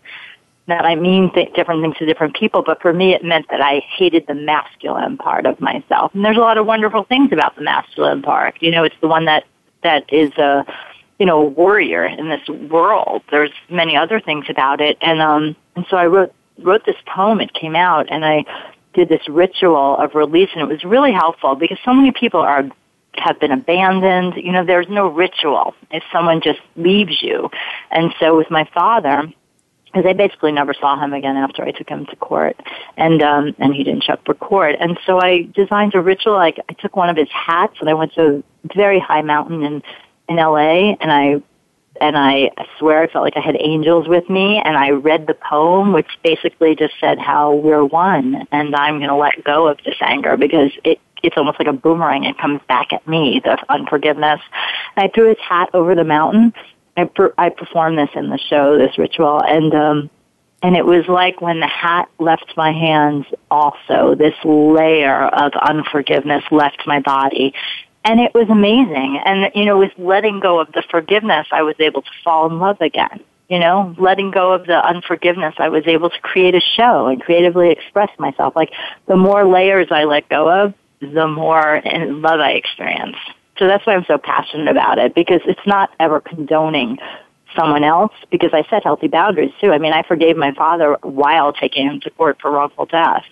That 0.66 0.84
I 0.84 0.94
mean 0.94 1.32
th- 1.32 1.52
different 1.54 1.82
things 1.82 1.96
to 1.98 2.06
different 2.06 2.36
people, 2.36 2.62
but 2.62 2.80
for 2.80 2.92
me, 2.92 3.12
it 3.12 3.24
meant 3.24 3.46
that 3.50 3.60
I 3.60 3.80
hated 3.96 4.26
the 4.26 4.34
masculine 4.34 5.16
part 5.16 5.46
of 5.46 5.60
myself. 5.60 6.14
And 6.14 6.24
there's 6.24 6.36
a 6.36 6.40
lot 6.40 6.58
of 6.58 6.66
wonderful 6.66 7.04
things 7.04 7.32
about 7.32 7.56
the 7.56 7.62
masculine 7.62 8.22
part. 8.22 8.56
You 8.60 8.70
know, 8.70 8.84
it's 8.84 8.94
the 9.00 9.08
one 9.08 9.24
that 9.24 9.44
that 9.82 10.04
is 10.12 10.30
uh, 10.34 10.62
you 11.20 11.26
know, 11.26 11.42
warrior 11.42 12.06
in 12.06 12.30
this 12.30 12.48
world. 12.48 13.22
There's 13.30 13.52
many 13.68 13.94
other 13.94 14.20
things 14.20 14.46
about 14.48 14.80
it. 14.80 14.96
And, 15.02 15.20
um, 15.20 15.54
and 15.76 15.84
so 15.90 15.98
I 15.98 16.06
wrote, 16.06 16.32
wrote 16.58 16.86
this 16.86 16.96
poem. 17.06 17.42
It 17.42 17.52
came 17.52 17.76
out 17.76 18.06
and 18.10 18.24
I 18.24 18.46
did 18.94 19.10
this 19.10 19.28
ritual 19.28 19.98
of 19.98 20.14
release 20.14 20.48
and 20.54 20.62
it 20.62 20.72
was 20.72 20.82
really 20.82 21.12
helpful 21.12 21.54
because 21.54 21.78
so 21.84 21.92
many 21.92 22.10
people 22.10 22.40
are 22.40 22.68
have 23.14 23.40
been 23.40 23.52
abandoned. 23.52 24.34
You 24.36 24.52
know, 24.52 24.64
there's 24.64 24.88
no 24.88 25.08
ritual 25.08 25.74
if 25.90 26.02
someone 26.12 26.40
just 26.40 26.60
leaves 26.76 27.22
you. 27.22 27.50
And 27.90 28.14
so 28.20 28.36
with 28.36 28.50
my 28.50 28.68
father, 28.72 29.32
because 29.86 30.06
I 30.08 30.12
basically 30.12 30.52
never 30.52 30.72
saw 30.74 31.02
him 31.02 31.12
again 31.12 31.36
after 31.36 31.64
I 31.64 31.72
took 31.72 31.88
him 31.88 32.06
to 32.06 32.16
court, 32.16 32.56
and 32.96 33.20
um, 33.22 33.54
and 33.58 33.74
he 33.74 33.82
didn't 33.82 34.04
show 34.04 34.12
up 34.12 34.24
for 34.24 34.34
court. 34.34 34.76
And 34.78 34.98
so 35.04 35.20
I 35.20 35.48
designed 35.54 35.94
a 35.94 36.00
ritual. 36.00 36.34
Like 36.34 36.58
I 36.68 36.74
took 36.74 36.94
one 36.96 37.08
of 37.08 37.16
his 37.16 37.28
hats, 37.30 37.74
and 37.80 37.90
I 37.90 37.94
went 37.94 38.14
to 38.14 38.44
a 38.68 38.74
very 38.74 39.00
high 39.00 39.22
mountain 39.22 39.62
in 39.62 39.82
in 40.28 40.38
L.A. 40.38 40.96
and 41.00 41.10
I 41.10 41.42
and 42.00 42.16
I 42.16 42.50
swear 42.78 43.02
I 43.02 43.06
felt 43.08 43.24
like 43.24 43.36
I 43.36 43.40
had 43.40 43.56
angels 43.58 44.08
with 44.08 44.28
me, 44.30 44.58
and 44.64 44.76
I 44.76 44.90
read 44.90 45.26
the 45.26 45.34
poem, 45.34 45.92
which 45.92 46.06
basically 46.22 46.74
just 46.74 46.94
said 47.00 47.18
how 47.18 47.54
we're 47.54 47.84
one, 47.84 48.46
and 48.52 48.74
I'm 48.74 48.98
going 48.98 49.10
to 49.10 49.16
let 49.16 49.42
go 49.44 49.68
of 49.68 49.78
this 49.84 49.96
anger 50.00 50.36
because 50.36 50.70
it 50.84 50.98
it's 51.22 51.36
almost 51.36 51.58
like 51.58 51.68
a 51.68 51.72
boomerang. 51.72 52.24
It 52.24 52.38
comes 52.38 52.60
back 52.68 52.92
at 52.92 53.06
me, 53.06 53.40
the 53.42 53.58
unforgiveness. 53.68 54.40
And 54.96 55.04
I 55.04 55.12
threw 55.14 55.28
his 55.28 55.38
hat 55.38 55.70
over 55.74 55.94
the 55.94 56.04
mountain, 56.04 56.52
I 56.96 57.04
per- 57.04 57.34
I 57.38 57.48
performed 57.50 57.98
this 57.98 58.10
in 58.14 58.28
the 58.28 58.38
show, 58.38 58.78
this 58.78 58.98
ritual, 58.98 59.42
and 59.42 59.74
um, 59.74 60.10
and 60.62 60.76
it 60.76 60.84
was 60.84 61.06
like 61.08 61.40
when 61.40 61.60
the 61.60 61.66
hat 61.66 62.08
left 62.18 62.52
my 62.56 62.72
hands. 62.72 63.26
Also, 63.50 64.14
this 64.14 64.34
layer 64.44 65.26
of 65.26 65.52
unforgiveness 65.54 66.44
left 66.50 66.86
my 66.86 67.00
body, 67.00 67.54
and 68.04 68.20
it 68.20 68.34
was 68.34 68.48
amazing. 68.48 69.20
And 69.24 69.50
you 69.54 69.64
know, 69.64 69.78
with 69.78 69.92
letting 69.98 70.40
go 70.40 70.60
of 70.60 70.72
the 70.72 70.82
forgiveness, 70.90 71.46
I 71.52 71.62
was 71.62 71.76
able 71.78 72.02
to 72.02 72.10
fall 72.22 72.50
in 72.50 72.58
love 72.58 72.80
again. 72.80 73.20
You 73.48 73.58
know, 73.58 73.96
letting 73.98 74.30
go 74.30 74.52
of 74.52 74.66
the 74.66 74.86
unforgiveness, 74.86 75.54
I 75.58 75.70
was 75.70 75.84
able 75.88 76.08
to 76.08 76.20
create 76.20 76.54
a 76.54 76.60
show 76.60 77.08
and 77.08 77.20
creatively 77.20 77.70
express 77.70 78.10
myself. 78.16 78.54
Like 78.54 78.72
the 79.06 79.16
more 79.16 79.44
layers 79.44 79.88
I 79.90 80.04
let 80.04 80.28
go 80.28 80.48
of, 80.48 80.74
the 81.00 81.26
more 81.26 81.82
love 81.84 82.40
I 82.40 82.52
experience. 82.52 83.16
So 83.58 83.66
that's 83.66 83.86
why 83.86 83.94
I'm 83.94 84.04
so 84.06 84.18
passionate 84.18 84.68
about 84.68 84.98
it 84.98 85.14
because 85.14 85.40
it's 85.44 85.66
not 85.66 85.90
ever 86.00 86.20
condoning 86.20 86.98
someone 87.56 87.84
else 87.84 88.12
because 88.30 88.50
I 88.52 88.64
set 88.70 88.84
healthy 88.84 89.08
boundaries 89.08 89.52
too. 89.60 89.72
I 89.72 89.78
mean, 89.78 89.92
I 89.92 90.02
forgave 90.02 90.36
my 90.36 90.52
father 90.52 90.96
while 91.02 91.52
taking 91.52 91.86
him 91.86 92.00
to 92.00 92.10
court 92.10 92.38
for 92.40 92.50
wrongful 92.50 92.86
death. 92.86 93.24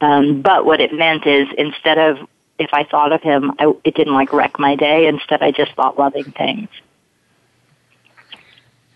Um, 0.00 0.42
but 0.42 0.66
what 0.66 0.80
it 0.80 0.92
meant 0.92 1.26
is 1.26 1.48
instead 1.56 1.98
of 1.98 2.18
if 2.58 2.70
I 2.72 2.84
thought 2.84 3.12
of 3.12 3.22
him, 3.22 3.52
I, 3.58 3.72
it 3.84 3.94
didn't 3.94 4.14
like 4.14 4.32
wreck 4.32 4.58
my 4.58 4.76
day. 4.76 5.06
Instead, 5.06 5.42
I 5.42 5.50
just 5.50 5.72
thought 5.72 5.98
loving 5.98 6.24
things. 6.24 6.68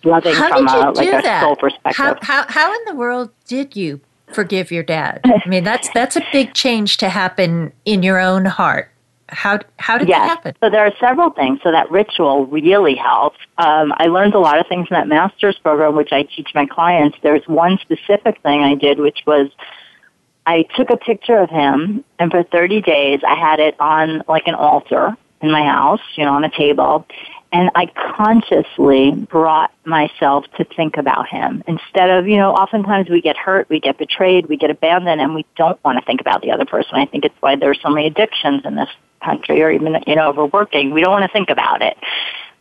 Loving 0.04 0.34
how 0.34 0.48
from 0.48 0.68
a, 0.68 0.90
like 0.92 1.08
a 1.08 1.22
that? 1.22 1.42
soul 1.42 1.56
perspective. 1.56 1.96
How, 1.96 2.16
how, 2.22 2.44
how 2.48 2.72
in 2.72 2.84
the 2.86 2.94
world 2.94 3.30
did 3.46 3.74
you 3.74 4.00
forgive 4.32 4.70
your 4.70 4.82
dad? 4.82 5.20
I 5.24 5.48
mean, 5.48 5.64
that's 5.64 5.88
that's 5.90 6.16
a 6.16 6.22
big 6.32 6.54
change 6.54 6.96
to 6.98 7.08
happen 7.08 7.72
in 7.84 8.02
your 8.02 8.18
own 8.18 8.44
heart. 8.44 8.90
How 9.28 9.58
how 9.78 9.98
did 9.98 10.08
yes. 10.08 10.20
that 10.20 10.28
happen? 10.28 10.54
So 10.60 10.70
there 10.70 10.84
are 10.84 10.92
several 10.98 11.30
things. 11.30 11.60
So 11.62 11.70
that 11.70 11.90
ritual 11.90 12.46
really 12.46 12.94
helps. 12.94 13.38
Um, 13.58 13.92
I 13.96 14.06
learned 14.06 14.34
a 14.34 14.38
lot 14.38 14.58
of 14.58 14.66
things 14.66 14.88
in 14.90 14.94
that 14.94 15.06
master's 15.06 15.58
program, 15.58 15.96
which 15.96 16.12
I 16.12 16.22
teach 16.22 16.48
my 16.54 16.66
clients. 16.66 17.18
There's 17.22 17.46
one 17.46 17.78
specific 17.78 18.40
thing 18.42 18.62
I 18.62 18.74
did, 18.74 18.98
which 18.98 19.20
was 19.26 19.50
I 20.46 20.62
took 20.76 20.88
a 20.88 20.96
picture 20.96 21.36
of 21.36 21.50
him, 21.50 22.04
and 22.18 22.30
for 22.30 22.42
30 22.42 22.80
days 22.80 23.20
I 23.26 23.34
had 23.34 23.60
it 23.60 23.78
on 23.78 24.22
like 24.28 24.46
an 24.46 24.54
altar 24.54 25.14
in 25.42 25.50
my 25.50 25.62
house, 25.62 26.00
you 26.16 26.24
know, 26.24 26.32
on 26.32 26.44
a 26.44 26.50
table, 26.50 27.06
and 27.50 27.70
I 27.74 27.86
consciously 27.86 29.12
brought 29.30 29.72
myself 29.84 30.44
to 30.56 30.64
think 30.64 30.98
about 30.98 31.28
him 31.28 31.62
instead 31.66 32.10
of, 32.10 32.28
you 32.28 32.36
know, 32.36 32.52
oftentimes 32.52 33.08
we 33.08 33.22
get 33.22 33.36
hurt, 33.36 33.68
we 33.70 33.80
get 33.80 33.96
betrayed, 33.96 34.46
we 34.46 34.56
get 34.56 34.70
abandoned, 34.70 35.20
and 35.20 35.34
we 35.34 35.46
don't 35.56 35.82
want 35.82 35.98
to 35.98 36.04
think 36.04 36.20
about 36.20 36.42
the 36.42 36.50
other 36.50 36.66
person. 36.66 36.96
I 36.96 37.06
think 37.06 37.24
it's 37.24 37.34
why 37.40 37.56
there's 37.56 37.80
so 37.80 37.88
many 37.88 38.06
addictions 38.06 38.62
in 38.66 38.74
this 38.74 38.90
country 39.22 39.62
or 39.62 39.70
even, 39.70 40.02
you 40.06 40.14
know, 40.14 40.28
overworking. 40.28 40.90
We 40.90 41.00
don't 41.00 41.10
want 41.10 41.24
to 41.24 41.32
think 41.32 41.48
about 41.48 41.80
it. 41.80 41.96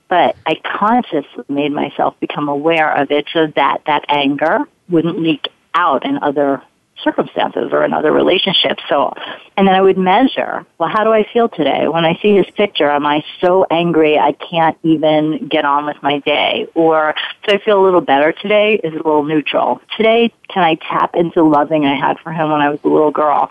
But 0.07 0.37
I 0.45 0.55
consciously 0.63 1.43
made 1.49 1.73
myself 1.73 2.17
become 2.21 2.47
aware 2.47 2.95
of 2.95 3.11
it 3.11 3.27
so 3.33 3.47
that 3.55 3.81
that 3.87 4.05
anger 4.07 4.59
wouldn't 4.87 5.19
leak 5.19 5.49
out 5.73 6.05
in 6.05 6.17
other 6.23 6.61
circumstances 7.03 7.69
or 7.71 7.83
in 7.85 7.93
other 7.93 8.11
relationships. 8.11 8.83
So, 8.89 9.13
and 9.55 9.67
then 9.67 9.75
I 9.75 9.81
would 9.81 9.97
measure, 9.97 10.65
well, 10.77 10.89
how 10.89 11.03
do 11.03 11.11
I 11.11 11.25
feel 11.31 11.49
today? 11.49 11.87
When 11.87 12.05
I 12.05 12.17
see 12.21 12.35
his 12.35 12.47
picture, 12.55 12.89
am 12.89 13.05
I 13.05 13.23
so 13.41 13.65
angry 13.69 14.17
I 14.17 14.33
can't 14.33 14.77
even 14.83 15.47
get 15.47 15.65
on 15.65 15.85
with 15.85 15.97
my 16.01 16.19
day? 16.19 16.67
Or 16.75 17.13
do 17.47 17.55
I 17.55 17.59
feel 17.59 17.81
a 17.81 17.83
little 17.83 18.01
better 18.01 18.31
today? 18.31 18.75
Is 18.75 18.93
it 18.93 19.01
a 19.01 19.07
little 19.07 19.23
neutral? 19.23 19.81
Today, 19.95 20.33
can 20.49 20.63
I 20.63 20.75
tap 20.75 21.15
into 21.15 21.43
loving 21.43 21.85
I 21.85 21.95
had 21.95 22.17
for 22.19 22.31
him 22.31 22.51
when 22.51 22.61
I 22.61 22.69
was 22.69 22.79
a 22.83 22.87
little 22.87 23.11
girl? 23.11 23.49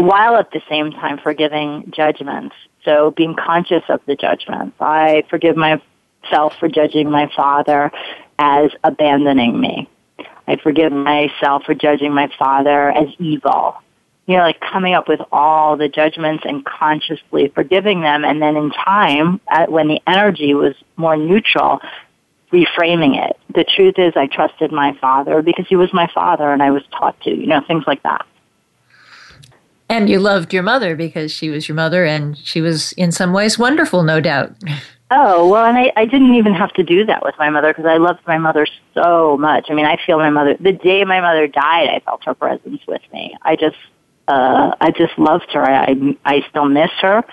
while 0.00 0.36
at 0.36 0.50
the 0.50 0.62
same 0.68 0.92
time 0.92 1.18
forgiving 1.18 1.92
judgments. 1.94 2.54
So 2.84 3.10
being 3.10 3.34
conscious 3.34 3.82
of 3.88 4.00
the 4.06 4.16
judgments. 4.16 4.76
I 4.80 5.24
forgive 5.28 5.56
myself 5.56 6.54
for 6.58 6.68
judging 6.68 7.10
my 7.10 7.30
father 7.36 7.92
as 8.38 8.70
abandoning 8.82 9.60
me. 9.60 9.88
I 10.50 10.56
forgive 10.56 10.90
myself 10.90 11.62
for 11.62 11.74
judging 11.74 12.12
my 12.12 12.28
father 12.36 12.90
as 12.90 13.06
evil. 13.20 13.76
You 14.26 14.36
know, 14.36 14.42
like 14.42 14.58
coming 14.60 14.94
up 14.94 15.06
with 15.06 15.20
all 15.30 15.76
the 15.76 15.88
judgments 15.88 16.42
and 16.44 16.64
consciously 16.64 17.52
forgiving 17.54 18.00
them. 18.00 18.24
And 18.24 18.42
then 18.42 18.56
in 18.56 18.70
time, 18.72 19.40
when 19.68 19.86
the 19.86 20.00
energy 20.08 20.54
was 20.54 20.74
more 20.96 21.16
neutral, 21.16 21.80
reframing 22.52 23.16
it. 23.16 23.36
The 23.54 23.62
truth 23.62 23.94
is 23.96 24.14
I 24.16 24.26
trusted 24.26 24.72
my 24.72 24.96
father 25.00 25.40
because 25.40 25.68
he 25.68 25.76
was 25.76 25.92
my 25.92 26.10
father 26.12 26.52
and 26.52 26.64
I 26.64 26.72
was 26.72 26.82
taught 26.90 27.20
to, 27.20 27.30
you 27.30 27.46
know, 27.46 27.60
things 27.64 27.84
like 27.86 28.02
that. 28.02 28.26
And 29.88 30.10
you 30.10 30.18
loved 30.18 30.52
your 30.52 30.64
mother 30.64 30.96
because 30.96 31.30
she 31.30 31.48
was 31.48 31.68
your 31.68 31.76
mother 31.76 32.04
and 32.04 32.36
she 32.38 32.60
was 32.60 32.90
in 32.92 33.12
some 33.12 33.32
ways 33.32 33.56
wonderful, 33.56 34.02
no 34.02 34.20
doubt. 34.20 34.52
Oh, 35.12 35.48
well, 35.48 35.64
and 35.64 35.76
I, 35.76 35.92
I 35.96 36.04
didn't 36.04 36.34
even 36.36 36.54
have 36.54 36.72
to 36.74 36.84
do 36.84 37.04
that 37.06 37.24
with 37.24 37.34
my 37.36 37.50
mother 37.50 37.68
because 37.72 37.86
I 37.86 37.96
loved 37.96 38.20
my 38.28 38.38
mother 38.38 38.66
so 38.94 39.36
much. 39.36 39.66
I 39.68 39.74
mean, 39.74 39.84
I 39.86 39.98
feel 40.06 40.18
my 40.18 40.30
mother, 40.30 40.56
the 40.60 40.72
day 40.72 41.04
my 41.04 41.20
mother 41.20 41.48
died, 41.48 41.88
I 41.88 42.00
felt 42.04 42.24
her 42.26 42.34
presence 42.34 42.80
with 42.86 43.02
me. 43.12 43.36
I 43.42 43.56
just, 43.56 43.76
uh, 44.28 44.76
I 44.80 44.92
just 44.92 45.18
loved 45.18 45.50
her. 45.52 45.68
I, 45.68 45.84
I 45.84 46.16
I 46.36 46.46
still 46.48 46.66
miss 46.66 46.92
her. 47.00 47.24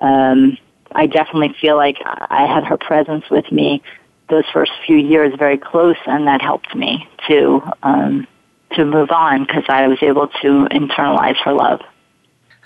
Um, 0.00 0.58
I 0.90 1.06
definitely 1.06 1.54
feel 1.60 1.76
like 1.76 1.98
I 2.04 2.46
had 2.46 2.64
her 2.64 2.76
presence 2.76 3.24
with 3.30 3.50
me 3.52 3.80
those 4.28 4.44
first 4.52 4.72
few 4.84 4.96
years 4.96 5.32
very 5.38 5.58
close 5.58 5.96
and 6.06 6.26
that 6.26 6.40
helped 6.40 6.74
me 6.74 7.08
to, 7.28 7.62
um, 7.84 8.26
to 8.72 8.84
move 8.84 9.10
on 9.12 9.44
because 9.44 9.64
I 9.68 9.86
was 9.86 9.98
able 10.02 10.26
to 10.42 10.66
internalize 10.70 11.36
her 11.44 11.52
love. 11.52 11.80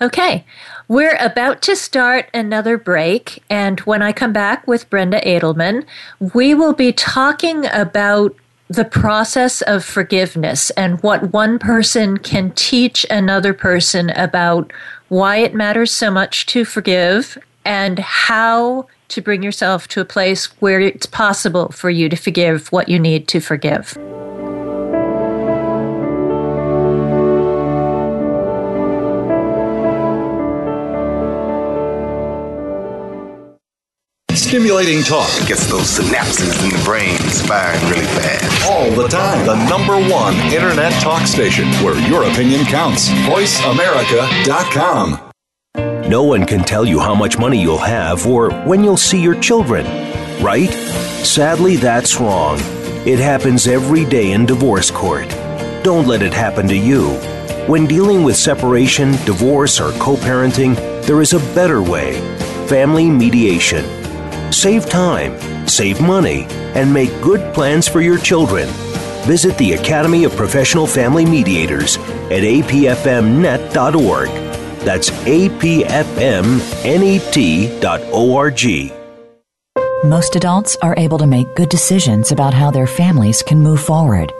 Okay, 0.01 0.43
we're 0.89 1.15
about 1.21 1.61
to 1.63 1.75
start 1.75 2.29
another 2.33 2.77
break, 2.77 3.41
and 3.49 3.79
when 3.81 4.01
I 4.01 4.11
come 4.11 4.33
back 4.33 4.67
with 4.67 4.89
Brenda 4.89 5.21
Adelman, 5.21 5.85
we 6.33 6.53
will 6.53 6.73
be 6.73 6.91
talking 6.91 7.65
about 7.67 8.35
the 8.67 8.83
process 8.83 9.61
of 9.61 9.85
forgiveness 9.85 10.69
and 10.71 11.01
what 11.01 11.31
one 11.31 11.59
person 11.59 12.17
can 12.17 12.51
teach 12.51 13.05
another 13.09 13.53
person 13.53 14.09
about 14.11 14.73
why 15.07 15.37
it 15.37 15.53
matters 15.53 15.91
so 15.91 16.11
much 16.11 16.45
to 16.47 16.65
forgive 16.65 17.37
and 17.63 17.99
how 17.99 18.87
to 19.07 19.21
bring 19.21 19.43
yourself 19.43 19.87
to 19.87 20.01
a 20.01 20.05
place 20.05 20.45
where 20.61 20.81
it's 20.81 21.05
possible 21.05 21.69
for 21.71 21.89
you 21.89 22.09
to 22.09 22.17
forgive 22.17 22.69
what 22.71 22.89
you 22.89 22.99
need 22.99 23.29
to 23.29 23.39
forgive. 23.39 23.97
Stimulating 34.45 35.01
talk. 35.01 35.25
It 35.41 35.47
gets 35.47 35.65
those 35.65 35.97
synapses 35.97 36.61
in 36.63 36.69
the 36.69 36.77
brain 36.85 37.17
firing 37.47 37.81
really 37.89 38.05
fast. 38.05 38.69
All 38.69 38.91
the 38.91 39.07
time. 39.07 39.43
The 39.43 39.55
number 39.67 39.95
one 40.07 40.35
internet 40.53 40.93
talk 41.01 41.25
station 41.25 41.65
where 41.83 41.97
your 42.07 42.25
opinion 42.25 42.63
counts. 42.65 43.09
VoiceAmerica.com. 43.09 45.31
No 46.07 46.23
one 46.23 46.45
can 46.45 46.63
tell 46.63 46.85
you 46.85 46.99
how 46.99 47.15
much 47.15 47.39
money 47.39 47.59
you'll 47.59 47.79
have 47.79 48.27
or 48.27 48.51
when 48.65 48.83
you'll 48.83 48.97
see 48.97 49.19
your 49.19 49.33
children, 49.41 49.83
right? 50.43 50.69
Sadly, 51.25 51.77
that's 51.77 52.19
wrong. 52.19 52.59
It 53.03 53.17
happens 53.17 53.65
every 53.65 54.05
day 54.05 54.33
in 54.33 54.45
divorce 54.45 54.91
court. 54.91 55.27
Don't 55.83 56.05
let 56.05 56.21
it 56.21 56.33
happen 56.33 56.67
to 56.67 56.77
you. 56.77 57.15
When 57.65 57.87
dealing 57.87 58.21
with 58.21 58.35
separation, 58.35 59.13
divorce, 59.25 59.81
or 59.81 59.91
co 59.93 60.17
parenting, 60.17 60.75
there 61.07 61.21
is 61.21 61.33
a 61.33 61.39
better 61.55 61.81
way 61.81 62.21
family 62.67 63.09
mediation. 63.09 64.04
Save 64.55 64.89
time, 64.89 65.67
save 65.67 65.99
money, 65.99 66.45
and 66.75 66.91
make 66.91 67.09
good 67.21 67.53
plans 67.53 67.89
for 67.89 67.99
your 67.99 68.17
children. 68.17 68.69
Visit 69.25 69.57
the 69.57 69.73
Academy 69.73 70.23
of 70.23 70.33
Professional 70.33 70.87
Family 70.87 71.25
Mediators 71.25 71.97
at 71.97 72.41
apfmnet.org. 72.41 74.29
That's 74.79 75.09
apfmnet.org. 75.09 75.65
Most 80.05 80.35
adults 80.37 80.77
are 80.81 80.95
able 80.97 81.17
to 81.17 81.27
make 81.27 81.55
good 81.55 81.69
decisions 81.69 82.31
about 82.31 82.53
how 82.53 82.71
their 82.71 82.87
families 82.87 83.43
can 83.43 83.59
move 83.59 83.81
forward. 83.81 84.31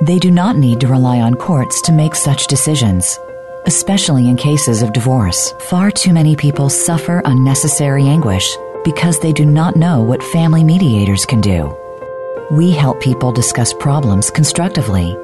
They 0.00 0.18
do 0.18 0.30
not 0.30 0.56
need 0.56 0.80
to 0.80 0.88
rely 0.88 1.20
on 1.20 1.34
courts 1.34 1.82
to 1.82 1.92
make 1.92 2.14
such 2.14 2.46
decisions. 2.46 3.18
Especially 3.66 4.26
in 4.26 4.38
cases 4.38 4.80
of 4.80 4.94
divorce, 4.94 5.52
far 5.68 5.90
too 5.90 6.14
many 6.14 6.34
people 6.34 6.70
suffer 6.70 7.20
unnecessary 7.26 8.06
anguish 8.06 8.56
because 8.84 9.18
they 9.20 9.32
do 9.32 9.44
not 9.44 9.76
know 9.76 10.02
what 10.02 10.22
family 10.22 10.64
mediators 10.64 11.26
can 11.26 11.40
do. 11.40 11.76
We 12.50 12.72
help 12.72 13.00
people 13.00 13.32
discuss 13.32 13.72
problems 13.72 14.30
constructively 14.30 15.16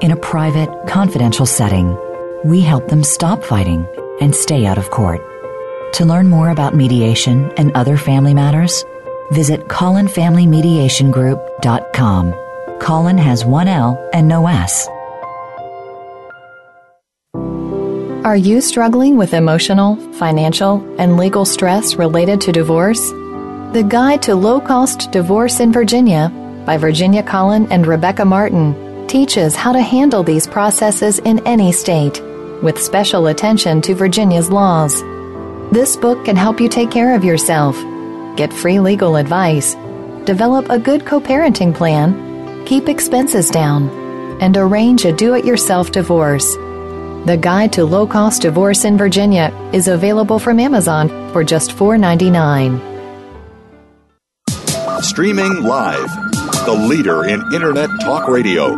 in 0.00 0.10
a 0.10 0.16
private, 0.16 0.68
confidential 0.86 1.46
setting. 1.46 1.96
We 2.44 2.60
help 2.60 2.88
them 2.88 3.02
stop 3.02 3.42
fighting 3.44 3.86
and 4.20 4.34
stay 4.34 4.66
out 4.66 4.78
of 4.78 4.90
court. 4.90 5.22
To 5.94 6.04
learn 6.04 6.28
more 6.28 6.50
about 6.50 6.74
mediation 6.74 7.50
and 7.56 7.72
other 7.74 7.96
family 7.96 8.34
matters, 8.34 8.84
visit 9.30 9.68
ColinFamilyMediationGroup.com. 9.68 12.34
Colin 12.80 13.18
has 13.18 13.44
one 13.44 13.68
L 13.68 14.10
and 14.12 14.26
no 14.28 14.46
S. 14.46 14.88
Are 18.24 18.36
you 18.36 18.62
struggling 18.62 19.18
with 19.18 19.34
emotional, 19.34 19.96
financial, 20.14 20.82
and 20.98 21.18
legal 21.18 21.44
stress 21.44 21.96
related 21.96 22.40
to 22.40 22.52
divorce? 22.52 23.10
The 23.10 23.84
Guide 23.86 24.22
to 24.22 24.34
Low 24.34 24.62
Cost 24.62 25.12
Divorce 25.12 25.60
in 25.60 25.70
Virginia 25.70 26.32
by 26.64 26.78
Virginia 26.78 27.22
Colin 27.22 27.70
and 27.70 27.86
Rebecca 27.86 28.24
Martin 28.24 29.06
teaches 29.08 29.54
how 29.54 29.72
to 29.72 29.82
handle 29.82 30.22
these 30.22 30.46
processes 30.46 31.18
in 31.18 31.46
any 31.46 31.70
state, 31.70 32.18
with 32.62 32.82
special 32.82 33.26
attention 33.26 33.82
to 33.82 33.94
Virginia's 33.94 34.48
laws. 34.48 35.02
This 35.70 35.94
book 35.94 36.24
can 36.24 36.34
help 36.34 36.62
you 36.62 36.70
take 36.70 36.90
care 36.90 37.14
of 37.14 37.24
yourself, 37.24 37.76
get 38.36 38.54
free 38.54 38.80
legal 38.80 39.16
advice, 39.16 39.74
develop 40.24 40.70
a 40.70 40.78
good 40.78 41.04
co 41.04 41.20
parenting 41.20 41.74
plan, 41.74 42.64
keep 42.64 42.88
expenses 42.88 43.50
down, 43.50 43.90
and 44.40 44.56
arrange 44.56 45.04
a 45.04 45.12
do 45.12 45.34
it 45.34 45.44
yourself 45.44 45.92
divorce. 45.92 46.56
The 47.24 47.38
Guide 47.38 47.72
to 47.72 47.86
Low 47.86 48.06
Cost 48.06 48.42
Divorce 48.42 48.84
in 48.84 48.98
Virginia 48.98 49.50
is 49.72 49.88
available 49.88 50.38
from 50.38 50.60
Amazon 50.60 51.08
for 51.32 51.42
just 51.42 51.70
$4.99. 51.70 52.78
Streaming 55.02 55.62
live, 55.62 56.06
the 56.66 56.86
leader 56.86 57.24
in 57.24 57.40
Internet 57.54 57.88
Talk 58.02 58.28
Radio, 58.28 58.76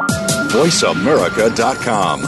VoiceAmerica.com. 0.53 2.20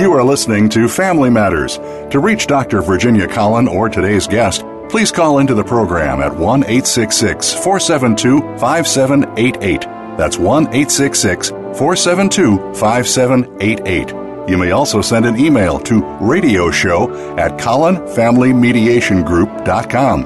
You 0.00 0.12
are 0.12 0.24
listening 0.24 0.68
to 0.70 0.88
Family 0.88 1.30
Matters. 1.30 1.78
To 2.10 2.18
reach 2.18 2.48
Dr. 2.48 2.82
Virginia 2.82 3.28
Colin 3.28 3.68
or 3.68 3.88
today's 3.88 4.26
guest, 4.26 4.65
please 4.88 5.10
call 5.10 5.38
into 5.38 5.54
the 5.54 5.64
program 5.64 6.20
at 6.20 6.34
1 6.34 6.62
866 6.62 7.54
472 7.54 8.40
5788. 8.58 9.80
That's 10.16 10.38
1 10.38 10.64
866 10.64 11.50
472 11.50 12.74
5788. 12.74 14.48
You 14.48 14.56
may 14.56 14.70
also 14.70 15.00
send 15.00 15.26
an 15.26 15.36
email 15.38 15.80
to 15.80 16.00
radioshow 16.20 17.36
at 17.38 17.58
colinfamilymediationgroup.com. 17.58 20.22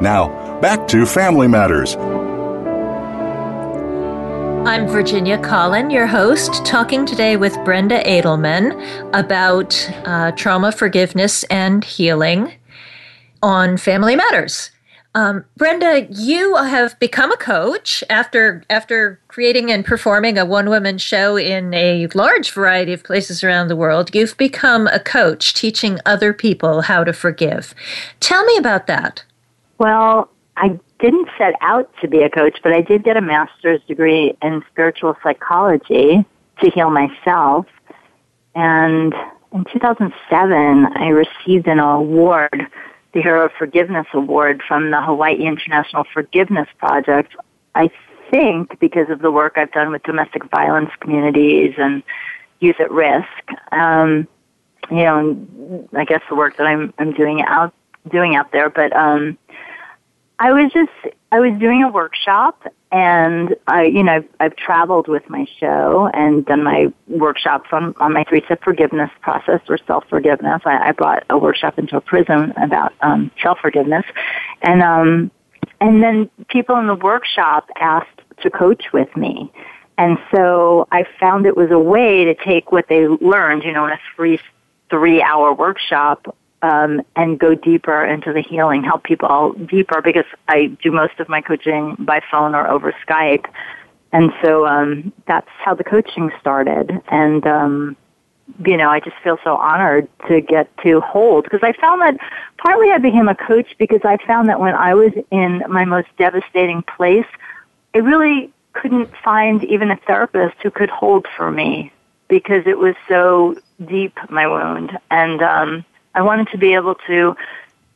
Now, 0.00 0.60
back 0.60 0.86
to 0.88 1.04
Family 1.04 1.48
Matters. 1.48 1.96
I'm 4.66 4.88
Virginia 4.88 5.38
Colin, 5.38 5.90
your 5.90 6.06
host, 6.06 6.64
talking 6.64 7.04
today 7.04 7.36
with 7.36 7.54
Brenda 7.66 8.02
Adelman 8.04 8.72
about 9.12 9.90
uh, 10.06 10.32
trauma 10.32 10.72
forgiveness 10.72 11.44
and 11.44 11.84
healing 11.84 12.50
on 13.44 13.76
Family 13.76 14.16
Matters. 14.16 14.70
Um, 15.14 15.44
Brenda, 15.58 16.08
you 16.10 16.56
have 16.56 16.98
become 16.98 17.30
a 17.30 17.36
coach 17.36 18.02
after 18.08 18.64
after 18.70 19.20
creating 19.28 19.70
and 19.70 19.84
performing 19.84 20.38
a 20.38 20.46
one 20.46 20.70
woman 20.70 20.96
show 20.96 21.36
in 21.36 21.74
a 21.74 22.08
large 22.14 22.50
variety 22.50 22.94
of 22.94 23.04
places 23.04 23.44
around 23.44 23.68
the 23.68 23.76
world. 23.76 24.14
You've 24.14 24.36
become 24.38 24.86
a 24.86 24.98
coach, 24.98 25.52
teaching 25.52 26.00
other 26.06 26.32
people 26.32 26.80
how 26.80 27.04
to 27.04 27.12
forgive. 27.12 27.74
Tell 28.18 28.44
me 28.46 28.56
about 28.56 28.86
that. 28.86 29.22
Well, 29.76 30.30
I 30.56 30.80
didn't 30.98 31.28
set 31.36 31.52
out 31.60 31.92
to 32.00 32.08
be 32.08 32.22
a 32.22 32.30
coach, 32.30 32.60
but 32.62 32.72
I 32.72 32.80
did 32.80 33.04
get 33.04 33.18
a 33.18 33.20
master's 33.20 33.82
degree 33.86 34.34
in 34.42 34.64
spiritual 34.70 35.18
psychology 35.22 36.24
to 36.62 36.70
heal 36.70 36.88
myself. 36.88 37.66
And 38.54 39.14
in 39.52 39.64
2007, 39.70 40.86
I 40.96 41.08
received 41.08 41.68
an 41.68 41.78
award 41.78 42.68
the 43.14 43.22
Hero 43.22 43.48
Forgiveness 43.56 44.06
Award 44.12 44.62
from 44.66 44.90
the 44.90 45.00
Hawaii 45.00 45.36
International 45.36 46.04
Forgiveness 46.12 46.68
Project. 46.78 47.34
I 47.74 47.90
think 48.30 48.78
because 48.80 49.08
of 49.08 49.20
the 49.20 49.30
work 49.30 49.54
I've 49.56 49.72
done 49.72 49.92
with 49.92 50.02
domestic 50.02 50.44
violence 50.50 50.90
communities 51.00 51.74
and 51.78 52.02
youth 52.58 52.80
at 52.80 52.90
risk, 52.90 53.28
um, 53.72 54.26
you 54.90 55.04
know, 55.04 55.88
I 55.94 56.04
guess 56.04 56.20
the 56.28 56.34
work 56.34 56.56
that 56.56 56.66
I'm 56.66 56.92
I'm 56.98 57.12
doing 57.12 57.40
out 57.42 57.72
doing 58.10 58.34
out 58.34 58.52
there. 58.52 58.68
But 58.68 58.94
um, 58.94 59.38
I 60.38 60.52
was 60.52 60.72
just 60.72 61.14
I 61.30 61.40
was 61.40 61.58
doing 61.58 61.82
a 61.82 61.88
workshop 61.88 62.62
and 62.94 63.56
I, 63.66 63.86
you 63.86 64.04
know, 64.04 64.12
I've, 64.12 64.28
I've 64.38 64.56
traveled 64.56 65.08
with 65.08 65.28
my 65.28 65.46
show 65.58 66.08
and 66.14 66.46
done 66.46 66.62
my 66.62 66.92
workshops 67.08 67.70
on, 67.72 67.92
on 67.98 68.12
my 68.12 68.22
three-step 68.22 68.62
forgiveness 68.62 69.10
process 69.20 69.60
or 69.68 69.78
self-forgiveness. 69.84 70.62
I, 70.64 70.90
I 70.90 70.92
brought 70.92 71.24
a 71.28 71.36
workshop 71.36 71.76
into 71.76 71.96
a 71.96 72.00
prison 72.00 72.52
about 72.52 72.92
um, 73.00 73.32
self-forgiveness, 73.42 74.04
and 74.62 74.80
um, 74.80 75.32
and 75.80 76.02
then 76.04 76.30
people 76.48 76.76
in 76.76 76.86
the 76.86 76.94
workshop 76.94 77.68
asked 77.80 78.20
to 78.42 78.50
coach 78.50 78.84
with 78.92 79.14
me, 79.16 79.52
and 79.98 80.16
so 80.32 80.86
I 80.92 81.04
found 81.18 81.46
it 81.46 81.56
was 81.56 81.72
a 81.72 81.78
way 81.78 82.26
to 82.26 82.34
take 82.36 82.70
what 82.70 82.86
they 82.88 83.08
learned, 83.08 83.64
you 83.64 83.72
know, 83.72 83.86
in 83.86 83.92
a 83.92 84.00
three 84.14 84.38
three-hour 84.88 85.52
workshop 85.54 86.36
um, 86.64 87.02
and 87.14 87.38
go 87.38 87.54
deeper 87.54 88.02
into 88.02 88.32
the 88.32 88.40
healing, 88.40 88.82
help 88.82 89.04
people 89.04 89.52
deeper 89.52 90.00
because 90.00 90.24
I 90.48 90.68
do 90.82 90.90
most 90.90 91.20
of 91.20 91.28
my 91.28 91.42
coaching 91.42 91.94
by 91.98 92.22
phone 92.30 92.54
or 92.54 92.66
over 92.66 92.94
Skype. 93.06 93.44
And 94.12 94.32
so 94.42 94.66
um, 94.66 95.12
that's 95.26 95.50
how 95.58 95.74
the 95.74 95.84
coaching 95.84 96.30
started. 96.40 97.02
And, 97.08 97.46
um, 97.46 97.96
you 98.64 98.78
know, 98.78 98.88
I 98.88 99.00
just 99.00 99.16
feel 99.22 99.36
so 99.44 99.56
honored 99.56 100.08
to 100.28 100.40
get 100.40 100.74
to 100.78 101.02
hold 101.02 101.44
because 101.44 101.60
I 101.62 101.74
found 101.78 102.00
that 102.00 102.16
partly 102.56 102.90
I 102.90 102.96
became 102.96 103.28
a 103.28 103.34
coach 103.34 103.74
because 103.78 104.00
I 104.02 104.16
found 104.26 104.48
that 104.48 104.58
when 104.58 104.74
I 104.74 104.94
was 104.94 105.12
in 105.30 105.62
my 105.68 105.84
most 105.84 106.08
devastating 106.16 106.82
place, 106.96 107.26
I 107.94 107.98
really 107.98 108.50
couldn't 108.72 109.10
find 109.22 109.62
even 109.64 109.90
a 109.90 109.96
therapist 110.06 110.56
who 110.62 110.70
could 110.70 110.88
hold 110.88 111.26
for 111.36 111.50
me 111.50 111.92
because 112.28 112.66
it 112.66 112.78
was 112.78 112.94
so 113.06 113.54
deep, 113.84 114.16
my 114.30 114.46
wound. 114.46 114.98
And, 115.10 115.42
um, 115.42 115.84
I 116.14 116.22
wanted 116.22 116.48
to 116.48 116.58
be 116.58 116.74
able 116.74 116.94
to, 117.06 117.36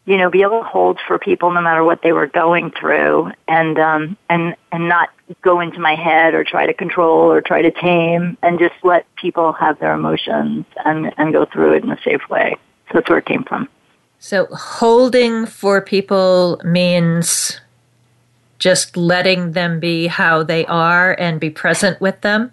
you 0.07 0.17
know, 0.17 0.31
be 0.31 0.43
able 0.43 0.61
to 0.61 0.67
hold 0.67 0.99
for 1.07 1.19
people 1.19 1.51
no 1.51 1.61
matter 1.61 1.85
what 1.85 2.03
they 2.03 2.13
were 2.13 2.27
going 2.27 2.71
through, 2.71 3.33
and 3.47 3.79
um, 3.79 4.17
and 4.29 4.57
and 4.73 4.89
not 4.89 5.11
go 5.43 5.61
into 5.61 5.79
my 5.79 5.95
head 5.95 6.35
or 6.35 6.45
try 6.45 6.67
to 6.67 6.75
control 6.75 7.31
or 7.31 7.41
try 7.41 7.63
to 7.63 7.71
tame, 7.71 8.37
and 8.43 8.59
just 8.59 8.75
let 8.83 9.07
people 9.17 9.53
have 9.53 9.79
their 9.79 9.95
emotions 9.95 10.65
and 10.85 11.13
and 11.17 11.33
go 11.33 11.45
through 11.45 11.75
it 11.75 11.85
in 11.85 11.91
a 11.91 12.01
safe 12.03 12.29
way. 12.29 12.57
So 12.89 12.95
that's 12.95 13.09
where 13.09 13.19
it 13.19 13.27
came 13.27 13.45
from. 13.45 13.69
So 14.19 14.47
holding 14.47 15.47
for 15.47 15.81
people 15.81 16.61
means 16.65 17.61
just 18.59 18.97
letting 18.97 19.53
them 19.53 19.79
be 19.79 20.09
how 20.09 20.43
they 20.43 20.67
are 20.67 21.15
and 21.19 21.39
be 21.39 21.51
present 21.51 22.01
with 22.01 22.21
them. 22.23 22.53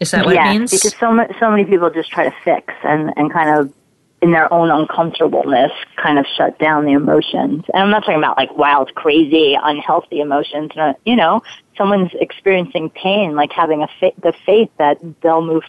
Is 0.00 0.10
that 0.12 0.24
what 0.24 0.34
yes, 0.34 0.46
it 0.46 0.58
means? 0.58 0.70
because 0.70 0.94
so 0.94 1.26
so 1.40 1.50
many 1.50 1.64
people 1.64 1.90
just 1.90 2.10
try 2.10 2.24
to 2.24 2.34
fix 2.44 2.72
and 2.84 3.12
and 3.16 3.32
kind 3.32 3.58
of 3.58 3.72
in 4.20 4.32
their 4.32 4.52
own 4.52 4.70
uncomfortableness 4.70 5.70
kind 5.96 6.18
of 6.18 6.26
shut 6.36 6.58
down 6.58 6.84
the 6.84 6.92
emotions. 6.92 7.64
And 7.72 7.82
I'm 7.82 7.90
not 7.90 8.00
talking 8.00 8.18
about 8.18 8.36
like 8.36 8.56
wild, 8.56 8.94
crazy, 8.94 9.56
unhealthy 9.60 10.20
emotions. 10.20 10.72
You 11.04 11.16
know, 11.16 11.42
someone's 11.76 12.10
experiencing 12.14 12.90
pain, 12.90 13.34
like 13.34 13.52
having 13.52 13.82
a 13.82 13.88
fa- 14.00 14.12
the 14.20 14.32
faith 14.44 14.70
that 14.78 14.98
they'll 15.20 15.44
move 15.44 15.62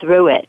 through 0.00 0.28
it 0.28 0.48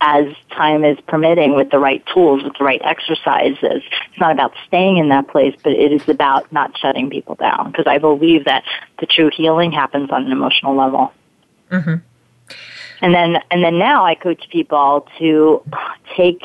as 0.00 0.26
time 0.52 0.84
is 0.84 0.96
permitting 1.08 1.56
with 1.56 1.70
the 1.70 1.78
right 1.78 2.04
tools, 2.14 2.44
with 2.44 2.52
the 2.56 2.64
right 2.64 2.80
exercises. 2.84 3.58
It's 3.82 4.20
not 4.20 4.30
about 4.30 4.52
staying 4.66 4.98
in 4.98 5.08
that 5.08 5.26
place, 5.26 5.56
but 5.64 5.72
it 5.72 5.92
is 5.92 6.08
about 6.08 6.52
not 6.52 6.78
shutting 6.78 7.10
people 7.10 7.34
down 7.34 7.72
because 7.72 7.88
I 7.88 7.98
believe 7.98 8.44
that 8.44 8.62
the 9.00 9.06
true 9.06 9.30
healing 9.34 9.72
happens 9.72 10.10
on 10.10 10.26
an 10.26 10.30
emotional 10.32 10.76
level. 10.76 11.12
Mm-hmm. 11.70 11.96
And 13.00 13.14
then, 13.14 13.42
and 13.50 13.62
then 13.62 13.78
now 13.78 14.04
I 14.04 14.14
coach 14.14 14.48
people 14.50 15.08
to 15.18 15.62
take 16.16 16.42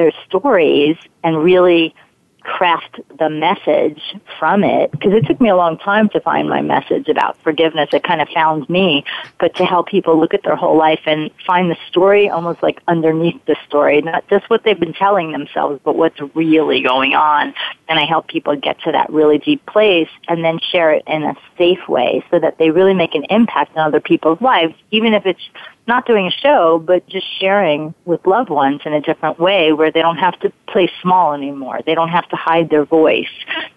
their 0.00 0.12
stories 0.26 0.96
and 1.22 1.44
really 1.44 1.94
craft 2.40 2.98
the 3.18 3.28
message 3.28 4.00
from 4.38 4.64
it. 4.64 4.90
Because 4.92 5.12
it 5.12 5.26
took 5.26 5.40
me 5.42 5.50
a 5.50 5.56
long 5.56 5.76
time 5.76 6.08
to 6.10 6.20
find 6.20 6.48
my 6.48 6.62
message 6.62 7.06
about 7.08 7.36
forgiveness. 7.42 7.90
It 7.92 8.02
kind 8.02 8.22
of 8.22 8.28
found 8.30 8.68
me 8.70 9.04
but 9.38 9.54
to 9.56 9.66
help 9.66 9.88
people 9.88 10.18
look 10.18 10.32
at 10.32 10.42
their 10.42 10.56
whole 10.56 10.76
life 10.76 11.00
and 11.04 11.30
find 11.46 11.70
the 11.70 11.76
story 11.88 12.30
almost 12.30 12.62
like 12.62 12.80
underneath 12.88 13.44
the 13.44 13.56
story 13.66 14.00
not 14.00 14.26
just 14.28 14.48
what 14.48 14.64
they've 14.64 14.80
been 14.80 14.94
telling 14.94 15.32
themselves 15.32 15.80
but 15.84 15.96
what's 15.96 16.18
really 16.34 16.80
going 16.80 17.14
on. 17.14 17.52
And 17.88 17.98
i 17.98 18.06
help 18.06 18.28
people 18.28 18.56
get 18.56 18.80
to 18.82 18.92
that 18.92 19.10
really 19.10 19.38
deep 19.38 19.64
place 19.66 20.08
and 20.28 20.42
then 20.42 20.58
share 20.72 20.92
it 20.92 21.02
in 21.06 21.24
a 21.24 21.34
safe 21.58 21.86
way 21.88 22.24
so 22.30 22.38
that 22.38 22.56
they 22.56 22.70
really 22.70 22.94
make 22.94 23.14
an 23.14 23.24
impact 23.24 23.76
on 23.76 23.86
other 23.86 24.00
people's 24.00 24.40
lives 24.40 24.74
even 24.90 25.12
if 25.12 25.26
it's 25.26 25.42
not 25.86 26.06
doing 26.06 26.26
a 26.26 26.30
show, 26.30 26.78
but 26.78 27.06
just 27.08 27.26
sharing 27.40 27.94
with 28.04 28.24
loved 28.26 28.50
ones 28.50 28.80
in 28.84 28.92
a 28.92 29.00
different 29.00 29.38
way 29.38 29.72
where 29.72 29.90
they 29.90 30.00
don't 30.00 30.18
have 30.18 30.38
to 30.40 30.52
play 30.68 30.90
small 31.02 31.34
anymore. 31.34 31.80
They 31.84 31.94
don't 31.94 32.08
have 32.08 32.28
to 32.28 32.36
hide 32.36 32.70
their 32.70 32.84
voice. 32.84 33.30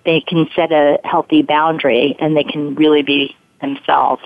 They 0.05 0.21
can 0.21 0.47
set 0.55 0.71
a 0.71 0.99
healthy 1.03 1.41
boundary 1.41 2.15
and 2.19 2.37
they 2.37 2.43
can 2.43 2.75
really 2.75 3.01
be 3.01 3.35
themselves. 3.61 4.23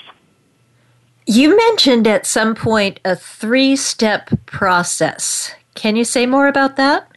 You 1.25 1.55
mentioned 1.55 2.07
at 2.07 2.25
some 2.25 2.55
point 2.55 2.99
a 3.03 3.15
three 3.15 3.75
step 3.75 4.29
process. 4.45 5.53
Can 5.75 5.95
you 5.95 6.03
say 6.03 6.25
more 6.25 6.47
about 6.47 6.77
that? 6.77 7.07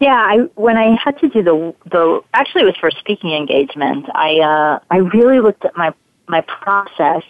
Yeah, 0.00 0.14
I 0.14 0.36
when 0.54 0.76
I 0.76 0.96
had 1.02 1.18
to 1.18 1.28
do 1.28 1.42
the 1.42 1.74
the 1.90 2.22
actually 2.32 2.62
it 2.62 2.66
was 2.66 2.76
for 2.76 2.90
speaking 2.90 3.32
engagement. 3.32 4.06
I 4.14 4.38
uh, 4.38 4.78
I 4.90 4.98
really 4.98 5.40
looked 5.40 5.64
at 5.64 5.76
my 5.76 5.92
my 6.28 6.40
process 6.40 7.24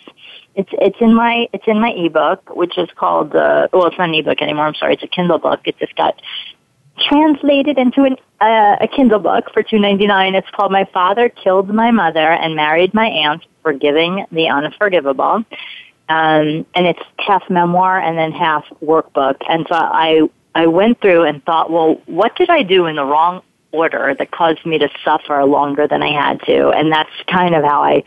it's 0.58 0.70
it's 0.72 0.96
in 1.00 1.14
my 1.14 1.48
it's 1.52 1.66
in 1.68 1.80
my 1.80 1.90
ebook, 1.90 2.54
which 2.54 2.76
is 2.76 2.88
called 2.96 3.34
uh, 3.34 3.68
well, 3.72 3.86
it's 3.86 3.96
not 3.96 4.08
an 4.08 4.14
ebook 4.16 4.42
anymore. 4.42 4.66
I'm 4.66 4.74
sorry, 4.74 4.94
it's 4.94 5.04
a 5.04 5.06
Kindle 5.06 5.38
book. 5.38 5.60
It 5.64 5.78
just 5.78 5.94
got 5.94 6.20
translated 7.08 7.78
into 7.78 8.02
an, 8.02 8.16
uh, 8.40 8.76
a 8.80 8.88
Kindle 8.88 9.20
book 9.20 9.44
for 9.54 9.62
two 9.62 9.78
ninety 9.78 10.08
nine. 10.08 10.34
It's 10.34 10.50
called 10.50 10.72
"My 10.72 10.84
Father 10.92 11.28
Killed 11.28 11.72
My 11.72 11.92
Mother 11.92 12.32
and 12.32 12.56
Married 12.56 12.92
My 12.92 13.06
Aunt, 13.06 13.46
Forgiving 13.62 14.26
the 14.32 14.48
Unforgivable," 14.48 15.44
um, 16.08 16.66
and 16.74 16.86
it's 16.86 17.02
half 17.18 17.48
memoir 17.48 18.00
and 18.00 18.18
then 18.18 18.32
half 18.32 18.64
workbook. 18.82 19.36
And 19.48 19.64
so 19.68 19.76
I 19.76 20.28
I 20.56 20.66
went 20.66 21.00
through 21.00 21.22
and 21.22 21.44
thought, 21.44 21.70
well, 21.70 22.00
what 22.06 22.34
did 22.34 22.50
I 22.50 22.64
do 22.64 22.86
in 22.86 22.96
the 22.96 23.04
wrong 23.04 23.42
order 23.70 24.16
that 24.18 24.32
caused 24.32 24.66
me 24.66 24.78
to 24.78 24.88
suffer 25.04 25.44
longer 25.44 25.86
than 25.86 26.02
I 26.02 26.12
had 26.12 26.40
to? 26.46 26.70
And 26.70 26.90
that's 26.90 27.12
kind 27.28 27.54
of 27.54 27.62
how 27.62 27.84
I 27.84 28.02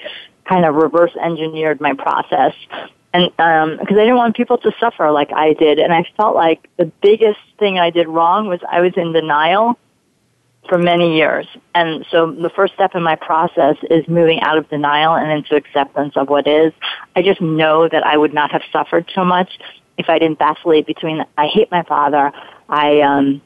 kind 0.46 0.66
of 0.66 0.76
reverse 0.76 1.16
engineered 1.22 1.82
my 1.82 1.94
process. 1.94 2.54
And 3.14 3.26
um 3.39 3.78
because 3.80 3.98
I 3.98 4.02
didn't 4.02 4.18
want 4.18 4.36
people 4.36 4.58
to 4.60 4.72
suffer 4.80 5.12
like 5.12 5.32
I 5.34 5.54
did. 5.54 5.80
And 5.80 5.94
I 5.94 6.06
felt 6.18 6.36
like 6.36 6.70
the 6.78 6.86
biggest 7.02 7.39
thing 7.60 7.80
I 7.80 7.89
did 7.89 8.08
wrong 8.08 8.48
was 8.48 8.60
I 8.70 8.82
was 8.82 8.94
in 8.96 9.14
denial 9.14 9.78
for 10.70 10.78
many 10.78 11.18
years. 11.18 11.48
And 11.74 12.06
so 12.12 12.32
the 12.32 12.50
first 12.50 12.74
step 12.74 12.96
in 12.96 13.04
my 13.04 13.16
process 13.16 13.76
is 13.89 14.08
moving 14.08 14.42
out 14.42 14.58
of 14.58 14.70
denial 14.70 15.16
and 15.16 15.32
into 15.32 15.56
acceptance 15.56 16.14
of 16.16 16.30
what 16.30 16.48
is. 16.48 16.72
I 17.16 17.22
just 17.22 17.42
know 17.42 17.89
that 17.89 18.06
I 18.06 18.16
would 18.18 18.34
not 18.34 18.52
have 18.52 18.62
suffered 18.72 19.10
so 19.14 19.26
much 19.26 19.60
if 19.98 20.10
I 20.10 20.20
didn't 20.20 20.39
vacillate 20.39 20.86
between 20.86 21.26
I 21.38 21.48
hate 21.48 21.72
my 21.72 21.84
father. 21.84 22.32
I 22.70 23.02
um 23.02 23.42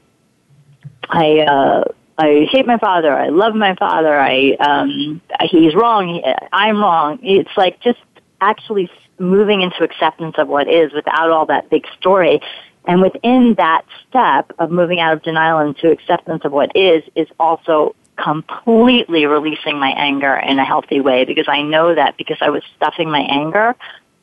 I 1.10 1.39
uh 1.39 1.84
I 2.18 2.47
hate 2.49 2.66
my 2.66 2.78
father. 2.78 3.13
I 3.13 3.30
love 3.30 3.55
my 3.55 3.76
father. 3.76 4.18
I 4.18 4.51
um, 4.53 5.22
he's 5.49 5.76
wrong. 5.76 6.22
I'm 6.51 6.80
wrong. 6.80 7.20
It's 7.22 7.49
like 7.57 7.82
just 7.82 7.99
actually 8.39 8.89
moving 9.20 9.61
into 9.61 9.84
acceptance 9.84 10.36
of 10.38 10.47
what 10.47 10.70
is 10.70 10.93
without 10.93 11.30
all 11.30 11.45
that 11.47 11.70
big 11.70 11.86
story. 11.99 12.41
And 12.88 13.01
within 13.01 13.55
that 13.57 13.84
step 14.07 14.51
of 14.59 14.72
moving 14.72 14.99
out 14.99 15.13
of 15.13 15.24
denial 15.24 15.59
into 15.59 15.91
acceptance 15.91 16.43
of 16.45 16.51
what 16.51 16.76
is, 16.76 17.03
is 17.16 17.28
also 17.39 17.95
completely 18.18 19.26
releasing 19.26 19.80
my 19.80 19.89
anger 19.89 20.36
in 20.36 20.59
a 20.59 20.66
healthy 20.66 21.01
way 21.01 21.26
because 21.26 21.47
I 21.47 21.63
know 21.63 21.95
that 21.95 22.16
because 22.18 22.38
I 22.41 22.49
was 22.49 22.63
stuffing 22.78 23.09
my 23.09 23.22
anger, 23.22 23.76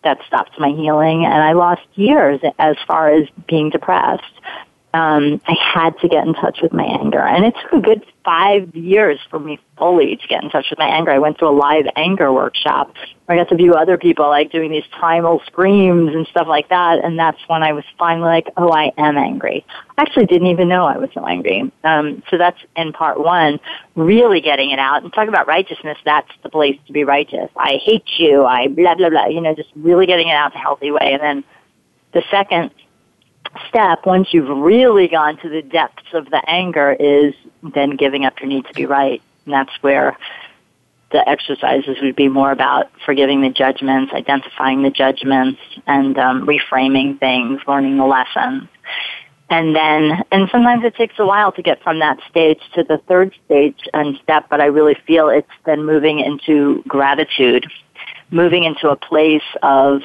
that 0.05 0.19
stopped 0.27 0.59
my 0.59 0.71
healing 0.71 1.25
and 1.25 1.35
I 1.35 1.53
lost 1.53 1.83
years 1.95 2.41
as 2.59 2.77
far 2.87 3.11
as 3.11 3.29
being 3.47 3.71
depressed 3.71 4.25
um, 4.95 5.41
I 5.47 5.55
had 5.55 5.99
to 6.01 6.09
get 6.09 6.27
in 6.27 6.35
touch 6.35 6.59
with 6.63 6.73
my 6.73 6.85
anger. 6.85 7.21
And 7.21 7.47
it 7.47 7.55
took 7.63 7.73
a 7.73 7.81
good 7.81 8.05
five 8.25 8.75
years 8.77 9.19
for 9.31 9.39
me 9.39 9.59
fully 9.79 10.17
to 10.17 10.27
get 10.29 10.45
in 10.45 10.51
touch 10.51 10.67
with 10.69 10.79
my 10.79 10.87
anger. 10.87 11.11
I 11.11 11.19
went 11.19 11.39
to 11.39 11.47
a 11.47 11.51
live 11.51 11.87
anger 11.97 12.31
workshop 12.31 12.95
where 13.25 13.39
I 13.39 13.43
got 13.43 13.49
to 13.49 13.57
view 13.57 13.73
other 13.73 13.97
people 13.97 14.29
like 14.29 14.53
doing 14.53 14.71
these 14.71 14.85
primal 14.93 15.41
screams 15.47 16.15
and 16.15 16.27
stuff 16.27 16.47
like 16.47 16.69
that. 16.69 17.03
And 17.03 17.19
that's 17.19 17.39
when 17.47 17.63
I 17.63 17.73
was 17.73 17.85
finally 17.99 18.29
like, 18.29 18.49
oh, 18.59 18.71
I 18.71 18.93
am 18.99 19.17
angry. 19.17 19.65
I 19.97 20.03
actually 20.03 20.27
didn't 20.27 20.49
even 20.49 20.69
know 20.69 20.85
I 20.85 20.99
was 20.99 21.09
so 21.15 21.27
angry. 21.27 21.73
Um, 21.85 22.23
so 22.29 22.37
that's 22.37 22.59
in 22.77 22.93
part 22.93 23.19
one, 23.19 23.61
really 23.97 24.43
getting 24.43 24.73
it 24.73 24.79
out. 24.79 25.03
And 25.03 25.13
talk 25.13 25.29
about 25.29 25.47
righteousness, 25.47 25.97
that's 26.05 26.31
the 26.43 26.51
place 26.51 26.79
to 26.87 26.93
be 26.93 27.05
righteous. 27.05 27.49
I 27.57 27.81
hate 27.83 28.07
you. 28.19 28.45
I 28.45 28.69
blah, 28.69 28.95
blah, 28.95 29.09
blah. 29.09 29.27
You 29.27 29.41
know, 29.41 29.55
just 29.55 29.71
really 29.75 30.05
getting 30.05 30.29
it 30.29 30.35
out 30.35 30.53
in 30.53 30.59
a 30.59 30.63
healthy 30.63 30.91
way. 30.91 31.15
And 31.15 31.23
then 31.23 31.45
the 32.13 32.23
second 32.31 32.73
step, 33.69 34.07
once 34.07 34.29
you've 34.33 34.49
really 34.49 35.09
gone 35.09 35.37
to 35.39 35.49
the 35.49 35.63
depths 35.63 36.13
of 36.15 36.31
the 36.31 36.43
anger, 36.49 36.97
is 36.99 37.35
then 37.63 37.97
giving 37.97 38.25
up 38.25 38.41
your 38.41 38.49
need 38.49 38.67
to 38.67 38.75
be 38.75 38.87
right. 38.87 39.23
And 39.45 39.55
that's 39.55 39.73
where 39.81 40.17
the 41.11 41.29
exercises 41.29 41.99
would 42.03 42.17
be 42.17 42.29
more 42.29 42.51
about 42.51 42.91
forgiving 43.05 43.43
the 43.43 43.51
judgments, 43.51 44.13
identifying 44.13 44.83
the 44.83 44.91
judgments, 44.91 45.61
and 45.87 46.19
um, 46.19 46.47
reframing 46.47 47.19
things, 47.21 47.61
learning 47.69 47.99
the 47.99 48.07
lessons. 48.07 48.69
And 49.51 49.77
then, 49.77 50.25
and 50.33 50.49
sometimes 50.51 50.83
it 50.85 50.97
takes 50.97 51.15
a 51.19 51.27
while 51.27 51.53
to 51.53 51.63
get 51.63 51.83
from 51.83 51.99
that 51.99 52.19
stage 52.31 52.61
to 52.75 52.83
the 52.83 52.97
third 53.07 53.35
stage 53.45 53.87
and 53.93 54.19
step, 54.23 54.47
but 54.49 54.63
I 54.63 54.67
really 54.67 54.97
feel 55.07 55.29
it's 55.29 55.47
then 55.67 55.85
moving 55.85 56.21
into 56.21 56.83
gratitude, 56.89 57.67
moving 58.31 58.65
into 58.65 58.89
a 58.89 58.97
place 58.97 59.43
of 59.63 60.01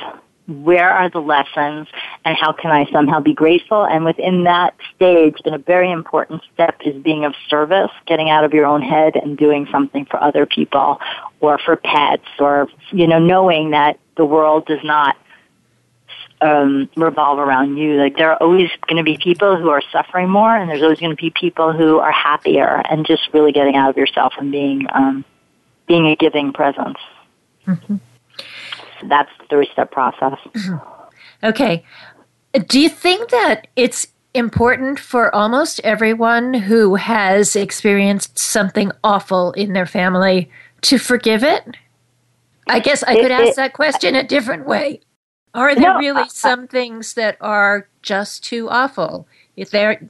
where 0.48 0.90
are 0.90 1.10
the 1.10 1.20
lessons 1.20 1.88
and 2.24 2.38
how 2.38 2.54
can 2.54 2.72
I 2.72 2.90
somehow 2.92 3.20
be 3.20 3.34
grateful? 3.34 3.86
And 3.86 4.06
within 4.06 4.46
that 4.46 4.76
stage, 4.96 5.36
a 5.46 5.58
very 5.58 5.92
important 5.92 6.42
step 6.54 6.78
is 6.86 6.96
being 7.04 7.26
of 7.26 7.34
service, 7.50 7.92
getting 8.06 8.30
out 8.30 8.46
of 8.46 8.54
your 8.54 8.66
own 8.66 8.82
head 8.82 9.16
and 9.18 9.38
doing 9.38 9.68
something 9.72 10.06
for 10.06 10.22
other 10.24 10.46
people 10.46 11.00
or 11.42 11.60
for 11.60 11.76
pets 11.76 12.28
or, 12.40 12.70
you 12.92 13.08
know, 13.08 13.20
knowing 13.20 13.72
that 13.72 14.00
the 14.16 14.26
world 14.26 14.66
does 14.66 14.84
not 14.84 15.18
um, 16.40 16.90
revolve 16.96 17.40
around 17.40 17.76
you. 17.76 17.96
Like 17.96 18.16
there 18.16 18.32
are 18.32 18.38
always 18.38 18.70
going 18.88 18.98
to 18.98 19.04
be 19.04 19.18
people 19.18 19.58
who 19.58 19.70
are 19.70 19.82
suffering 19.92 20.30
more, 20.30 20.56
and 20.56 20.70
there's 20.70 20.84
always 20.84 21.00
going 21.00 21.16
to 21.16 21.22
be 21.22 21.32
people 21.32 21.74
who 21.74 21.98
are 22.00 22.12
happier, 22.12 22.82
and 22.90 23.06
just 23.08 23.24
really 23.34 23.52
getting 23.52 23.76
out 23.76 23.90
of 23.90 23.98
yourself 23.98 24.34
and 24.38 24.52
being 24.52 24.86
um, 24.94 25.26
being 25.88 26.06
a 26.08 26.16
giving 26.16 26.54
presence. 26.54 27.00
Mm-hmm 27.66 27.96
that's 29.06 29.30
the 29.40 29.46
three 29.50 29.70
step 29.72 29.92
process. 29.92 30.38
Uh-huh. 30.56 30.80
Okay. 31.44 31.84
Do 32.68 32.80
you 32.80 32.90
think 32.90 33.30
that 33.30 33.68
it's 33.76 34.08
important 34.34 35.00
for 35.00 35.34
almost 35.34 35.80
everyone 35.84 36.54
who 36.54 36.96
has 36.96 37.56
experienced 37.56 38.38
something 38.38 38.92
awful 39.04 39.52
in 39.54 39.74
their 39.74 39.86
family 39.86 40.50
to 40.82 40.98
forgive 40.98 41.44
it? 41.44 41.78
I 42.70 42.80
guess 42.80 43.04
I 43.04 43.16
could 43.16 43.32
ask 43.32 43.56
that 43.56 43.74
question 43.74 44.16
a 44.16 44.24
different 44.24 44.68
way. 44.68 45.02
Are 45.54 45.74
there 45.74 45.94
no, 45.94 46.00
really 46.00 46.30
some 46.30 46.68
things 46.68 47.14
that 47.16 47.38
are 47.42 47.88
just 48.02 48.44
too 48.44 48.70
awful? 48.70 49.28
If 49.56 49.72
there 49.72 50.08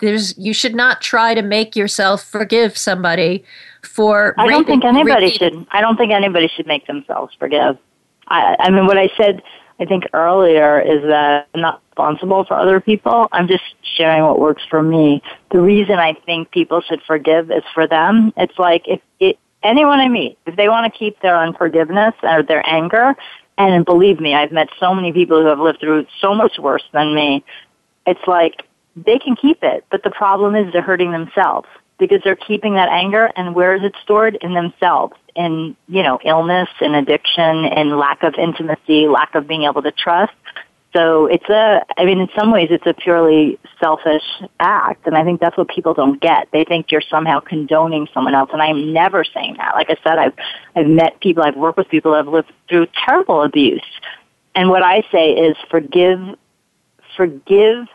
there's 0.00 0.36
you 0.36 0.52
should 0.52 0.74
not 0.74 1.00
try 1.00 1.34
to 1.34 1.42
make 1.42 1.76
yourself 1.76 2.24
forgive 2.24 2.76
somebody 2.76 3.44
for 3.82 4.34
I 4.36 4.48
don't 4.48 4.66
think 4.66 4.84
anybody 4.84 5.30
should 5.30 5.66
I 5.70 5.80
don't 5.80 5.96
think 5.96 6.12
anybody 6.12 6.48
should 6.48 6.66
make 6.66 6.86
themselves 6.86 7.34
forgive. 7.38 7.78
I, 8.28 8.56
I 8.58 8.70
mean, 8.70 8.86
what 8.86 8.98
I 8.98 9.10
said, 9.16 9.42
I 9.80 9.84
think 9.84 10.04
earlier 10.12 10.80
is 10.80 11.02
that 11.02 11.48
I'm 11.54 11.60
not 11.60 11.82
responsible 11.90 12.44
for 12.44 12.54
other 12.54 12.80
people. 12.80 13.28
I'm 13.32 13.48
just 13.48 13.64
sharing 13.96 14.22
what 14.22 14.38
works 14.38 14.62
for 14.70 14.82
me. 14.82 15.22
The 15.50 15.60
reason 15.60 15.98
I 15.98 16.14
think 16.26 16.50
people 16.50 16.80
should 16.80 17.02
forgive 17.02 17.50
is 17.50 17.64
for 17.74 17.86
them. 17.86 18.32
It's 18.36 18.58
like 18.58 18.86
if 18.86 19.00
it, 19.20 19.38
anyone 19.62 20.00
I 20.00 20.08
meet, 20.08 20.38
if 20.46 20.56
they 20.56 20.68
want 20.68 20.92
to 20.92 20.98
keep 20.98 21.20
their 21.20 21.36
unforgiveness 21.36 22.14
or 22.22 22.42
their 22.42 22.66
anger, 22.68 23.14
and 23.58 23.84
believe 23.84 24.18
me, 24.20 24.34
I've 24.34 24.52
met 24.52 24.68
so 24.80 24.94
many 24.94 25.12
people 25.12 25.40
who 25.40 25.48
have 25.48 25.58
lived 25.58 25.80
through 25.80 26.06
so 26.20 26.34
much 26.34 26.58
worse 26.58 26.84
than 26.92 27.14
me. 27.14 27.44
It's 28.06 28.26
like 28.26 28.62
they 28.96 29.18
can 29.18 29.36
keep 29.36 29.62
it, 29.62 29.84
but 29.90 30.02
the 30.02 30.10
problem 30.10 30.54
is 30.54 30.72
they're 30.72 30.82
hurting 30.82 31.12
themselves 31.12 31.68
because 31.98 32.20
they're 32.24 32.36
keeping 32.36 32.74
that 32.74 32.88
anger 32.88 33.30
and 33.36 33.54
where 33.54 33.74
is 33.74 33.82
it 33.82 33.94
stored? 34.02 34.36
In 34.40 34.54
themselves 34.54 35.14
in 35.34 35.76
you 35.88 36.02
know 36.02 36.18
illness 36.24 36.68
and 36.80 36.94
addiction 36.94 37.64
and 37.64 37.96
lack 37.98 38.22
of 38.22 38.34
intimacy 38.34 39.08
lack 39.08 39.34
of 39.34 39.46
being 39.46 39.64
able 39.64 39.82
to 39.82 39.92
trust. 39.92 40.32
So 40.94 41.26
it's 41.26 41.48
a 41.48 41.84
i 41.96 42.04
mean 42.04 42.20
in 42.20 42.28
some 42.36 42.50
ways 42.52 42.68
it's 42.70 42.86
a 42.86 42.92
purely 42.92 43.58
selfish 43.80 44.22
act 44.60 45.06
and 45.06 45.16
i 45.16 45.24
think 45.24 45.40
that's 45.40 45.56
what 45.56 45.68
people 45.68 45.94
don't 45.94 46.20
get. 46.20 46.48
They 46.52 46.64
think 46.64 46.90
you're 46.90 47.00
somehow 47.00 47.40
condoning 47.40 48.08
someone 48.12 48.34
else 48.34 48.50
and 48.52 48.60
i'm 48.60 48.92
never 48.92 49.24
saying 49.24 49.56
that. 49.58 49.74
Like 49.74 49.90
i 49.90 49.96
said 50.04 50.18
i've 50.18 50.34
i've 50.76 50.86
met 50.86 51.20
people 51.20 51.42
i've 51.42 51.56
worked 51.56 51.78
with 51.78 51.88
people 51.88 52.12
who 52.12 52.16
have 52.16 52.28
lived 52.28 52.52
through 52.68 52.86
terrible 53.06 53.42
abuse. 53.42 53.84
And 54.54 54.68
what 54.68 54.82
i 54.82 55.02
say 55.10 55.32
is 55.32 55.56
forgive 55.70 56.20
forgive 57.16 57.86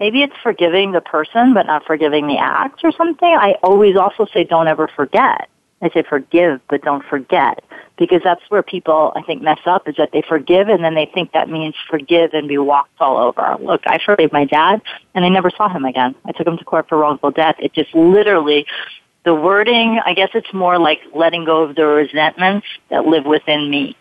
maybe 0.00 0.22
it's 0.22 0.36
forgiving 0.42 0.92
the 0.92 1.00
person 1.00 1.54
but 1.54 1.66
not 1.66 1.84
forgiving 1.84 2.26
the 2.26 2.38
act 2.38 2.80
or 2.84 2.92
something. 2.92 3.28
I 3.28 3.56
always 3.62 3.96
also 3.96 4.26
say 4.32 4.44
don't 4.44 4.68
ever 4.68 4.88
forget. 4.88 5.48
I 5.82 5.90
say 5.90 6.02
forgive 6.08 6.60
but 6.68 6.82
don't 6.82 7.04
forget 7.04 7.62
because 7.98 8.22
that's 8.24 8.42
where 8.48 8.62
people 8.62 9.12
I 9.14 9.22
think 9.22 9.42
mess 9.42 9.60
up 9.66 9.88
is 9.88 9.96
that 9.96 10.10
they 10.12 10.22
forgive 10.22 10.68
and 10.68 10.82
then 10.82 10.94
they 10.94 11.10
think 11.12 11.32
that 11.32 11.48
means 11.48 11.74
forgive 11.88 12.32
and 12.32 12.48
be 12.48 12.58
walked 12.58 12.98
all 13.00 13.18
over. 13.18 13.56
Look, 13.60 13.82
I 13.86 13.98
forgave 14.04 14.32
my 14.32 14.46
dad 14.46 14.80
and 15.14 15.24
I 15.24 15.28
never 15.28 15.50
saw 15.50 15.68
him 15.68 15.84
again. 15.84 16.14
I 16.24 16.32
took 16.32 16.46
him 16.46 16.56
to 16.56 16.64
court 16.64 16.88
for 16.88 16.98
wrongful 16.98 17.30
death. 17.30 17.56
It 17.58 17.74
just 17.74 17.94
literally 17.94 18.66
the 19.24 19.34
wording, 19.34 20.00
I 20.06 20.14
guess 20.14 20.30
it's 20.34 20.52
more 20.54 20.78
like 20.78 21.00
letting 21.14 21.44
go 21.44 21.64
of 21.64 21.74
the 21.74 21.84
resentments 21.84 22.66
that 22.90 23.06
live 23.06 23.26
within 23.26 23.68
me. 23.68 23.96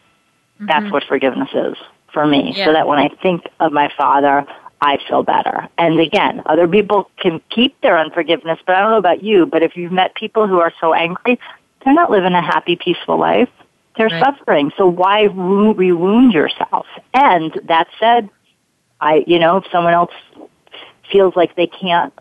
Mm-hmm. 0.56 0.68
That's 0.68 0.92
what 0.92 1.04
forgiveness 1.04 1.50
is 1.54 1.76
for 2.14 2.26
me. 2.26 2.54
Yeah. 2.56 2.66
So 2.66 2.74
that 2.74 2.88
when 2.88 3.00
I 3.00 3.10
think 3.22 3.44
of 3.60 3.74
my 3.74 3.92
father, 3.98 4.46
I 4.82 4.98
feel 5.08 5.24
better. 5.24 5.68
And 5.78 6.00
again, 6.00 6.42
other 6.46 6.68
people 6.68 7.10
can 7.18 7.42
keep 7.50 7.80
their 7.82 7.98
unforgiveness, 7.98 8.60
but 8.66 8.76
I 8.76 8.82
don't 8.82 8.92
know 8.92 8.98
about 8.98 9.24
you, 9.24 9.46
but 9.46 9.64
if 9.64 9.76
you've 9.76 9.92
met 9.92 10.16
people 10.16 10.48
who 10.48 10.60
are 10.60 10.74
so 10.80 10.94
angry, 10.94 11.40
they're 11.84 11.94
not 11.94 12.12
living 12.12 12.34
a 12.34 12.42
happy, 12.42 12.76
peaceful 12.76 13.18
life. 13.18 13.50
They're 13.98 14.08
right. 14.08 14.24
suffering. 14.24 14.72
So 14.78 14.88
why 14.88 15.24
re-wound 15.24 16.34
yourself? 16.34 16.86
And 17.14 17.60
that 17.64 17.88
said, 18.00 18.30
I, 19.00 19.24
you 19.26 19.40
know, 19.40 19.58
if 19.58 19.66
someone 19.72 19.94
else 19.94 20.12
feels 21.12 21.36
like 21.36 21.56
they 21.56 21.68
can't 21.68 22.14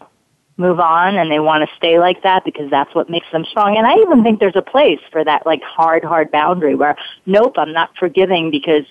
move 0.57 0.79
on 0.79 1.17
and 1.17 1.31
they 1.33 1.41
want 1.41 1.69
to 1.69 1.77
stay 1.77 1.99
like 1.99 2.23
that 2.23 2.45
because 2.45 2.71
that's 2.71 2.95
what 2.95 3.11
makes 3.11 3.27
them 3.33 3.45
strong. 3.45 3.77
And 3.77 3.87
I 3.87 3.97
even 3.97 4.23
think 4.23 4.39
there's 4.39 4.55
a 4.55 4.63
place 4.63 5.01
for 5.11 5.25
that 5.25 5.45
like 5.47 5.63
hard, 5.63 6.05
hard 6.05 6.31
boundary 6.31 6.77
where, 6.77 6.97
nope, 7.27 7.55
I'm 7.57 7.73
not 7.73 7.91
forgiving 7.99 8.51
because 8.51 8.85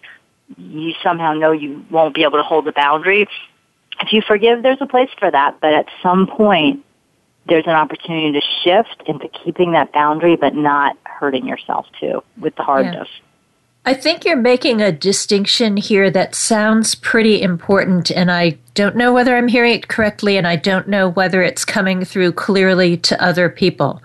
you 0.58 0.94
somehow 1.02 1.34
know 1.34 1.52
you 1.52 1.86
won't 1.90 2.14
be 2.14 2.24
able 2.24 2.38
to 2.38 2.44
hold 2.44 2.66
the 2.66 2.74
boundary. 2.74 3.28
If 4.04 4.12
you 4.12 4.22
forgive, 4.22 4.64
there's 4.64 4.82
a 4.82 4.86
place 4.86 5.10
for 5.18 5.32
that. 5.32 5.62
But 5.62 5.74
at 5.74 5.88
some 6.02 6.28
point, 6.28 6.84
there's 7.48 7.66
an 7.66 7.72
opportunity 7.72 8.34
to 8.34 8.42
shift 8.64 9.04
into 9.08 9.30
keeping 9.30 9.72
that 9.72 9.94
boundary 9.94 10.36
but 10.36 10.56
not 10.56 10.98
hurting 11.04 11.48
yourself 11.48 11.86
too 12.00 12.22
with 12.38 12.56
the 12.56 12.64
hardness. 12.64 13.08
Yeah. 13.12 13.26
I 13.86 13.94
think 13.94 14.24
you're 14.24 14.38
making 14.38 14.82
a 14.82 14.94
distinction 14.94 15.76
here 15.76 16.10
that 16.10 16.36
sounds 16.36 16.96
pretty 16.96 17.42
important, 17.42 18.12
and 18.12 18.32
I 18.32 18.58
don't 18.76 18.96
know 18.96 19.12
whether 19.12 19.36
I'm 19.36 19.50
hearing 19.50 19.74
it 19.74 19.90
correctly, 19.90 20.38
and 20.38 20.48
I 20.48 20.56
don't 20.56 20.88
know 20.88 21.10
whether 21.10 21.42
it's 21.42 21.66
coming 21.66 22.06
through 22.06 22.32
clearly 22.32 22.96
to 22.98 23.22
other 23.22 23.50
people. 23.50 24.02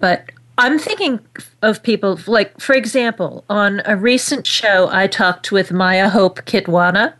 But 0.00 0.32
I'm 0.58 0.76
thinking 0.76 1.20
of 1.62 1.84
people, 1.84 2.18
like, 2.26 2.60
for 2.60 2.74
example, 2.74 3.44
on 3.48 3.80
a 3.84 3.96
recent 3.96 4.44
show, 4.44 4.88
I 4.90 5.06
talked 5.06 5.52
with 5.52 5.70
Maya 5.70 6.08
Hope 6.08 6.40
Kitwana, 6.40 7.14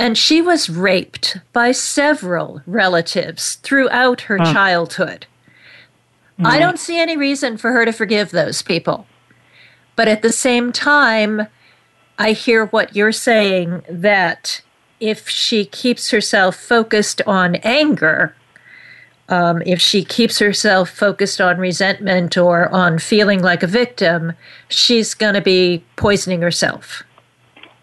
and 0.00 0.16
she 0.16 0.40
was 0.40 0.70
raped 0.70 1.36
by 1.52 1.72
several 1.72 2.62
relatives 2.66 3.56
throughout 3.56 4.22
her 4.22 4.38
childhood. 4.38 5.26
Mm-hmm. 6.32 6.46
I 6.46 6.58
don't 6.58 6.78
see 6.78 6.98
any 6.98 7.18
reason 7.18 7.58
for 7.58 7.72
her 7.72 7.84
to 7.84 7.92
forgive 7.92 8.30
those 8.30 8.62
people. 8.62 9.06
But 9.96 10.08
at 10.08 10.22
the 10.22 10.32
same 10.32 10.72
time, 10.72 11.48
I 12.18 12.32
hear 12.32 12.66
what 12.66 12.96
you're 12.96 13.12
saying 13.12 13.82
that 13.90 14.62
if 15.00 15.28
she 15.28 15.66
keeps 15.66 16.10
herself 16.10 16.56
focused 16.56 17.20
on 17.26 17.56
anger, 17.56 18.34
um, 19.28 19.62
if 19.66 19.82
she 19.82 20.02
keeps 20.02 20.38
herself 20.38 20.88
focused 20.88 21.42
on 21.42 21.58
resentment 21.58 22.38
or 22.38 22.70
on 22.70 22.98
feeling 22.98 23.42
like 23.42 23.62
a 23.62 23.66
victim, 23.66 24.32
she's 24.70 25.12
going 25.12 25.34
to 25.34 25.42
be 25.42 25.84
poisoning 25.96 26.40
herself. 26.40 27.02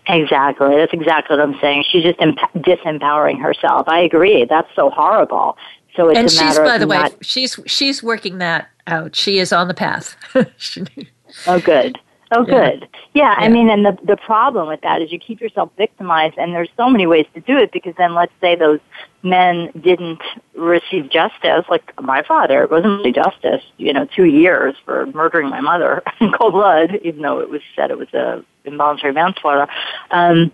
Exactly. 0.09 0.75
That's 0.75 0.93
exactly 0.93 1.37
what 1.37 1.43
I'm 1.47 1.59
saying. 1.59 1.83
She's 1.89 2.03
just 2.03 2.19
emp- 2.21 2.39
disempowering 2.55 3.41
herself. 3.41 3.87
I 3.87 3.99
agree. 3.99 4.45
That's 4.45 4.69
so 4.75 4.89
horrible. 4.89 5.57
So 5.95 6.09
it's 6.09 6.19
and 6.19 6.31
she's, 6.31 6.57
by 6.59 6.77
the 6.77 6.85
not- 6.85 7.11
way, 7.11 7.17
she's 7.21 7.59
she's 7.65 8.01
working 8.03 8.37
that 8.37 8.69
out. 8.85 9.15
She 9.15 9.39
is 9.39 9.51
on 9.51 9.67
the 9.67 9.73
path. 9.73 10.15
oh, 11.47 11.59
good. 11.59 11.99
Oh, 12.31 12.43
good. 12.43 12.87
Yeah. 13.13 13.35
yeah, 13.35 13.35
I 13.37 13.47
mean, 13.47 13.69
and 13.69 13.85
the 13.85 13.97
the 14.03 14.17
problem 14.17 14.67
with 14.67 14.81
that 14.81 15.01
is 15.01 15.11
you 15.11 15.19
keep 15.19 15.39
yourself 15.39 15.71
victimized, 15.77 16.37
and 16.37 16.53
there's 16.53 16.69
so 16.75 16.89
many 16.89 17.07
ways 17.07 17.25
to 17.35 17.41
do 17.41 17.57
it. 17.57 17.71
Because 17.71 17.93
then, 17.97 18.13
let's 18.13 18.33
say 18.41 18.55
those 18.55 18.79
men 19.23 19.71
didn't 19.79 20.21
receive 20.55 21.09
justice, 21.09 21.65
like 21.69 21.93
my 22.01 22.23
father, 22.23 22.63
it 22.63 22.71
wasn't 22.71 22.97
really 22.97 23.13
justice. 23.13 23.63
You 23.77 23.93
know, 23.93 24.05
two 24.05 24.25
years 24.25 24.75
for 24.83 25.05
murdering 25.07 25.49
my 25.49 25.61
mother 25.61 26.03
in 26.19 26.31
cold 26.33 26.53
blood, 26.53 26.99
even 27.03 27.21
though 27.21 27.39
it 27.39 27.49
was 27.49 27.61
said 27.75 27.91
it 27.91 27.97
was 27.97 28.13
a 28.13 28.43
involuntary 28.65 29.13
manslaughter. 29.13 29.71
Um, 30.11 30.51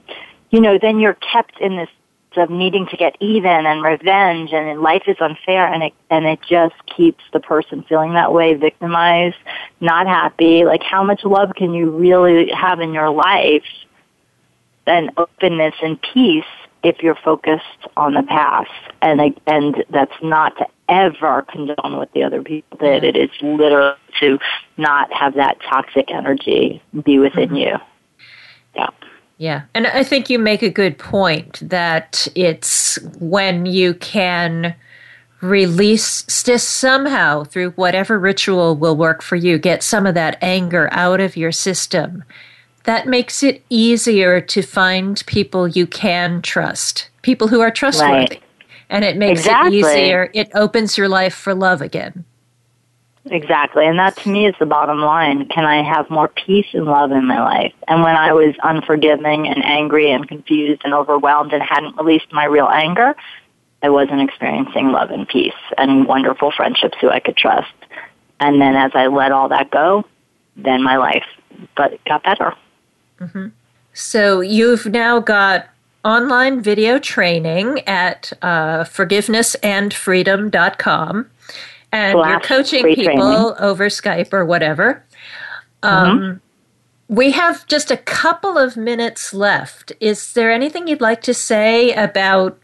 you 0.51 0.61
know, 0.61 0.77
then 0.79 0.99
you're 0.99 1.15
kept 1.15 1.59
in 1.59 1.77
this 1.77 1.89
of 2.37 2.49
needing 2.49 2.87
to 2.87 2.97
get 2.97 3.15
even 3.19 3.65
and 3.65 3.83
revenge 3.83 4.51
and 4.53 4.81
life 4.81 5.03
is 5.07 5.17
unfair 5.19 5.65
and 5.71 5.83
it 5.83 5.93
and 6.09 6.25
it 6.25 6.39
just 6.47 6.75
keeps 6.85 7.23
the 7.33 7.39
person 7.39 7.83
feeling 7.83 8.13
that 8.13 8.33
way 8.33 8.53
victimized 8.53 9.35
not 9.79 10.07
happy. 10.07 10.65
Like 10.65 10.83
how 10.83 11.03
much 11.03 11.23
love 11.23 11.53
can 11.55 11.73
you 11.73 11.89
really 11.89 12.49
have 12.51 12.79
in 12.79 12.93
your 12.93 13.09
life 13.09 13.65
and 14.85 15.11
openness 15.17 15.75
and 15.81 15.99
peace 16.01 16.43
if 16.83 17.01
you're 17.01 17.15
focused 17.15 17.87
on 17.97 18.13
the 18.13 18.23
past? 18.23 18.71
And 19.01 19.39
and 19.47 19.83
that's 19.89 20.15
not 20.21 20.57
to 20.57 20.67
ever 20.89 21.43
condone 21.43 21.97
what 21.97 22.11
the 22.13 22.23
other 22.23 22.41
people 22.41 22.77
did. 22.77 23.03
It 23.03 23.15
is 23.15 23.29
literally 23.41 23.95
to 24.19 24.37
not 24.77 25.11
have 25.13 25.35
that 25.35 25.57
toxic 25.61 26.11
energy 26.11 26.81
be 27.03 27.19
within 27.19 27.49
mm-hmm. 27.49 27.55
you. 27.55 27.77
Yeah 28.75 28.89
yeah. 29.37 29.63
And 29.73 29.87
I 29.87 30.03
think 30.03 30.29
you 30.29 30.39
make 30.39 30.61
a 30.61 30.69
good 30.69 30.97
point 30.97 31.59
that 31.61 32.27
it's 32.35 32.97
when 33.19 33.65
you 33.65 33.93
can 33.95 34.75
release 35.41 36.21
this 36.43 36.65
somehow 36.65 37.43
through 37.43 37.71
whatever 37.71 38.17
ritual 38.17 38.75
will 38.77 38.95
work 38.95 39.21
for 39.21 39.35
you, 39.35 39.57
get 39.57 39.83
some 39.83 40.05
of 40.05 40.15
that 40.15 40.37
anger 40.41 40.87
out 40.91 41.19
of 41.19 41.35
your 41.35 41.51
system. 41.51 42.23
That 42.85 43.07
makes 43.07 43.43
it 43.43 43.63
easier 43.69 44.39
to 44.39 44.61
find 44.61 45.21
people 45.25 45.67
you 45.67 45.87
can 45.87 46.41
trust, 46.41 47.09
people 47.21 47.47
who 47.47 47.59
are 47.59 47.71
trustworthy. 47.71 48.13
Right. 48.13 48.43
And 48.89 49.03
it 49.03 49.17
makes 49.17 49.41
exactly. 49.41 49.79
it 49.79 49.85
easier. 49.85 50.29
It 50.33 50.51
opens 50.53 50.97
your 50.97 51.09
life 51.09 51.33
for 51.33 51.53
love 51.53 51.81
again. 51.81 52.23
Exactly. 53.25 53.87
And 53.87 53.97
that 53.99 54.17
to 54.17 54.29
me 54.29 54.47
is 54.47 54.55
the 54.59 54.65
bottom 54.65 54.99
line. 54.99 55.47
Can 55.47 55.63
I 55.63 55.81
have 55.81 56.09
more 56.09 56.27
peace 56.27 56.67
and 56.73 56.83
love 56.85 57.11
in 57.11 57.25
my 57.25 57.41
life? 57.41 57.71
And 57.87 58.03
when 58.03 58.17
I 58.17 58.33
was 58.33 58.53
unforgiving 58.63 59.47
and 59.47 59.63
angry 59.63 60.11
and 60.11 60.27
confused 60.27 60.81
and 60.83 60.93
overwhelmed 60.93 61.53
and 61.53 61.63
hadn't 61.63 61.95
released 61.95 62.33
my 62.33 62.43
real 62.45 62.67
anger, 62.67 63.15
I 63.81 63.89
wasn't 63.89 64.19
experiencing 64.21 64.91
love 64.91 65.09
and 65.11 65.25
peace 65.27 65.53
and 65.77 66.05
wonderful 66.05 66.51
friendships 66.51 66.97
who 66.99 67.09
I 67.09 67.21
could 67.21 67.37
trust. 67.37 67.71
And 68.39 68.59
then 68.59 68.75
as 68.75 68.91
I 68.93 69.07
let 69.07 69.31
all 69.31 69.47
that 69.49 69.69
go, 69.71 70.05
then 70.57 70.83
my 70.83 70.97
life 70.97 71.25
but 71.77 72.03
got 72.05 72.23
better. 72.23 72.53
Mm-hmm. 73.19 73.49
So 73.93 74.41
you've 74.41 74.87
now 74.87 75.19
got 75.19 75.67
online 76.03 76.61
video 76.61 76.99
training 76.99 77.79
at 77.87 78.33
uh, 78.41 78.83
forgivenessandfreedom.com 78.83 81.29
and 81.93 82.17
you're 82.17 82.39
coaching 82.39 82.83
people 82.83 83.05
training. 83.05 83.53
over 83.59 83.87
Skype 83.87 84.33
or 84.33 84.43
whatever. 84.43 85.05
Um, 85.83 86.19
mm-hmm. 86.19 86.37
We 87.15 87.31
have 87.31 87.67
just 87.67 87.91
a 87.91 87.97
couple 87.97 88.57
of 88.57 88.75
minutes 88.75 89.33
left. 89.33 89.93
Is 89.99 90.33
there 90.33 90.51
anything 90.51 90.87
you'd 90.87 91.01
like 91.01 91.21
to 91.21 91.33
say 91.33 91.93
about 91.93 92.59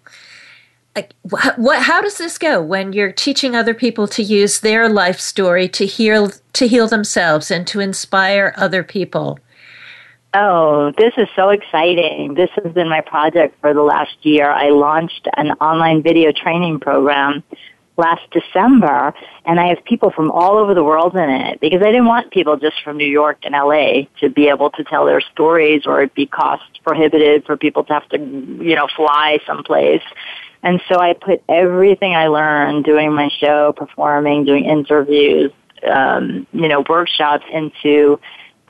like 0.95 1.13
what, 1.21 1.84
how 1.84 2.01
does 2.01 2.17
this 2.17 2.39
go 2.39 2.61
when 2.61 2.91
you're 2.91 3.11
teaching 3.11 3.55
other 3.55 3.75
people 3.75 4.07
to 4.07 4.23
use 4.23 4.61
their 4.61 4.89
life 4.89 5.19
story 5.19 5.69
to 5.69 5.86
heal 5.86 6.32
to 6.53 6.67
heal 6.67 6.88
themselves 6.88 7.51
and 7.51 7.67
to 7.67 7.80
inspire 7.80 8.53
other 8.57 8.84
people? 8.84 9.39
Oh, 10.34 10.91
this 10.97 11.13
is 11.17 11.27
so 11.36 11.49
exciting. 11.49 12.34
This 12.34 12.49
has 12.63 12.73
been 12.73 12.89
my 12.89 13.01
project 13.01 13.55
for 13.61 13.73
the 13.73 13.82
last 13.82 14.15
year. 14.23 14.49
I 14.49 14.69
launched 14.69 15.27
an 15.38 15.51
online 15.53 16.01
video 16.03 16.32
training 16.32 16.80
program 16.80 17.43
last 17.99 18.21
December, 18.31 19.13
and 19.45 19.59
I 19.59 19.67
have 19.67 19.83
people 19.83 20.09
from 20.09 20.31
all 20.31 20.57
over 20.57 20.73
the 20.73 20.83
world 20.83 21.15
in 21.15 21.29
it 21.29 21.59
because 21.59 21.81
I 21.81 21.91
didn't 21.91 22.07
want 22.07 22.31
people 22.31 22.57
just 22.57 22.81
from 22.83 22.97
New 22.97 23.07
York 23.07 23.39
and 23.43 23.53
LA 23.53 24.07
to 24.21 24.29
be 24.29 24.47
able 24.47 24.71
to 24.71 24.83
tell 24.85 25.05
their 25.05 25.21
stories 25.21 25.85
or 25.85 26.01
it'd 26.01 26.15
be 26.15 26.25
cost 26.25 26.63
prohibitive 26.83 27.45
for 27.45 27.57
people 27.57 27.83
to 27.83 27.93
have 27.93 28.09
to, 28.09 28.17
you 28.17 28.75
know, 28.75 28.87
fly 28.95 29.39
someplace. 29.45 30.01
And 30.63 30.81
so 30.89 30.99
I 30.99 31.13
put 31.13 31.43
everything 31.47 32.15
I 32.15 32.27
learned 32.27 32.85
doing 32.85 33.13
my 33.13 33.29
show, 33.39 33.73
performing, 33.73 34.45
doing 34.45 34.65
interviews, 34.65 35.51
um, 35.89 36.47
you 36.51 36.67
know, 36.67 36.83
workshops 36.87 37.45
into 37.51 38.19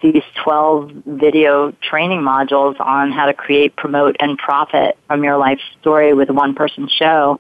these 0.02 0.24
12 0.44 0.92
video 1.06 1.72
training 1.82 2.22
modules 2.22 2.80
on 2.80 3.12
how 3.12 3.26
to 3.26 3.34
create, 3.34 3.76
promote, 3.76 4.16
and 4.20 4.38
profit 4.38 4.98
from 5.08 5.24
your 5.24 5.38
life 5.38 5.60
story 5.82 6.14
with 6.14 6.30
a 6.30 6.34
one 6.34 6.56
person 6.56 6.88
show 6.88 7.40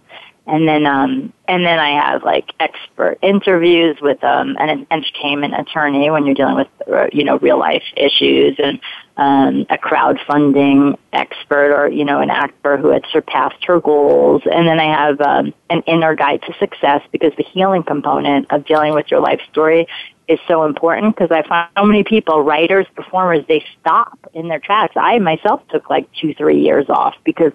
and 0.50 0.68
then 0.68 0.86
um 0.86 1.32
and 1.48 1.66
then 1.66 1.80
I 1.80 1.92
have 1.92 2.24
like 2.24 2.52
expert 2.60 3.18
interviews 3.22 3.98
with 4.02 4.24
um 4.24 4.56
an 4.60 4.86
entertainment 4.92 5.54
attorney 5.60 6.10
when 6.10 6.26
you're 6.26 6.36
dealing 6.36 6.56
with 6.56 6.68
uh, 6.92 7.08
you 7.12 7.24
know 7.24 7.38
real 7.40 7.60
life 7.60 7.84
issues 7.96 8.56
and 8.60 8.80
um, 9.18 9.66
a 9.70 9.78
crowdfunding 9.78 10.98
expert 11.14 11.74
or 11.74 11.90
you 11.90 12.06
know 12.06 12.22
an 12.22 12.30
actor 12.30 12.78
who 12.78 12.90
had 12.90 13.04
surpassed 13.12 13.64
her 13.66 13.80
goals. 13.80 14.42
And 14.46 14.68
then 14.68 14.80
i 14.80 14.86
have 14.86 15.22
um, 15.22 15.54
an 15.70 15.82
inner 15.88 16.16
guide 16.16 16.42
to 16.44 16.54
success 16.60 17.02
because 17.12 17.34
the 17.38 17.44
healing 17.44 17.84
component 17.84 18.52
of 18.52 18.66
dealing 18.66 18.94
with 18.94 19.12
your 19.12 19.20
life 19.20 19.42
story 19.52 19.88
is 20.28 20.40
so 20.48 20.64
important 20.64 21.16
because 21.16 21.32
i 21.32 21.42
find 21.48 21.70
so 21.76 21.84
many 21.84 22.04
people 22.04 22.44
writers 22.44 22.86
performers 22.96 23.44
they 23.48 23.64
stop 23.82 24.18
in 24.34 24.48
their 24.48 24.60
tracks. 24.60 24.94
I 24.96 25.20
myself 25.20 25.62
took 25.70 25.90
like 25.90 26.08
two 26.14 26.34
three 26.34 26.62
years 26.62 26.86
off 26.90 27.16
because 27.24 27.52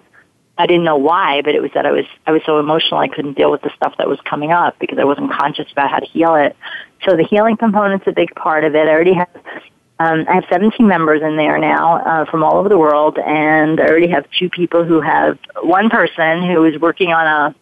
I 0.57 0.67
didn't 0.67 0.85
know 0.85 0.95
why, 0.95 1.41
but 1.41 1.53
it 1.53 1.61
was 1.61 1.71
that 1.73 1.85
I 1.85 1.91
was 1.91 2.05
I 2.25 2.31
was 2.31 2.41
so 2.45 2.59
emotional 2.59 2.99
I 2.99 3.07
couldn't 3.07 3.33
deal 3.33 3.51
with 3.51 3.61
the 3.61 3.71
stuff 3.75 3.95
that 3.97 4.07
was 4.07 4.19
coming 4.21 4.51
up 4.51 4.79
because 4.79 4.97
I 4.97 5.03
wasn't 5.03 5.31
conscious 5.31 5.69
about 5.71 5.91
how 5.91 5.99
to 5.99 6.05
heal 6.05 6.35
it. 6.35 6.55
So 7.03 7.17
the 7.17 7.23
healing 7.23 7.57
component's 7.57 8.07
a 8.07 8.13
big 8.13 8.33
part 8.35 8.63
of 8.63 8.73
it. 8.75 8.87
I 8.87 8.91
already 8.91 9.13
have 9.13 9.29
um, 9.97 10.25
I 10.27 10.35
have 10.35 10.45
17 10.49 10.85
members 10.85 11.21
in 11.21 11.37
there 11.37 11.57
now 11.57 11.97
uh, 11.97 12.25
from 12.25 12.43
all 12.43 12.57
over 12.57 12.67
the 12.67 12.77
world, 12.77 13.17
and 13.17 13.79
I 13.79 13.87
already 13.87 14.09
have 14.09 14.25
two 14.37 14.49
people 14.49 14.83
who 14.83 14.99
have 15.01 15.37
one 15.61 15.89
person 15.89 16.43
who 16.43 16.65
is 16.65 16.79
working 16.79 17.13
on 17.13 17.25
a 17.27 17.55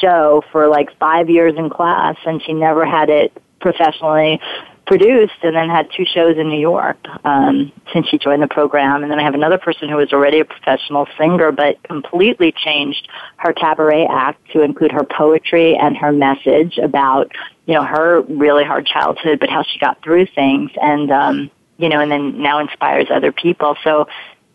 show 0.00 0.42
for 0.52 0.68
like 0.68 0.96
five 0.98 1.28
years 1.28 1.54
in 1.56 1.68
class, 1.68 2.16
and 2.26 2.42
she 2.42 2.52
never 2.52 2.84
had 2.86 3.10
it 3.10 3.32
professionally 3.60 4.40
produced 4.86 5.34
and 5.42 5.54
then 5.56 5.68
had 5.68 5.88
two 5.96 6.04
shows 6.04 6.36
in 6.38 6.48
New 6.48 6.60
York 6.60 6.96
um, 7.24 7.72
since 7.92 8.08
she 8.08 8.18
joined 8.18 8.42
the 8.42 8.48
program. 8.48 9.02
And 9.02 9.10
then 9.10 9.18
I 9.18 9.22
have 9.22 9.34
another 9.34 9.58
person 9.58 9.88
who 9.88 9.96
was 9.96 10.12
already 10.12 10.40
a 10.40 10.44
professional 10.44 11.06
singer 11.18 11.52
but 11.52 11.82
completely 11.82 12.52
changed 12.52 13.08
her 13.38 13.52
cabaret 13.52 14.06
act 14.06 14.40
to 14.52 14.62
include 14.62 14.92
her 14.92 15.04
poetry 15.04 15.76
and 15.76 15.96
her 15.96 16.12
message 16.12 16.78
about, 16.78 17.32
you 17.66 17.74
know, 17.74 17.84
her 17.84 18.22
really 18.22 18.64
hard 18.64 18.86
childhood, 18.86 19.40
but 19.40 19.50
how 19.50 19.62
she 19.62 19.78
got 19.78 20.02
through 20.02 20.26
things 20.26 20.70
and, 20.80 21.10
um, 21.10 21.50
you 21.78 21.88
know, 21.88 22.00
and 22.00 22.10
then 22.10 22.40
now 22.40 22.60
inspires 22.60 23.08
other 23.10 23.32
people. 23.32 23.76
So 23.82 24.08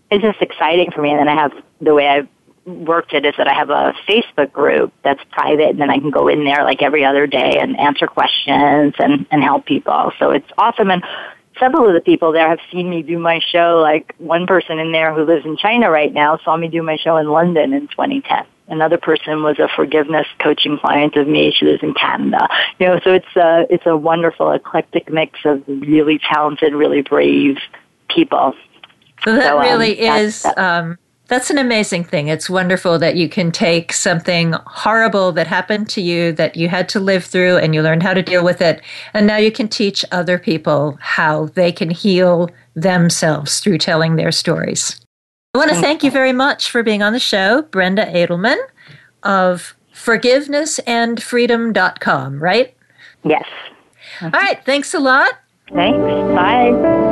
it's 0.10 0.24
just 0.24 0.42
exciting 0.42 0.92
for 0.92 1.02
me. 1.02 1.12
And 1.12 1.20
then 1.20 1.28
I 1.28 1.36
have 1.36 1.52
the 1.82 1.94
way 1.94 2.08
I 2.08 2.28
worked 2.66 3.14
it 3.14 3.26
is 3.26 3.34
that 3.38 3.48
I 3.48 3.54
have 3.54 3.70
a 3.70 3.94
Facebook 4.08 4.52
group 4.52 4.94
that's 5.04 5.22
private 5.32 5.70
and 5.70 5.82
then 5.82 5.90
I 5.90 5.98
can 5.98 6.12
go 6.12 6.28
in 6.28 6.44
there 6.44 6.64
like 6.64 6.82
every 6.82 7.04
other 7.04 7.28
day 7.28 7.58
and 7.60 7.80
answer 7.80 8.08
questions 8.08 8.94
and, 9.00 9.26
and 9.32 9.44
help 9.44 9.66
people. 9.66 10.12
So 10.20 10.32
it's 10.32 10.50
awesome. 10.58 10.92
And 10.92 11.04
several 11.60 11.88
of 11.88 11.94
the 11.94 12.02
people 12.02 12.32
there 12.32 12.48
have 12.48 12.60
seen 12.72 12.90
me 12.90 13.02
do 13.02 13.18
my 13.18 13.40
show. 13.52 13.80
Like 13.82 14.14
one 14.18 14.48
person 14.48 14.80
in 14.80 14.92
there 14.92 15.14
who 15.14 15.24
lives 15.24 15.46
in 15.46 15.58
China 15.58 15.90
right 15.90 16.14
now 16.14 16.38
saw 16.44 16.56
me 16.56 16.68
do 16.68 16.82
my 16.84 16.98
show 16.98 17.18
in 17.18 17.30
London 17.30 17.74
in 17.74 17.88
2010. 17.88 18.46
Another 18.68 18.98
person 18.98 19.44
was 19.44 19.60
a 19.60 19.68
forgiveness 19.76 20.28
coaching 20.40 20.78
client 20.78 21.16
of 21.18 21.28
me. 21.28 21.52
She 21.52 21.66
lives 21.66 21.84
in 21.84 21.94
Canada. 21.94 22.48
You 22.80 22.88
know, 22.88 23.00
so 23.04 23.14
it's 23.14 23.36
a, 23.36 23.66
it's 23.70 23.86
a 23.86 23.98
wonderful 23.98 24.52
eclectic 24.52 25.12
mix 25.12 25.40
of 25.46 25.64
really 25.68 26.20
talented, 26.20 26.74
really 26.74 27.02
brave 27.02 27.58
people. 28.10 28.54
So 29.26 29.36
that 29.36 29.44
so, 29.44 29.60
um, 29.60 29.64
really 29.64 30.00
is, 30.00 30.46
um, 30.58 30.98
that's 31.32 31.50
an 31.50 31.58
amazing 31.58 32.04
thing. 32.04 32.28
It's 32.28 32.48
wonderful 32.50 33.00
that 33.00 33.16
you 33.16 33.30
can 33.30 33.54
take 33.54 33.94
something 33.94 34.52
horrible 34.66 35.32
that 35.32 35.48
happened 35.48 35.88
to 35.92 36.02
you 36.02 36.34
that 36.34 36.58
you 36.58 36.68
had 36.68 36.90
to 36.90 37.00
live 37.00 37.24
through 37.24 37.56
and 37.56 37.74
you 37.74 37.82
learned 37.82 38.04
how 38.04 38.14
to 38.14 38.22
deal 38.22 38.44
with 38.44 38.62
it. 38.62 38.82
And 39.14 39.28
now 39.28 39.38
you 39.38 39.50
can 39.50 39.70
teach 39.70 40.04
other 40.12 40.38
people 40.38 40.98
how 41.00 41.46
they 41.46 41.72
can 41.72 41.90
heal 41.90 42.50
themselves 42.76 43.62
through 43.62 43.78
telling 43.78 44.18
their 44.18 44.34
stories. 44.34 45.00
I 45.54 45.60
want 45.60 45.70
to 45.70 45.78
thank 45.78 46.04
you 46.04 46.12
very 46.12 46.34
much 46.34 46.70
for 46.70 46.84
being 46.84 47.02
on 47.02 47.14
the 47.14 47.20
show, 47.20 47.62
Brenda 47.62 48.08
Adelman 48.08 48.58
of 49.24 49.74
forgivenessandfreedom.com, 49.96 52.44
right? 52.44 52.76
Yes. 53.24 53.48
All 54.22 54.32
right. 54.32 54.60
Thanks 54.66 54.94
a 54.94 55.00
lot. 55.00 55.32
Thanks. 55.74 55.98
Bye. 56.36 57.11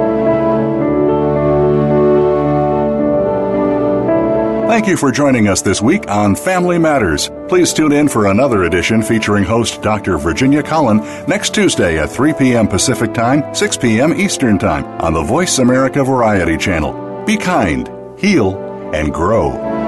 Thank 4.69 4.85
you 4.85 4.97
for 4.97 5.11
joining 5.11 5.47
us 5.47 5.63
this 5.63 5.81
week 5.81 6.07
on 6.11 6.35
Family 6.35 6.77
Matters. 6.77 7.31
Please 7.47 7.73
tune 7.73 7.91
in 7.91 8.07
for 8.07 8.27
another 8.27 8.65
edition 8.65 9.01
featuring 9.01 9.43
host 9.43 9.81
Dr. 9.81 10.19
Virginia 10.19 10.61
Colin 10.61 10.97
next 11.27 11.55
Tuesday 11.55 11.97
at 11.97 12.11
3 12.11 12.33
p.m. 12.33 12.67
Pacific 12.67 13.11
Time, 13.11 13.55
6 13.55 13.77
p.m. 13.77 14.13
Eastern 14.13 14.59
Time 14.59 14.85
on 15.01 15.13
the 15.13 15.23
Voice 15.23 15.57
America 15.57 16.03
Variety 16.03 16.55
Channel. 16.55 17.25
Be 17.25 17.35
kind, 17.35 17.89
heal, 18.19 18.59
and 18.93 19.11
grow. 19.11 19.78